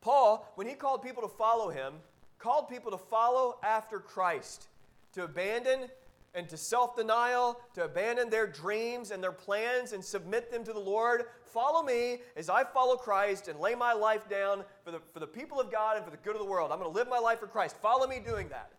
Paul, 0.00 0.50
when 0.56 0.66
he 0.66 0.74
called 0.74 1.02
people 1.02 1.22
to 1.22 1.28
follow 1.28 1.70
him, 1.70 1.94
called 2.38 2.68
people 2.68 2.90
to 2.90 2.98
follow 2.98 3.58
after 3.62 3.98
Christ, 3.98 4.68
to 5.12 5.24
abandon 5.24 5.88
and 6.34 6.48
to 6.48 6.56
self 6.56 6.96
denial, 6.96 7.60
to 7.74 7.84
abandon 7.84 8.30
their 8.30 8.46
dreams 8.46 9.10
and 9.10 9.22
their 9.22 9.32
plans 9.32 9.92
and 9.92 10.04
submit 10.04 10.50
them 10.50 10.64
to 10.64 10.72
the 10.72 10.78
Lord. 10.78 11.24
Follow 11.46 11.82
me 11.82 12.18
as 12.36 12.48
I 12.48 12.64
follow 12.64 12.96
Christ 12.96 13.48
and 13.48 13.58
lay 13.58 13.74
my 13.74 13.92
life 13.92 14.28
down 14.28 14.64
for 14.84 14.90
the, 14.90 15.00
for 15.12 15.20
the 15.20 15.26
people 15.26 15.60
of 15.60 15.72
God 15.72 15.96
and 15.96 16.04
for 16.04 16.10
the 16.10 16.18
good 16.18 16.34
of 16.34 16.40
the 16.40 16.46
world. 16.48 16.70
I'm 16.70 16.78
going 16.78 16.90
to 16.90 16.96
live 16.96 17.08
my 17.08 17.18
life 17.18 17.40
for 17.40 17.46
Christ. 17.46 17.76
Follow 17.78 18.06
me 18.06 18.20
doing 18.24 18.48
that. 18.50 18.72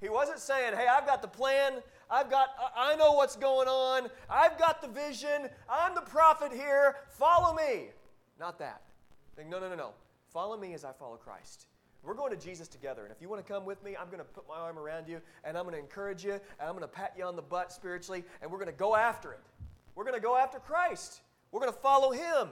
He 0.00 0.08
wasn't 0.08 0.38
saying, 0.38 0.74
hey, 0.74 0.86
I've 0.86 1.06
got 1.06 1.20
the 1.20 1.28
plan. 1.28 1.74
I've 2.10 2.30
got, 2.30 2.48
I 2.74 2.96
know 2.96 3.12
what's 3.12 3.36
going 3.36 3.68
on. 3.68 4.08
I've 4.30 4.58
got 4.58 4.80
the 4.80 4.88
vision. 4.88 5.48
I'm 5.68 5.94
the 5.94 6.00
prophet 6.00 6.52
here. 6.52 6.96
Follow 7.10 7.54
me. 7.54 7.88
Not 8.38 8.58
that. 8.60 8.80
no, 9.36 9.60
no, 9.60 9.68
no, 9.68 9.74
no. 9.74 9.90
Follow 10.32 10.56
me 10.56 10.72
as 10.72 10.84
I 10.84 10.92
follow 10.92 11.16
Christ. 11.16 11.66
We're 12.02 12.14
going 12.14 12.30
to 12.30 12.38
Jesus 12.38 12.66
together. 12.66 13.02
And 13.02 13.12
if 13.12 13.20
you 13.20 13.28
want 13.28 13.44
to 13.44 13.52
come 13.52 13.64
with 13.64 13.82
me, 13.84 13.96
I'm 13.96 14.06
going 14.06 14.18
to 14.18 14.24
put 14.24 14.48
my 14.48 14.56
arm 14.56 14.78
around 14.78 15.06
you 15.06 15.20
and 15.44 15.56
I'm 15.56 15.64
going 15.64 15.74
to 15.74 15.80
encourage 15.80 16.24
you 16.24 16.32
and 16.32 16.40
I'm 16.62 16.70
going 16.70 16.80
to 16.80 16.88
pat 16.88 17.14
you 17.16 17.24
on 17.24 17.36
the 17.36 17.42
butt 17.42 17.72
spiritually 17.72 18.24
and 18.40 18.50
we're 18.50 18.58
going 18.58 18.70
to 18.70 18.72
go 18.72 18.96
after 18.96 19.32
it. 19.32 19.40
We're 19.94 20.04
going 20.04 20.16
to 20.16 20.20
go 20.20 20.36
after 20.36 20.58
Christ. 20.58 21.20
We're 21.52 21.60
going 21.60 21.72
to 21.72 21.78
follow 21.78 22.12
him. 22.12 22.48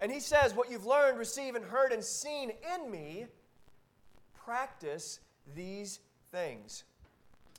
And 0.00 0.10
he 0.10 0.20
says, 0.20 0.54
What 0.54 0.70
you've 0.70 0.86
learned, 0.86 1.18
received, 1.18 1.56
and 1.56 1.64
heard 1.64 1.92
and 1.92 2.02
seen 2.02 2.52
in 2.74 2.90
me, 2.90 3.26
practice 4.44 5.20
these 5.54 6.00
things. 6.32 6.84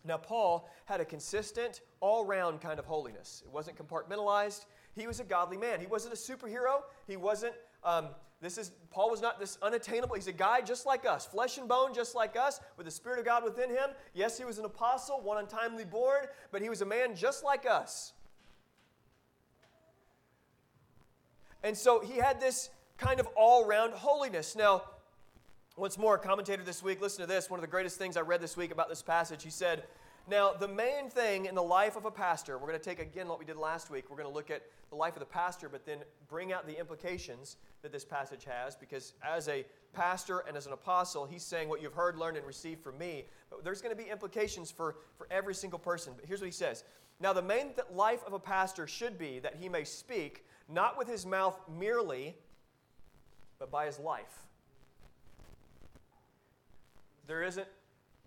Now, 0.06 0.18
Paul 0.18 0.70
had 0.86 1.02
a 1.02 1.06
consistent, 1.06 1.82
all 2.00 2.26
round 2.26 2.62
kind 2.62 2.80
of 2.80 2.86
holiness. 2.86 3.44
It 3.46 3.52
wasn't 3.52 3.78
compartmentalized. 3.78 4.66
He 4.96 5.08
was 5.08 5.20
a 5.20 5.24
godly 5.24 5.58
man. 5.58 5.80
He 5.80 5.88
wasn't 5.88 6.14
a 6.14 6.18
superhero. 6.18 6.82
He 7.08 7.18
wasn't, 7.18 7.54
um, 7.84 8.08
this 8.42 8.58
is, 8.58 8.72
Paul 8.90 9.10
was 9.10 9.22
not 9.22 9.40
this 9.40 9.58
unattainable. 9.62 10.16
He's 10.16 10.28
a 10.28 10.32
guy 10.32 10.62
just 10.62 10.86
like 10.86 11.06
us, 11.06 11.26
flesh 11.26 11.58
and 11.58 11.68
bone 11.68 11.94
just 11.94 12.16
like 12.16 12.38
us, 12.38 12.62
with 12.78 12.86
the 12.86 12.92
Spirit 12.92 13.20
of 13.20 13.26
God 13.26 13.44
within 13.44 13.70
him. 13.70 13.90
Yes, 14.14 14.38
he 14.38 14.46
was 14.46 14.58
an 14.60 14.66
apostle, 14.66 15.20
one 15.22 15.38
untimely 15.38 15.84
born, 15.84 16.26
but 16.52 16.62
he 16.62 16.70
was 16.70 16.82
a 16.82 16.86
man 16.86 17.16
just 17.16 17.44
like 17.44 17.66
us. 17.70 18.14
And 21.64 21.78
so 21.78 22.00
he 22.00 22.18
had 22.18 22.40
this 22.40 22.70
kind 22.98 23.20
of 23.20 23.28
all 23.36 23.66
round 23.66 23.94
holiness. 23.94 24.56
Now, 24.56 24.84
once 25.76 25.98
more, 25.98 26.16
a 26.16 26.20
commentator 26.20 26.64
this 26.64 26.82
week, 26.82 27.02
listen 27.02 27.22
to 27.22 27.28
this. 27.28 27.50
One 27.50 27.60
of 27.60 27.62
the 27.62 27.68
greatest 27.68 27.98
things 27.98 28.16
I 28.16 28.22
read 28.22 28.42
this 28.42 28.56
week 28.56 28.72
about 28.72 28.88
this 28.88 29.02
passage, 29.02 29.44
he 29.44 29.50
said, 29.50 29.84
Now, 30.30 30.54
the 30.54 30.68
main 30.68 31.10
thing 31.10 31.48
in 31.48 31.56
the 31.56 31.64
life 31.64 31.96
of 31.96 32.06
a 32.06 32.12
pastor, 32.12 32.60
we're 32.60 32.68
going 32.68 32.80
to 32.80 32.86
take 32.86 33.00
again 33.00 33.28
what 33.28 33.40
we 33.40 33.46
did 33.46 33.58
last 33.58 33.90
week. 33.90 34.12
We're 34.12 34.18
going 34.18 34.30
to 34.30 34.34
look 34.34 34.52
at 34.52 34.62
the 34.92 34.96
life 34.96 35.16
of 35.16 35.22
the 35.22 35.26
pastor, 35.26 35.70
but 35.70 35.88
then 35.88 36.00
bring 36.28 36.54
out 36.54 36.68
the 36.68 36.78
implications 36.78 37.58
that 37.82 37.92
this 37.92 38.06
passage 38.06 38.46
has, 38.46 38.76
because 38.76 39.14
as 39.28 39.48
a 39.48 39.66
pastor 39.92 40.44
and 40.48 40.56
as 40.56 40.68
an 40.68 40.74
apostle, 40.74 41.26
he's 41.26 41.42
saying 41.42 41.68
what 41.68 41.82
you've 41.82 41.96
heard, 41.96 42.16
learned, 42.16 42.38
and 42.38 42.46
received 42.46 42.84
from 42.84 43.00
me. 43.00 43.26
But 43.50 43.64
there's 43.64 43.82
going 43.82 43.96
to 43.96 44.02
be 44.02 44.08
implications 44.08 44.70
for, 44.70 44.98
for 45.18 45.28
every 45.32 45.56
single 45.56 45.80
person. 45.80 46.14
But 46.16 46.26
here's 46.26 46.42
what 46.42 46.48
he 46.48 46.52
says 46.52 46.84
Now, 47.20 47.34
the 47.34 47.42
main 47.42 47.74
th- 47.74 47.88
life 47.92 48.24
of 48.28 48.34
a 48.34 48.40
pastor 48.40 48.86
should 48.86 49.18
be 49.18 49.40
that 49.40 49.56
he 49.60 49.68
may 49.68 49.84
speak, 49.84 50.46
not 50.68 50.96
with 50.96 51.08
his 51.08 51.26
mouth 51.26 51.60
merely, 51.68 52.36
but 53.58 53.72
by 53.72 53.88
his 53.88 53.98
life 53.98 54.46
there 57.30 57.44
isn't 57.44 57.68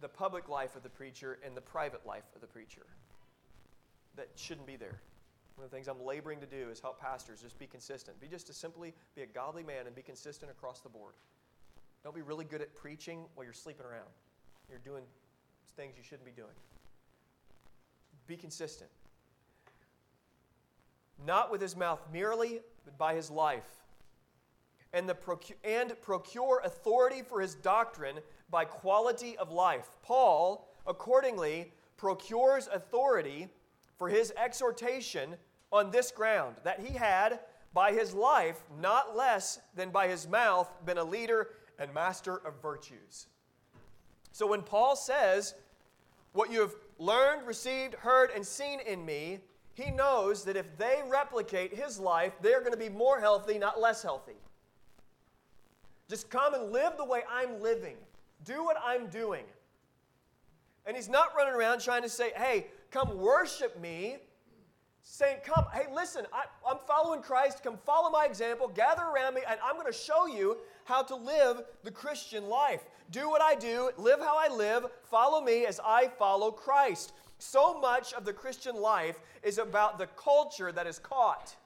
the 0.03 0.09
public 0.09 0.49
life 0.49 0.77
of 0.77 0.83
the 0.83 0.89
preacher 0.91 1.39
and 1.47 1.57
the 1.57 1.61
private 1.61 2.05
life 2.05 2.25
of 2.35 2.41
the 2.41 2.47
preacher. 2.47 2.85
That 4.17 4.29
shouldn't 4.37 4.67
be 4.67 4.77
there. 4.77 5.01
One 5.55 5.65
of 5.65 5.71
the 5.71 5.77
things 5.77 5.89
I'm 5.89 6.05
laboring 6.05 6.41
to 6.41 6.47
do 6.47 6.69
is 6.71 6.81
help 6.81 7.01
pastors 7.01 7.41
just 7.41 7.59
be 7.59 7.67
consistent. 7.67 8.21
Be 8.21 8.27
just 8.27 8.47
to 8.49 8.53
simply 8.53 8.93
be 9.15 9.23
a 9.23 9.27
godly 9.27 9.63
man 9.63 9.87
and 9.87 9.95
be 9.95 10.03
consistent 10.03 10.51
across 10.51 10.81
the 10.81 10.89
board. 10.89 11.15
Don't 12.03 12.15
be 12.15 12.21
really 12.21 12.45
good 12.45 12.61
at 12.61 12.75
preaching 12.75 13.25
while 13.35 13.45
you're 13.45 13.53
sleeping 13.53 13.87
around. 13.87 14.09
You're 14.69 14.81
doing 14.85 15.05
things 15.77 15.95
you 15.97 16.03
shouldn't 16.03 16.27
be 16.27 16.33
doing. 16.33 16.55
Be 18.27 18.37
consistent. 18.37 18.91
Not 21.25 21.53
with 21.53 21.61
his 21.61 21.77
mouth 21.77 22.01
merely, 22.13 22.61
but 22.85 22.99
by 22.99 23.15
his 23.15 23.31
life. 23.31 23.82
And, 24.93 25.09
the 25.09 25.17
and 25.65 25.95
procure 26.03 26.61
authority 26.65 27.23
for 27.23 27.41
his 27.41 27.55
doctrine 27.55 28.17
by 28.51 28.67
quality 28.67 29.37
of 29.39 29.51
life. 29.51 29.89
Paul, 30.03 30.69
accordingly, 30.87 31.73
procures 31.97 32.69
authority 32.73 33.49
for 33.97 34.09
his 34.09 34.33
exhortation 34.37 35.37
on 35.73 35.91
this 35.91 36.11
ground 36.11 36.57
that 36.65 36.81
he 36.81 36.93
had, 36.95 37.41
by 37.73 37.93
his 37.93 38.13
life, 38.13 38.63
not 38.81 39.17
less 39.17 39.61
than 39.75 39.91
by 39.91 40.09
his 40.09 40.29
mouth, 40.29 40.71
been 40.85 40.99
a 40.99 41.05
leader 41.05 41.49
and 41.79 41.93
master 41.95 42.37
of 42.37 42.61
virtues. 42.61 43.29
So 44.33 44.47
when 44.47 44.63
Paul 44.63 44.97
says, 44.97 45.55
What 46.33 46.51
you 46.51 46.61
have 46.61 46.75
learned, 46.99 47.47
received, 47.47 47.95
heard, 47.95 48.31
and 48.35 48.47
seen 48.47 48.81
in 48.81 49.05
me, 49.05 49.41
he 49.75 49.91
knows 49.91 50.45
that 50.45 50.57
if 50.57 50.77
they 50.77 51.01
replicate 51.07 51.75
his 51.75 51.99
life, 51.99 52.35
they're 52.43 52.61
going 52.61 52.73
to 52.73 52.79
be 52.79 52.91
more 52.91 53.21
healthy, 53.21 53.59
not 53.59 53.81
less 53.81 54.03
healthy. 54.03 54.37
Just 56.13 56.29
come 56.29 56.53
and 56.53 56.71
live 56.71 56.99
the 56.99 57.07
way 57.07 57.23
I'm 57.27 57.63
living. 57.63 57.97
Do 58.45 58.63
what 58.63 58.77
I'm 58.85 59.07
doing. 59.07 59.45
And 60.85 60.95
he's 60.95 61.09
not 61.09 61.29
running 61.35 61.55
around 61.55 61.81
trying 61.81 62.03
to 62.03 62.09
say, 62.11 62.33
hey, 62.37 62.67
come 62.91 63.17
worship 63.17 63.81
me. 63.81 64.19
Saying, 65.01 65.39
come, 65.43 65.65
hey, 65.73 65.87
listen, 65.91 66.27
I, 66.31 66.43
I'm 66.71 66.77
following 66.87 67.23
Christ. 67.23 67.65
Come 67.65 67.79
follow 67.87 68.11
my 68.11 68.27
example. 68.27 68.69
Gather 68.69 69.05
around 69.05 69.33
me, 69.33 69.41
and 69.49 69.59
I'm 69.65 69.77
going 69.77 69.87
to 69.87 69.99
show 69.99 70.27
you 70.27 70.59
how 70.85 71.03
to 71.03 71.17
live 71.17 71.63
the 71.83 71.91
Christian 71.91 72.47
life. 72.47 72.83
Do 73.11 73.31
what 73.31 73.41
I 73.41 73.55
do, 73.55 73.91
live 73.97 74.21
how 74.21 74.37
I 74.37 74.55
live, 74.55 74.85
follow 75.05 75.41
me 75.41 75.65
as 75.65 75.81
I 75.83 76.09
follow 76.19 76.51
Christ. 76.51 77.15
So 77.39 77.81
much 77.81 78.13
of 78.13 78.27
the 78.27 78.35
Christian 78.35 78.77
life 78.77 79.19
is 79.43 79.57
about 79.57 79.99
the 79.99 80.09
culture 80.09 80.73
that 80.73 80.87
is 80.87 80.99
caught. 80.99 81.57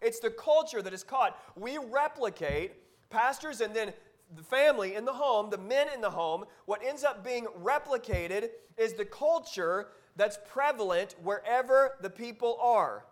It's 0.00 0.18
the 0.18 0.30
culture 0.30 0.82
that 0.82 0.92
is 0.92 1.04
caught. 1.04 1.38
We 1.54 1.78
replicate 1.78 2.72
pastors 3.12 3.60
and 3.60 3.74
then 3.74 3.92
the 4.34 4.42
family 4.42 4.94
in 4.94 5.04
the 5.04 5.12
home, 5.12 5.50
the 5.50 5.58
men 5.58 5.88
in 5.94 6.00
the 6.00 6.10
home, 6.10 6.44
what 6.64 6.80
ends 6.84 7.04
up 7.04 7.24
being 7.24 7.46
replicated 7.62 8.48
is 8.76 8.94
the 8.94 9.04
culture 9.04 9.88
that's 10.16 10.38
prevalent 10.48 11.14
wherever 11.22 11.96
the 12.00 12.10
people 12.10 12.58
are. 12.60 13.04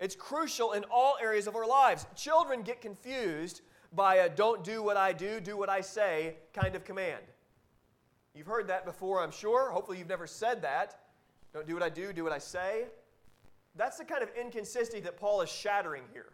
It's 0.00 0.14
crucial 0.14 0.72
in 0.72 0.84
all 0.92 1.16
areas 1.20 1.46
of 1.46 1.56
our 1.56 1.66
lives. 1.66 2.06
Children 2.14 2.62
get 2.62 2.80
confused 2.80 3.62
by 3.92 4.16
a 4.16 4.28
don't 4.28 4.62
do 4.62 4.82
what 4.82 4.96
I 4.96 5.12
do, 5.12 5.40
do 5.40 5.56
what 5.56 5.68
I 5.68 5.80
say 5.80 6.36
kind 6.52 6.76
of 6.76 6.84
command. 6.84 7.24
You've 8.34 8.46
heard 8.46 8.68
that 8.68 8.84
before, 8.84 9.20
I'm 9.20 9.32
sure. 9.32 9.70
Hopefully, 9.70 9.98
you've 9.98 10.08
never 10.08 10.26
said 10.26 10.62
that. 10.62 11.00
Don't 11.52 11.66
do 11.66 11.74
what 11.74 11.82
I 11.82 11.88
do, 11.88 12.12
do 12.12 12.22
what 12.22 12.32
I 12.32 12.38
say. 12.38 12.84
That's 13.74 13.98
the 13.98 14.04
kind 14.04 14.22
of 14.22 14.30
inconsistency 14.40 15.00
that 15.00 15.16
Paul 15.16 15.40
is 15.40 15.48
shattering 15.48 16.04
here. 16.12 16.32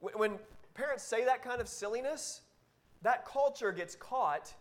When 0.00 0.38
parents 0.76 1.02
say 1.02 1.24
that 1.24 1.42
kind 1.42 1.60
of 1.60 1.68
silliness, 1.68 2.42
that 3.02 3.24
culture 3.26 3.72
gets 3.72 3.96
caught, 3.96 4.54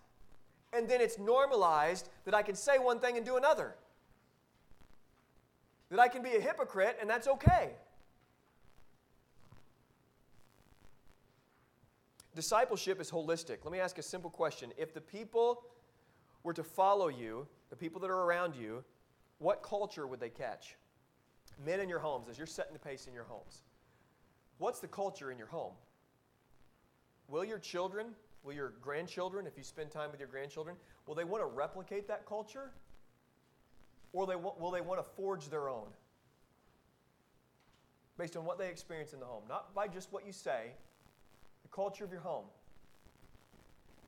and 0.74 0.88
then 0.88 1.01
it's 1.01 1.20
normalized 1.20 2.09
that 2.26 2.34
I 2.34 2.41
can 2.41 2.55
say 2.55 2.78
one 2.78 2.99
thing 2.99 3.18
and 3.18 3.26
do 3.26 3.38
another. 3.38 3.76
That 5.89 5.99
I 5.99 6.07
can 6.07 6.24
be 6.24 6.36
a 6.36 6.41
hypocrite, 6.41 6.97
and 6.99 7.09
that's 7.09 7.28
okay. 7.28 7.72
Discipleship 12.34 12.99
is 12.99 13.09
holistic. 13.09 13.59
Let 13.63 13.72
me 13.72 13.80
ask 13.80 13.97
a 13.97 14.03
simple 14.03 14.30
question. 14.30 14.72
If 14.78 14.93
the 14.93 15.01
people 15.01 15.63
were 16.43 16.53
to 16.53 16.63
follow 16.63 17.07
you, 17.07 17.47
the 17.70 17.76
people 17.76 18.01
that 18.01 18.09
are 18.09 18.24
around 18.24 18.55
you, 18.55 18.84
what 19.39 19.63
culture 19.63 20.05
would 20.05 20.20
they 20.20 20.30
catch? 20.30 20.76
Men 21.66 21.80
in 21.80 21.88
your 21.88 21.99
homes, 21.99 22.28
as 22.30 22.38
you're 22.38 22.47
setting 22.47 22.74
the 22.74 22.80
pace 22.80 23.07
in 23.07 23.13
your 23.13 23.24
homes. 23.24 23.63
What's 24.57 24.80
the 24.80 24.88
culture 24.88 25.32
in 25.32 25.38
your 25.38 25.47
home? 25.47 25.74
Will 27.28 27.43
your 27.43 27.59
children, 27.59 28.07
will 28.43 28.53
your 28.53 28.73
grandchildren, 28.82 29.47
if 29.47 29.57
you 29.57 29.63
spend 29.63 29.91
time 29.91 30.11
with 30.11 30.19
your 30.19 30.30
grandchildren, 30.30 30.76
will 31.07 31.15
they 31.15 31.23
want 31.23 31.41
to 31.41 31.47
replicate 31.47 32.07
that 32.07 32.26
culture? 32.26 32.71
Or 34.13 34.26
they, 34.28 34.36
will 34.36 34.71
they 34.71 34.82
want 34.82 34.99
to 34.99 35.09
forge 35.15 35.49
their 35.49 35.67
own? 35.67 35.88
Based 38.17 38.38
on 38.38 38.45
what 38.45 38.57
they 38.57 38.69
experience 38.69 39.13
in 39.13 39.19
the 39.19 39.26
home, 39.26 39.43
not 39.49 39.73
by 39.73 39.88
just 39.88 40.13
what 40.13 40.26
you 40.26 40.32
say, 40.32 40.71
the 41.63 41.69
culture 41.69 42.05
of 42.05 42.11
your 42.11 42.21
home. 42.21 42.45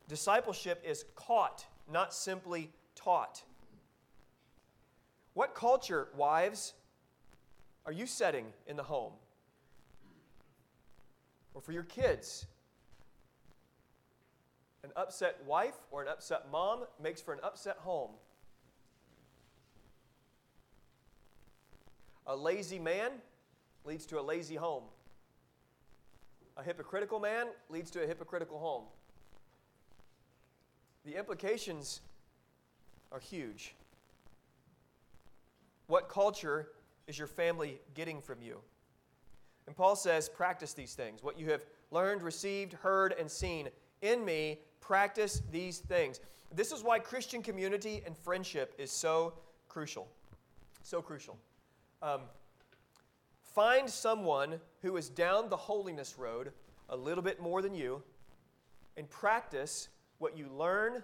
Discipleship 0.08 0.82
is 0.88 1.04
caught, 1.16 1.66
not 1.92 2.14
simply 2.14 2.72
taught. 2.96 3.44
What 5.34 5.54
culture, 5.54 6.08
wives, 6.16 6.74
are 7.86 7.92
you 7.92 8.06
setting 8.06 8.46
in 8.66 8.78
the 8.78 8.84
home? 8.84 9.14
Or 11.54 11.62
for 11.62 11.74
your 11.74 11.84
kids? 11.84 12.46
An 14.88 14.94
upset 14.96 15.44
wife 15.46 15.76
or 15.92 16.02
an 16.02 16.08
upset 16.08 16.46
mom 16.50 16.86
makes 17.04 17.20
for 17.20 17.34
an 17.34 17.42
upset 17.44 17.76
home. 17.80 18.12
A 22.26 22.34
lazy 22.34 22.80
man 22.80 23.12
leads 23.84 24.06
to 24.06 24.18
a 24.18 24.22
lazy 24.22 24.56
home. 24.56 24.84
A 26.56 26.64
hypocritical 26.64 27.20
man 27.20 27.48
leads 27.70 27.92
to 27.92 28.02
a 28.02 28.08
hypocritical 28.08 28.60
home. 28.60 28.86
The 31.06 31.18
implications 31.18 32.00
are 33.12 33.20
huge. 33.20 33.76
What 35.88 36.08
culture 36.08 36.70
is 37.08 37.18
your 37.18 37.28
family 37.28 37.82
getting 37.94 38.22
from 38.22 38.42
you? 38.42 38.60
And 39.66 39.76
Paul 39.76 39.98
says, 39.98 40.30
practice 40.30 40.72
these 40.72 40.96
things. 40.96 41.22
What 41.24 41.38
you 41.38 41.52
have 41.52 41.66
learned, 41.92 42.22
received, 42.22 42.72
heard, 42.72 43.14
and 43.20 43.30
seen 43.30 43.68
in 44.02 44.24
me, 44.24 44.60
practice 44.80 45.42
these 45.52 45.80
things. 45.80 46.20
This 46.54 46.72
is 46.72 46.84
why 46.84 47.00
Christian 47.00 47.42
community 47.42 48.02
and 48.06 48.18
friendship 48.18 48.74
is 48.78 48.92
so 48.92 49.34
crucial. 49.68 50.08
So 50.84 51.02
crucial. 51.02 51.38
Um, 52.02 52.22
find 53.42 53.90
someone 53.90 54.60
who 54.82 54.98
is 54.98 55.10
down 55.10 55.50
the 55.50 55.58
holiness 55.58 56.18
road 56.18 56.52
a 56.90 56.96
little 56.96 57.24
bit 57.24 57.42
more 57.42 57.62
than 57.62 57.74
you 57.74 58.02
and 58.96 59.10
practice 59.10 59.90
what 60.20 60.38
you 60.38 60.48
learn, 60.48 61.04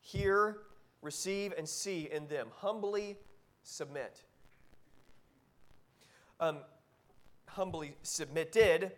hear, 0.00 0.58
receive, 1.02 1.52
and 1.58 1.68
see 1.68 2.08
in 2.10 2.26
them. 2.28 2.48
Humbly 2.56 3.16
submit. 3.62 4.22
Um, 6.38 6.58
humbly 7.48 7.96
submitted, 8.02 8.92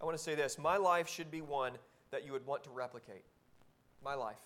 I 0.00 0.04
want 0.04 0.16
to 0.16 0.22
say 0.22 0.34
this 0.34 0.58
my 0.58 0.76
life 0.76 1.08
should 1.08 1.30
be 1.30 1.40
one 1.40 1.72
that 2.10 2.24
you 2.24 2.32
would 2.32 2.46
want 2.46 2.64
to 2.64 2.70
replicate. 2.70 3.24
My 4.04 4.14
life. 4.14 4.40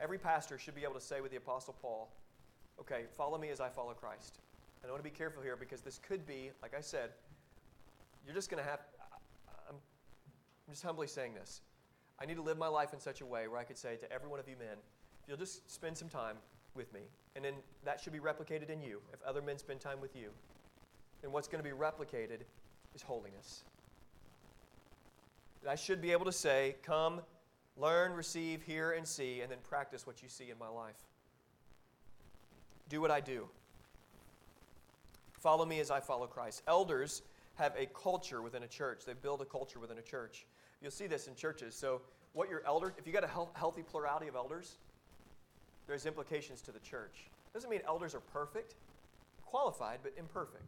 Every 0.00 0.18
pastor 0.18 0.58
should 0.58 0.74
be 0.74 0.82
able 0.82 0.94
to 0.94 1.00
say 1.00 1.20
with 1.20 1.30
the 1.30 1.36
Apostle 1.36 1.74
Paul, 1.80 2.10
okay, 2.80 3.04
follow 3.16 3.38
me 3.38 3.50
as 3.50 3.60
I 3.60 3.68
follow 3.68 3.92
Christ. 3.92 4.38
And 4.82 4.90
I 4.90 4.92
want 4.92 5.04
to 5.04 5.10
be 5.10 5.14
careful 5.14 5.42
here 5.42 5.56
because 5.56 5.82
this 5.82 5.98
could 5.98 6.26
be, 6.26 6.50
like 6.62 6.74
I 6.76 6.80
said, 6.80 7.10
you're 8.24 8.34
just 8.34 8.50
going 8.50 8.62
to 8.62 8.68
have, 8.68 8.80
I'm, 9.68 9.76
I'm 9.76 10.72
just 10.72 10.82
humbly 10.82 11.06
saying 11.06 11.34
this. 11.34 11.60
I 12.18 12.26
need 12.26 12.36
to 12.36 12.42
live 12.42 12.58
my 12.58 12.68
life 12.68 12.92
in 12.92 13.00
such 13.00 13.20
a 13.20 13.26
way 13.26 13.48
where 13.48 13.58
I 13.58 13.64
could 13.64 13.78
say 13.78 13.96
to 13.96 14.12
every 14.12 14.28
one 14.28 14.40
of 14.40 14.48
you 14.48 14.56
men, 14.58 14.76
if 15.22 15.28
you'll 15.28 15.38
just 15.38 15.70
spend 15.70 15.96
some 15.96 16.08
time 16.08 16.36
with 16.74 16.92
me, 16.92 17.00
and 17.36 17.44
then 17.44 17.54
that 17.84 18.00
should 18.00 18.12
be 18.12 18.18
replicated 18.18 18.70
in 18.70 18.82
you. 18.82 19.00
If 19.12 19.22
other 19.22 19.42
men 19.42 19.58
spend 19.58 19.80
time 19.80 20.00
with 20.00 20.14
you, 20.14 20.30
then 21.22 21.32
what's 21.32 21.48
going 21.48 21.62
to 21.62 21.68
be 21.68 21.76
replicated 21.76 22.40
is 22.94 23.02
holiness. 23.02 23.64
I 25.68 25.74
should 25.74 26.00
be 26.00 26.12
able 26.12 26.24
to 26.24 26.32
say, 26.32 26.76
Come, 26.82 27.20
learn, 27.76 28.12
receive, 28.12 28.62
hear, 28.62 28.92
and 28.92 29.06
see, 29.06 29.40
and 29.40 29.50
then 29.50 29.58
practice 29.62 30.06
what 30.06 30.22
you 30.22 30.28
see 30.28 30.50
in 30.50 30.58
my 30.58 30.68
life. 30.68 30.96
Do 32.88 33.00
what 33.00 33.10
I 33.10 33.20
do. 33.20 33.48
Follow 35.32 35.64
me 35.64 35.80
as 35.80 35.90
I 35.90 36.00
follow 36.00 36.26
Christ. 36.26 36.62
Elders 36.66 37.22
have 37.56 37.74
a 37.78 37.86
culture 37.86 38.42
within 38.42 38.62
a 38.62 38.68
church, 38.68 39.04
they 39.04 39.12
build 39.12 39.42
a 39.42 39.44
culture 39.44 39.78
within 39.78 39.98
a 39.98 40.02
church. 40.02 40.46
You'll 40.80 40.90
see 40.90 41.06
this 41.06 41.26
in 41.26 41.34
churches. 41.34 41.74
So, 41.74 42.00
what 42.32 42.48
your 42.48 42.62
elder, 42.66 42.94
if 42.96 43.06
you 43.06 43.12
got 43.12 43.24
a 43.24 43.58
healthy 43.58 43.82
plurality 43.82 44.28
of 44.28 44.36
elders, 44.36 44.76
there's 45.86 46.06
implications 46.06 46.62
to 46.62 46.72
the 46.72 46.78
church. 46.78 47.28
Doesn't 47.52 47.68
mean 47.68 47.80
elders 47.86 48.14
are 48.14 48.20
perfect, 48.20 48.76
qualified, 49.44 49.98
but 50.02 50.12
imperfect. 50.16 50.62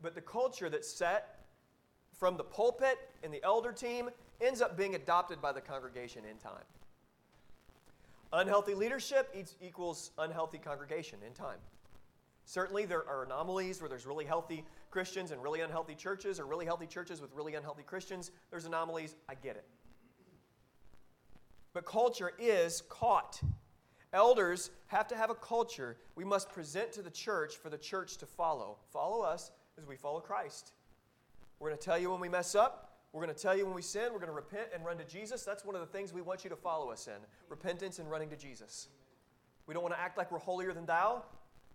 But 0.00 0.14
the 0.14 0.20
culture 0.20 0.70
that's 0.70 0.88
set 0.88 1.37
from 2.18 2.36
the 2.36 2.44
pulpit 2.44 2.98
and 3.22 3.32
the 3.32 3.42
elder 3.42 3.72
team 3.72 4.10
ends 4.40 4.60
up 4.60 4.76
being 4.76 4.94
adopted 4.94 5.40
by 5.40 5.52
the 5.52 5.60
congregation 5.60 6.24
in 6.28 6.36
time. 6.36 6.64
Unhealthy 8.32 8.74
leadership 8.74 9.34
equals 9.62 10.10
unhealthy 10.18 10.58
congregation 10.58 11.18
in 11.26 11.32
time. 11.32 11.58
Certainly, 12.44 12.86
there 12.86 13.06
are 13.08 13.24
anomalies 13.24 13.80
where 13.80 13.88
there's 13.88 14.06
really 14.06 14.24
healthy 14.24 14.64
Christians 14.90 15.30
and 15.30 15.42
really 15.42 15.60
unhealthy 15.60 15.94
churches, 15.94 16.40
or 16.40 16.46
really 16.46 16.64
healthy 16.64 16.86
churches 16.86 17.20
with 17.20 17.30
really 17.34 17.54
unhealthy 17.54 17.82
Christians. 17.82 18.30
There's 18.50 18.64
anomalies. 18.64 19.16
I 19.28 19.34
get 19.34 19.56
it. 19.56 19.66
But 21.74 21.84
culture 21.84 22.32
is 22.38 22.82
caught. 22.88 23.40
Elders 24.12 24.70
have 24.86 25.06
to 25.08 25.16
have 25.16 25.28
a 25.28 25.34
culture 25.34 25.98
we 26.16 26.24
must 26.24 26.50
present 26.50 26.92
to 26.92 27.02
the 27.02 27.10
church 27.10 27.56
for 27.56 27.68
the 27.68 27.76
church 27.76 28.16
to 28.16 28.26
follow. 28.26 28.78
Follow 28.90 29.20
us 29.22 29.50
as 29.78 29.86
we 29.86 29.96
follow 29.96 30.20
Christ. 30.20 30.72
We're 31.60 31.68
going 31.68 31.78
to 31.78 31.84
tell 31.84 31.98
you 31.98 32.10
when 32.10 32.20
we 32.20 32.28
mess 32.28 32.54
up. 32.54 32.84
We're 33.12 33.22
going 33.22 33.34
to 33.34 33.40
tell 33.40 33.56
you 33.56 33.64
when 33.64 33.74
we 33.74 33.82
sin. 33.82 34.12
We're 34.12 34.18
going 34.18 34.26
to 34.26 34.32
repent 34.32 34.68
and 34.74 34.84
run 34.84 34.98
to 34.98 35.04
Jesus. 35.04 35.42
That's 35.42 35.64
one 35.64 35.74
of 35.74 35.80
the 35.80 35.86
things 35.86 36.12
we 36.12 36.20
want 36.20 36.44
you 36.44 36.50
to 36.50 36.56
follow 36.56 36.90
us 36.90 37.06
in 37.06 37.14
repentance 37.48 37.98
and 37.98 38.10
running 38.10 38.28
to 38.30 38.36
Jesus. 38.36 38.88
We 39.66 39.74
don't 39.74 39.82
want 39.82 39.94
to 39.94 40.00
act 40.00 40.18
like 40.18 40.30
we're 40.30 40.38
holier 40.38 40.72
than 40.72 40.86
thou. 40.86 41.22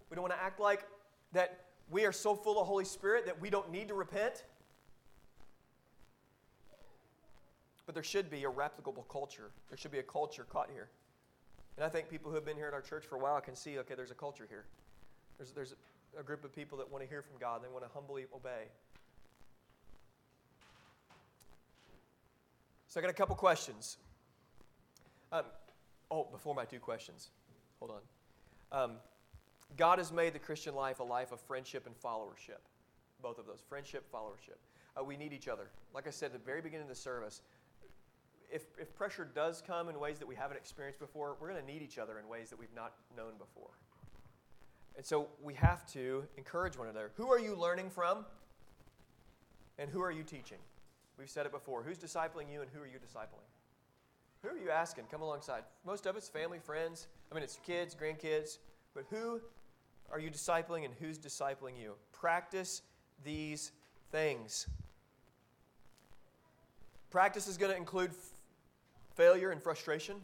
We 0.10 0.16
don't 0.16 0.22
want 0.22 0.34
to 0.34 0.42
act 0.42 0.60
like 0.60 0.86
that 1.34 1.66
we 1.90 2.06
are 2.06 2.12
so 2.12 2.36
full 2.36 2.62
of 2.62 2.68
Holy 2.68 2.86
Spirit 2.86 3.26
that 3.26 3.42
we 3.42 3.50
don't 3.50 3.72
need 3.72 3.88
to 3.90 3.94
repent. 3.94 4.44
But 7.86 7.96
there 7.96 8.04
should 8.04 8.30
be 8.30 8.44
a 8.46 8.50
replicable 8.50 9.08
culture. 9.10 9.52
There 9.70 9.78
should 9.78 9.92
be 9.92 10.00
a 10.00 10.04
culture 10.04 10.46
caught 10.50 10.70
here. 10.72 10.90
And 11.78 11.86
I 11.86 11.90
think 11.90 12.10
people 12.10 12.30
who 12.30 12.36
have 12.36 12.46
been 12.46 12.56
here 12.56 12.68
at 12.68 12.74
our 12.74 12.82
church 12.82 13.06
for 13.06 13.16
a 13.16 13.20
while 13.20 13.42
can 13.42 13.56
see 13.56 13.78
okay, 13.80 13.96
there's 13.96 14.12
a 14.12 14.16
culture 14.16 14.46
here. 14.48 14.66
There's, 15.38 15.52
there's 15.52 15.76
a 16.18 16.24
group 16.24 16.44
of 16.46 16.56
people 16.56 16.78
that 16.78 16.90
want 16.90 17.04
to 17.04 17.10
hear 17.10 17.22
from 17.22 17.38
God, 17.40 17.64
they 17.64 17.68
want 17.68 17.84
to 17.84 17.90
humbly 17.94 18.26
obey. 18.34 18.66
So 22.94 23.00
I 23.00 23.02
got 23.02 23.10
a 23.10 23.16
couple 23.16 23.36
questions. 23.36 23.98
Um, 25.32 25.46
oh, 26.12 26.28
before 26.32 26.54
my 26.54 26.64
two 26.64 26.78
questions, 26.78 27.32
hold 27.80 27.90
on. 27.90 28.84
Um, 28.84 28.92
God 29.76 29.98
has 29.98 30.12
made 30.12 30.34
the 30.34 30.40
Christian 30.40 30.76
life 30.76 31.00
a 31.00 31.04
life 31.04 31.32
of 31.32 31.42
friendship 31.42 31.88
and 31.88 31.96
followership. 32.00 32.62
Both 33.20 33.40
of 33.40 33.48
those 33.48 33.64
friendship, 33.68 34.06
followership. 34.14 34.60
Uh, 34.96 35.04
we 35.04 35.18
need 35.18 35.34
each 35.34 35.48
other. 35.48 35.72
Like 35.96 36.06
I 36.06 36.12
said 36.12 36.28
at 36.28 36.34
the 36.34 36.46
very 36.46 36.62
beginning 36.62 36.84
of 36.84 36.90
the 36.90 36.94
service, 36.94 37.42
if, 38.52 38.62
if 38.78 38.94
pressure 38.94 39.28
does 39.34 39.64
come 39.66 39.90
in 39.90 40.00
ways 40.00 40.20
that 40.20 40.28
we 40.28 40.36
haven't 40.36 40.58
experienced 40.58 41.00
before, 41.00 41.36
we're 41.42 41.50
going 41.50 41.66
to 41.66 41.66
need 41.66 41.82
each 41.82 41.98
other 41.98 42.20
in 42.20 42.28
ways 42.28 42.52
that 42.52 42.60
we've 42.60 42.76
not 42.76 42.94
known 43.18 43.40
before. 43.40 43.72
And 44.96 45.04
so 45.04 45.30
we 45.42 45.56
have 45.56 45.92
to 45.94 46.26
encourage 46.38 46.78
one 46.78 46.90
another. 46.90 47.10
Who 47.18 47.32
are 47.32 47.40
you 47.40 47.56
learning 47.56 47.90
from? 47.90 48.24
And 49.80 49.90
who 49.90 50.04
are 50.04 50.12
you 50.12 50.22
teaching? 50.22 50.60
We've 51.18 51.30
said 51.30 51.46
it 51.46 51.52
before. 51.52 51.84
Who's 51.84 51.98
discipling 51.98 52.52
you 52.52 52.62
and 52.62 52.70
who 52.74 52.82
are 52.82 52.88
you 52.88 52.98
discipling? 52.98 53.46
Who 54.42 54.50
are 54.50 54.58
you 54.58 54.70
asking? 54.72 55.06
Come 55.12 55.22
alongside. 55.22 55.64
Most 55.86 56.06
of 56.06 56.16
us, 56.16 56.28
family, 56.28 56.60
friends. 56.60 57.08
I 57.32 57.36
mean, 57.36 57.44
it's 57.44 57.60
kids, 57.66 57.96
grandkids. 57.96 58.58
But 58.94 59.06
who 59.10 59.40
are 60.12 60.20
you 60.20 60.30
discipling 60.30 60.86
and 60.86 60.94
who's 61.00 61.18
discipling 61.18 61.80
you? 61.82 61.94
Practice 62.12 62.82
these 63.24 63.72
things. 64.12 64.68
Practice 67.10 67.48
is 67.48 67.58
going 67.58 67.72
to 67.72 67.78
include 67.78 68.12
failure 69.16 69.52
and 69.52 69.62
frustration, 69.62 70.18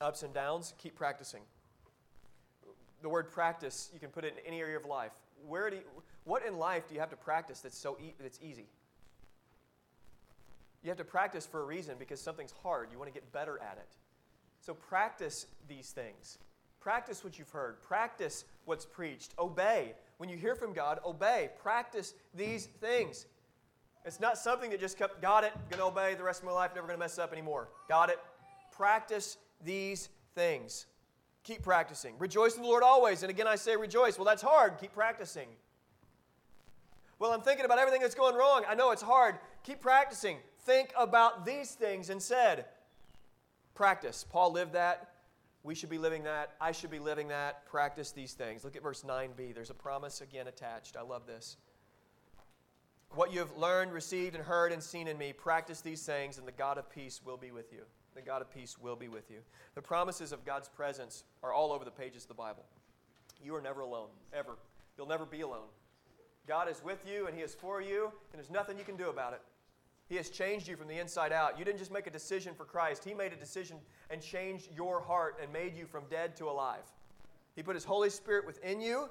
ups 0.00 0.22
and 0.22 0.32
downs, 0.32 0.74
keep 0.78 0.94
practicing. 0.94 1.40
The 3.02 3.08
word 3.08 3.30
practice, 3.30 3.90
you 3.92 3.98
can 3.98 4.10
put 4.10 4.24
it 4.24 4.34
in 4.38 4.46
any 4.46 4.60
area 4.60 4.76
of 4.76 4.84
life. 4.84 5.12
Where 5.48 5.70
do 5.70 5.76
you, 5.76 5.82
what 6.24 6.44
in 6.44 6.58
life 6.58 6.86
do 6.86 6.94
you 6.94 7.00
have 7.00 7.10
to 7.10 7.16
practice 7.16 7.60
that's 7.60 7.78
so 7.78 7.96
e- 7.98 8.14
that's 8.20 8.38
easy? 8.42 8.66
You 10.82 10.88
have 10.88 10.98
to 10.98 11.04
practice 11.04 11.46
for 11.46 11.60
a 11.60 11.64
reason 11.64 11.96
because 11.98 12.20
something's 12.20 12.54
hard. 12.62 12.88
You 12.90 12.98
want 12.98 13.12
to 13.12 13.14
get 13.14 13.30
better 13.32 13.58
at 13.58 13.76
it. 13.78 13.96
So 14.60 14.74
practice 14.74 15.46
these 15.68 15.90
things. 15.90 16.38
Practice 16.80 17.22
what 17.22 17.38
you've 17.38 17.50
heard. 17.50 17.82
Practice 17.82 18.44
what's 18.64 18.86
preached. 18.86 19.34
Obey. 19.38 19.94
When 20.16 20.30
you 20.30 20.36
hear 20.36 20.54
from 20.54 20.72
God, 20.72 20.98
obey. 21.04 21.50
Practice 21.62 22.14
these 22.34 22.66
things. 22.66 23.26
It's 24.06 24.20
not 24.20 24.38
something 24.38 24.70
that 24.70 24.80
just 24.80 24.96
kept, 24.96 25.20
got 25.20 25.44
it, 25.44 25.52
gonna 25.68 25.86
obey 25.86 26.14
the 26.14 26.22
rest 26.22 26.40
of 26.40 26.46
my 26.46 26.52
life, 26.52 26.70
never 26.74 26.86
gonna 26.86 26.98
mess 26.98 27.18
up 27.18 27.32
anymore. 27.32 27.68
Got 27.88 28.08
it? 28.08 28.18
Practice 28.72 29.36
these 29.62 30.08
things. 30.34 30.86
Keep 31.44 31.62
practicing. 31.62 32.14
Rejoice 32.18 32.56
in 32.56 32.62
the 32.62 32.68
Lord 32.68 32.82
always. 32.82 33.22
And 33.22 33.30
again, 33.30 33.46
I 33.46 33.56
say 33.56 33.76
rejoice. 33.76 34.18
Well, 34.18 34.24
that's 34.24 34.42
hard. 34.42 34.78
Keep 34.80 34.94
practicing. 34.94 35.48
Well, 37.18 37.32
I'm 37.32 37.42
thinking 37.42 37.66
about 37.66 37.78
everything 37.78 38.00
that's 38.00 38.14
going 38.14 38.34
wrong. 38.34 38.64
I 38.66 38.74
know 38.74 38.90
it's 38.90 39.02
hard. 39.02 39.36
Keep 39.64 39.82
practicing. 39.82 40.38
Think 40.64 40.92
about 40.98 41.46
these 41.46 41.72
things 41.72 42.10
and 42.10 42.22
said, 42.22 42.66
Practice. 43.74 44.26
Paul 44.30 44.52
lived 44.52 44.74
that. 44.74 45.10
We 45.62 45.74
should 45.74 45.90
be 45.90 45.98
living 45.98 46.24
that. 46.24 46.54
I 46.60 46.72
should 46.72 46.90
be 46.90 46.98
living 46.98 47.28
that. 47.28 47.66
Practice 47.66 48.12
these 48.12 48.32
things. 48.32 48.64
Look 48.64 48.76
at 48.76 48.82
verse 48.82 49.02
9b. 49.02 49.54
There's 49.54 49.70
a 49.70 49.74
promise 49.74 50.20
again 50.20 50.48
attached. 50.48 50.96
I 50.96 51.02
love 51.02 51.26
this. 51.26 51.56
What 53.14 53.32
you 53.32 53.40
have 53.40 53.56
learned, 53.56 53.92
received, 53.92 54.36
and 54.36 54.44
heard 54.44 54.72
and 54.72 54.82
seen 54.82 55.08
in 55.08 55.18
me, 55.18 55.32
practice 55.32 55.80
these 55.80 56.04
things, 56.04 56.38
and 56.38 56.46
the 56.46 56.52
God 56.52 56.78
of 56.78 56.88
peace 56.90 57.20
will 57.24 57.36
be 57.36 57.50
with 57.50 57.72
you. 57.72 57.80
The 58.14 58.22
God 58.22 58.40
of 58.40 58.52
peace 58.52 58.78
will 58.78 58.96
be 58.96 59.08
with 59.08 59.30
you. 59.30 59.38
The 59.74 59.82
promises 59.82 60.32
of 60.32 60.44
God's 60.44 60.68
presence 60.68 61.24
are 61.42 61.52
all 61.52 61.72
over 61.72 61.84
the 61.84 61.90
pages 61.90 62.22
of 62.24 62.28
the 62.28 62.34
Bible. 62.34 62.64
You 63.42 63.54
are 63.56 63.62
never 63.62 63.80
alone, 63.80 64.08
ever. 64.32 64.56
You'll 64.96 65.08
never 65.08 65.26
be 65.26 65.40
alone. 65.40 65.68
God 66.46 66.68
is 66.68 66.82
with 66.84 67.04
you, 67.06 67.26
and 67.26 67.36
He 67.36 67.42
is 67.42 67.54
for 67.54 67.80
you, 67.80 68.12
and 68.32 68.40
there's 68.40 68.50
nothing 68.50 68.78
you 68.78 68.84
can 68.84 68.96
do 68.96 69.08
about 69.08 69.32
it. 69.32 69.40
He 70.10 70.16
has 70.16 70.28
changed 70.28 70.66
you 70.66 70.76
from 70.76 70.88
the 70.88 70.98
inside 70.98 71.32
out. 71.32 71.56
You 71.56 71.64
didn't 71.64 71.78
just 71.78 71.92
make 71.92 72.08
a 72.08 72.10
decision 72.10 72.52
for 72.52 72.64
Christ, 72.64 73.04
He 73.04 73.14
made 73.14 73.32
a 73.32 73.36
decision 73.36 73.78
and 74.10 74.20
changed 74.20 74.68
your 74.74 75.00
heart 75.00 75.38
and 75.40 75.50
made 75.52 75.76
you 75.76 75.86
from 75.86 76.02
dead 76.10 76.36
to 76.36 76.50
alive. 76.50 76.82
He 77.54 77.62
put 77.62 77.76
His 77.76 77.84
Holy 77.84 78.10
Spirit 78.10 78.44
within 78.44 78.80
you, 78.80 79.08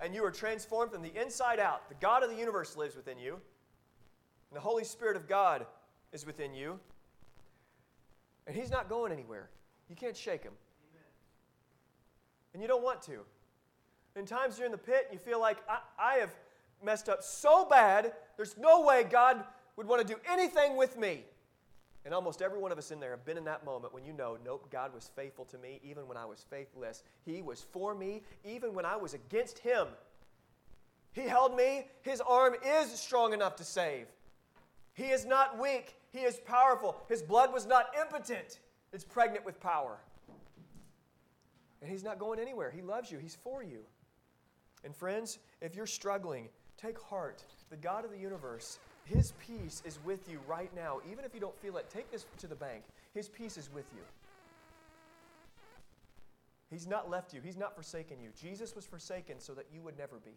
and 0.00 0.14
you 0.14 0.24
are 0.24 0.30
transformed 0.30 0.92
from 0.92 1.02
the 1.02 1.12
inside 1.20 1.58
out. 1.58 1.88
The 1.88 1.96
God 1.96 2.22
of 2.22 2.30
the 2.30 2.36
universe 2.36 2.76
lives 2.76 2.94
within 2.94 3.18
you, 3.18 3.32
and 3.32 4.56
the 4.56 4.60
Holy 4.60 4.84
Spirit 4.84 5.16
of 5.16 5.28
God 5.28 5.66
is 6.12 6.24
within 6.24 6.54
you. 6.54 6.78
And 8.46 8.54
He's 8.54 8.70
not 8.70 8.88
going 8.88 9.10
anywhere. 9.10 9.50
You 9.90 9.96
can't 9.96 10.16
shake 10.16 10.44
Him. 10.44 10.52
And 12.52 12.62
you 12.62 12.68
don't 12.68 12.84
want 12.84 13.02
to. 13.02 13.18
In 14.14 14.26
times 14.26 14.58
you're 14.58 14.66
in 14.66 14.72
the 14.72 14.78
pit 14.78 15.08
and 15.10 15.12
you 15.12 15.18
feel 15.18 15.40
like, 15.40 15.58
I, 15.68 15.78
I 15.98 16.14
have 16.18 16.30
messed 16.84 17.08
up 17.08 17.24
so 17.24 17.64
bad, 17.68 18.12
there's 18.36 18.56
no 18.56 18.82
way 18.82 19.02
God 19.02 19.42
would 19.76 19.86
want 19.86 20.06
to 20.06 20.14
do 20.14 20.20
anything 20.30 20.76
with 20.76 20.98
me. 20.98 21.24
And 22.04 22.12
almost 22.12 22.42
every 22.42 22.58
one 22.58 22.70
of 22.70 22.76
us 22.76 22.90
in 22.90 23.00
there 23.00 23.12
have 23.12 23.24
been 23.24 23.38
in 23.38 23.44
that 23.44 23.64
moment 23.64 23.94
when 23.94 24.04
you 24.04 24.12
know, 24.12 24.36
nope, 24.44 24.68
God 24.70 24.92
was 24.92 25.10
faithful 25.16 25.46
to 25.46 25.58
me 25.58 25.80
even 25.82 26.06
when 26.06 26.18
I 26.18 26.26
was 26.26 26.44
faithless. 26.50 27.02
He 27.24 27.40
was 27.40 27.64
for 27.72 27.94
me 27.94 28.22
even 28.44 28.74
when 28.74 28.84
I 28.84 28.96
was 28.96 29.14
against 29.14 29.58
Him. 29.58 29.86
He 31.12 31.22
held 31.22 31.56
me. 31.56 31.86
His 32.02 32.20
arm 32.20 32.56
is 32.64 32.90
strong 32.92 33.32
enough 33.32 33.56
to 33.56 33.64
save. 33.64 34.06
He 34.92 35.04
is 35.04 35.24
not 35.24 35.58
weak. 35.58 35.96
He 36.12 36.20
is 36.20 36.40
powerful. 36.44 36.96
His 37.08 37.22
blood 37.22 37.52
was 37.52 37.66
not 37.66 37.86
impotent, 38.00 38.60
it's 38.92 39.04
pregnant 39.04 39.44
with 39.44 39.60
power. 39.60 39.98
And 41.80 41.90
He's 41.90 42.04
not 42.04 42.18
going 42.18 42.38
anywhere. 42.38 42.70
He 42.70 42.82
loves 42.82 43.10
you, 43.10 43.18
He's 43.18 43.34
for 43.34 43.62
you. 43.62 43.80
And 44.84 44.94
friends, 44.94 45.38
if 45.62 45.74
you're 45.74 45.86
struggling, 45.86 46.48
take 46.76 47.00
heart. 47.00 47.42
The 47.70 47.76
God 47.76 48.04
of 48.04 48.10
the 48.10 48.18
universe 48.18 48.78
his 49.04 49.32
peace 49.32 49.82
is 49.84 49.98
with 50.04 50.28
you 50.30 50.40
right 50.46 50.74
now. 50.74 51.00
Even 51.10 51.24
if 51.24 51.34
you 51.34 51.40
don't 51.40 51.56
feel 51.60 51.76
it, 51.76 51.90
take 51.90 52.10
this 52.10 52.24
to 52.38 52.46
the 52.46 52.54
bank. 52.54 52.82
His 53.12 53.28
peace 53.28 53.58
is 53.58 53.70
with 53.72 53.84
you. 53.94 54.02
He's 56.70 56.86
not 56.86 57.10
left 57.10 57.34
you, 57.34 57.40
He's 57.42 57.56
not 57.56 57.74
forsaken 57.74 58.16
you. 58.20 58.30
Jesus 58.40 58.74
was 58.74 58.86
forsaken 58.86 59.36
so 59.38 59.52
that 59.54 59.66
you 59.72 59.80
would 59.82 59.98
never 59.98 60.16
be. 60.16 60.32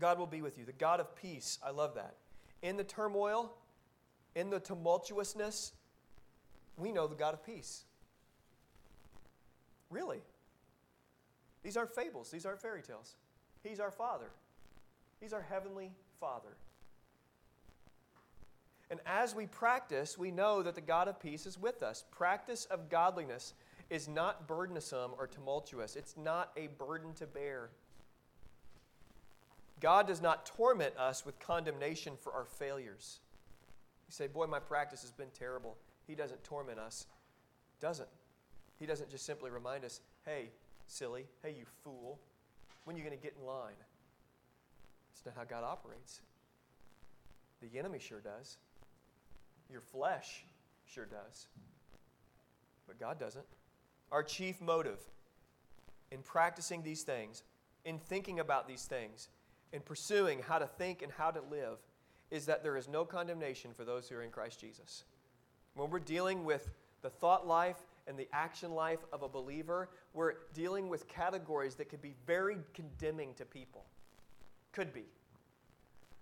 God 0.00 0.18
will 0.18 0.26
be 0.26 0.42
with 0.42 0.58
you. 0.58 0.64
The 0.64 0.72
God 0.72 0.98
of 0.98 1.14
peace, 1.14 1.58
I 1.64 1.70
love 1.70 1.94
that. 1.94 2.16
In 2.62 2.76
the 2.76 2.82
turmoil, 2.82 3.54
in 4.34 4.50
the 4.50 4.58
tumultuousness, 4.58 5.72
we 6.76 6.90
know 6.90 7.06
the 7.06 7.14
God 7.14 7.34
of 7.34 7.44
peace. 7.44 7.84
Really. 9.90 10.22
These 11.62 11.76
aren't 11.76 11.94
fables, 11.94 12.30
these 12.30 12.44
aren't 12.44 12.60
fairy 12.60 12.82
tales. 12.82 13.14
He's 13.62 13.78
our 13.78 13.90
Father, 13.90 14.30
He's 15.20 15.32
our 15.32 15.42
Heavenly 15.42 15.92
Father. 16.24 16.56
And 18.90 19.00
as 19.04 19.34
we 19.34 19.44
practice, 19.44 20.16
we 20.16 20.30
know 20.30 20.62
that 20.62 20.74
the 20.74 20.80
God 20.80 21.06
of 21.06 21.20
peace 21.20 21.44
is 21.44 21.60
with 21.60 21.82
us. 21.82 22.02
Practice 22.10 22.64
of 22.66 22.88
godliness 22.88 23.52
is 23.90 24.08
not 24.08 24.48
burdensome 24.48 25.10
or 25.18 25.26
tumultuous, 25.26 25.96
it's 25.96 26.16
not 26.16 26.50
a 26.56 26.68
burden 26.78 27.12
to 27.14 27.26
bear. 27.26 27.68
God 29.80 30.06
does 30.06 30.22
not 30.22 30.46
torment 30.46 30.96
us 30.96 31.26
with 31.26 31.38
condemnation 31.40 32.14
for 32.18 32.32
our 32.32 32.46
failures. 32.46 33.20
You 34.08 34.12
say, 34.12 34.26
Boy, 34.26 34.46
my 34.46 34.60
practice 34.60 35.02
has 35.02 35.10
been 35.10 35.30
terrible. 35.38 35.76
He 36.06 36.14
doesn't 36.14 36.42
torment 36.42 36.78
us. 36.78 37.06
Doesn't. 37.80 38.08
He 38.78 38.86
doesn't 38.86 39.10
just 39.10 39.26
simply 39.26 39.50
remind 39.50 39.84
us, 39.84 40.00
Hey, 40.24 40.48
silly, 40.86 41.26
hey, 41.42 41.50
you 41.50 41.66
fool, 41.82 42.18
when 42.84 42.96
are 42.96 42.98
you 42.98 43.04
going 43.04 43.16
to 43.16 43.22
get 43.22 43.34
in 43.38 43.46
line? 43.46 43.74
It's 45.14 45.24
not 45.24 45.34
how 45.36 45.44
God 45.44 45.64
operates. 45.64 46.20
The 47.62 47.78
enemy 47.78 47.98
sure 47.98 48.20
does. 48.20 48.58
Your 49.70 49.80
flesh 49.80 50.44
sure 50.86 51.06
does. 51.06 51.46
But 52.86 52.98
God 52.98 53.18
doesn't. 53.18 53.46
Our 54.12 54.22
chief 54.22 54.60
motive 54.60 55.00
in 56.10 56.22
practicing 56.22 56.82
these 56.82 57.02
things, 57.02 57.42
in 57.84 57.98
thinking 57.98 58.40
about 58.40 58.68
these 58.68 58.84
things, 58.84 59.28
in 59.72 59.80
pursuing 59.80 60.40
how 60.40 60.58
to 60.58 60.66
think 60.66 61.02
and 61.02 61.10
how 61.10 61.30
to 61.30 61.40
live, 61.50 61.78
is 62.30 62.46
that 62.46 62.62
there 62.62 62.76
is 62.76 62.88
no 62.88 63.04
condemnation 63.04 63.72
for 63.72 63.84
those 63.84 64.08
who 64.08 64.16
are 64.16 64.22
in 64.22 64.30
Christ 64.30 64.60
Jesus. 64.60 65.04
When 65.74 65.90
we're 65.90 66.00
dealing 66.00 66.44
with 66.44 66.70
the 67.02 67.10
thought 67.10 67.46
life 67.46 67.78
and 68.06 68.18
the 68.18 68.28
action 68.32 68.72
life 68.72 69.00
of 69.12 69.22
a 69.22 69.28
believer, 69.28 69.88
we're 70.12 70.34
dealing 70.52 70.88
with 70.88 71.08
categories 71.08 71.74
that 71.76 71.88
could 71.88 72.02
be 72.02 72.14
very 72.26 72.56
condemning 72.74 73.34
to 73.34 73.44
people. 73.44 73.84
Could 74.74 74.92
be. 74.92 75.04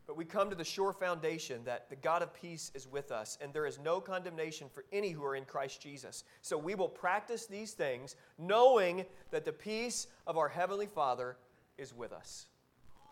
But 0.06 0.18
we 0.18 0.26
come 0.26 0.50
to 0.50 0.56
the 0.56 0.64
sure 0.64 0.92
foundation 0.92 1.64
that 1.64 1.88
the 1.88 1.96
God 1.96 2.20
of 2.20 2.34
peace 2.34 2.70
is 2.74 2.86
with 2.86 3.10
us, 3.10 3.38
and 3.40 3.50
there 3.54 3.64
is 3.64 3.78
no 3.78 3.98
condemnation 3.98 4.68
for 4.68 4.84
any 4.92 5.08
who 5.10 5.24
are 5.24 5.34
in 5.34 5.46
Christ 5.46 5.80
Jesus. 5.80 6.24
So 6.42 6.58
we 6.58 6.74
will 6.74 6.88
practice 6.88 7.46
these 7.46 7.72
things, 7.72 8.14
knowing 8.36 9.06
that 9.30 9.46
the 9.46 9.52
peace 9.52 10.08
of 10.26 10.36
our 10.36 10.50
Heavenly 10.50 10.84
Father 10.84 11.38
is 11.78 11.94
with 11.94 12.12
us. 12.12 12.46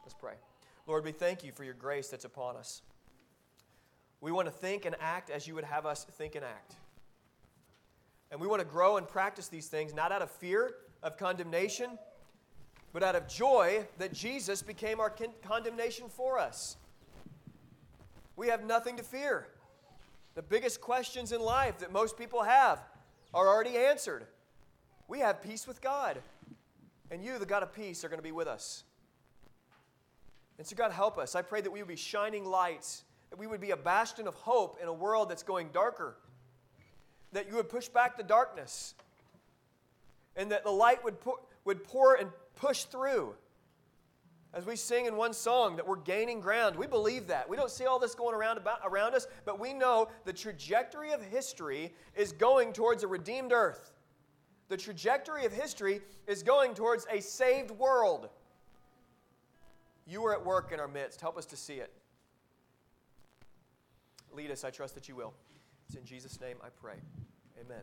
Let's 0.03 0.13
pray. 0.13 0.35
Lord, 0.87 1.05
we 1.05 1.13
thank 1.13 1.43
you 1.43 1.53
for 1.53 1.65
your 1.65 1.73
grace 1.73 2.09
that's 2.09 2.27
upon 2.27 2.57
us. 2.57 2.83
We 4.21 4.33
want 4.33 4.47
to 4.47 4.53
think 4.53 4.85
and 4.85 4.95
act 5.01 5.31
as 5.31 5.47
you 5.47 5.55
would 5.55 5.65
have 5.65 5.87
us 5.87 6.05
think 6.05 6.35
and 6.35 6.45
act. 6.45 6.75
And 8.31 8.39
we 8.39 8.47
want 8.47 8.61
to 8.61 8.69
grow 8.69 8.99
and 8.99 9.09
practice 9.09 9.49
these 9.49 9.69
things 9.69 9.95
not 9.95 10.13
out 10.13 10.21
of 10.21 10.31
fear 10.31 10.75
of 11.03 11.17
condemnation 11.17 11.99
but 12.93 13.03
out 13.03 13.15
of 13.15 13.29
joy 13.29 13.87
that 13.99 14.13
Jesus 14.13 14.63
became 14.63 15.01
our 15.01 15.11
con- 15.11 15.35
condemnation 15.43 16.09
for 16.09 16.39
us. 16.39 16.77
We 18.37 18.49
have 18.49 18.65
nothing 18.65 18.97
to 18.97 19.03
fear. 19.03 19.47
The 20.35 20.43
biggest 20.43 20.81
questions 20.81 21.33
in 21.33 21.41
life 21.41 21.79
that 21.79 21.93
most 21.93 22.17
people 22.17 22.43
have 22.43 22.81
are 23.35 23.49
already 23.49 23.77
answered. 23.77 24.27
We 25.09 25.21
have 25.21 25.43
peace 25.43 25.67
with 25.67 25.81
God. 25.81 26.19
And 27.11 27.25
you, 27.25 27.39
the 27.39 27.47
God 27.47 27.63
of 27.63 27.75
peace, 27.75 28.05
are 28.05 28.09
going 28.09 28.19
to 28.19 28.25
be 28.25 28.33
with 28.33 28.47
us. 28.47 28.85
And 30.59 30.67
so, 30.67 30.77
God, 30.77 30.93
help 30.93 31.19
us. 31.19 31.35
I 31.35 31.43
pray 31.43 31.61
that 31.61 31.71
we 31.71 31.81
would 31.81 31.89
be 31.89 31.97
shining 31.97 32.45
lights, 32.45 33.03
that 33.31 33.39
we 33.39 33.47
would 33.47 33.61
be 33.61 33.71
a 33.71 33.77
bastion 33.77 34.29
of 34.29 34.35
hope 34.35 34.79
in 34.81 34.89
a 34.89 34.93
world 34.93 35.31
that's 35.31 35.43
going 35.43 35.71
darker, 35.73 36.17
that 37.33 37.49
you 37.49 37.57
would 37.57 37.69
push 37.69 37.89
back 37.89 38.17
the 38.17 38.23
darkness, 38.23 38.95
and 40.37 40.51
that 40.53 40.65
the 40.65 40.71
light 40.71 41.03
would, 41.03 41.21
pour, 41.21 41.41
would 41.65 41.83
pour 41.85 42.15
and 42.15 42.29
push 42.61 42.85
through. 42.85 43.35
As 44.53 44.67
we 44.67 44.75
sing 44.75 45.07
in 45.07 45.17
one 45.17 45.33
song 45.33 45.77
that 45.77 45.87
we're 45.87 45.97
gaining 45.97 46.41
ground, 46.41 46.75
we 46.75 46.87
believe 46.87 47.29
that. 47.29 47.49
We 47.49 47.57
don't 47.57 47.71
see 47.71 47.87
all 47.87 48.01
this 48.01 48.17
going 48.17 48.35
around 48.35 48.59
about, 48.59 48.81
around 48.85 49.15
us, 49.15 49.29
but 49.45 49.61
we 49.61 49.73
know 49.73 50.09
the 50.25 50.33
trajectory 50.33 51.13
of 51.13 51.23
history 51.23 51.95
is 52.17 52.33
going 52.33 52.73
towards 52.73 53.05
a 53.05 53.07
redeemed 53.07 53.53
earth. 53.53 53.93
The 54.69 54.77
trajectory 54.77 55.47
of 55.47 55.53
history 55.53 56.01
is 56.27 56.43
going 56.43 56.75
towards 56.75 57.07
a 57.11 57.21
saved 57.21 57.71
world. 57.71 58.29
You 60.07 60.25
are 60.27 60.33
at 60.33 60.45
work 60.45 60.73
in 60.73 60.81
our 60.81 60.89
midst. 60.89 61.21
Help 61.21 61.39
us 61.39 61.47
to 61.47 61.57
see 61.57 61.75
it. 61.75 61.93
Lead 64.33 64.51
us, 64.51 64.65
I 64.65 64.71
trust 64.71 64.95
that 64.97 65.09
you 65.09 65.15
will. 65.15 65.33
It's 65.87 65.97
in 65.97 66.05
Jesus' 66.05 66.41
name 66.41 66.57
I 66.63 66.69
pray. 66.81 66.97
Amen. 67.61 67.83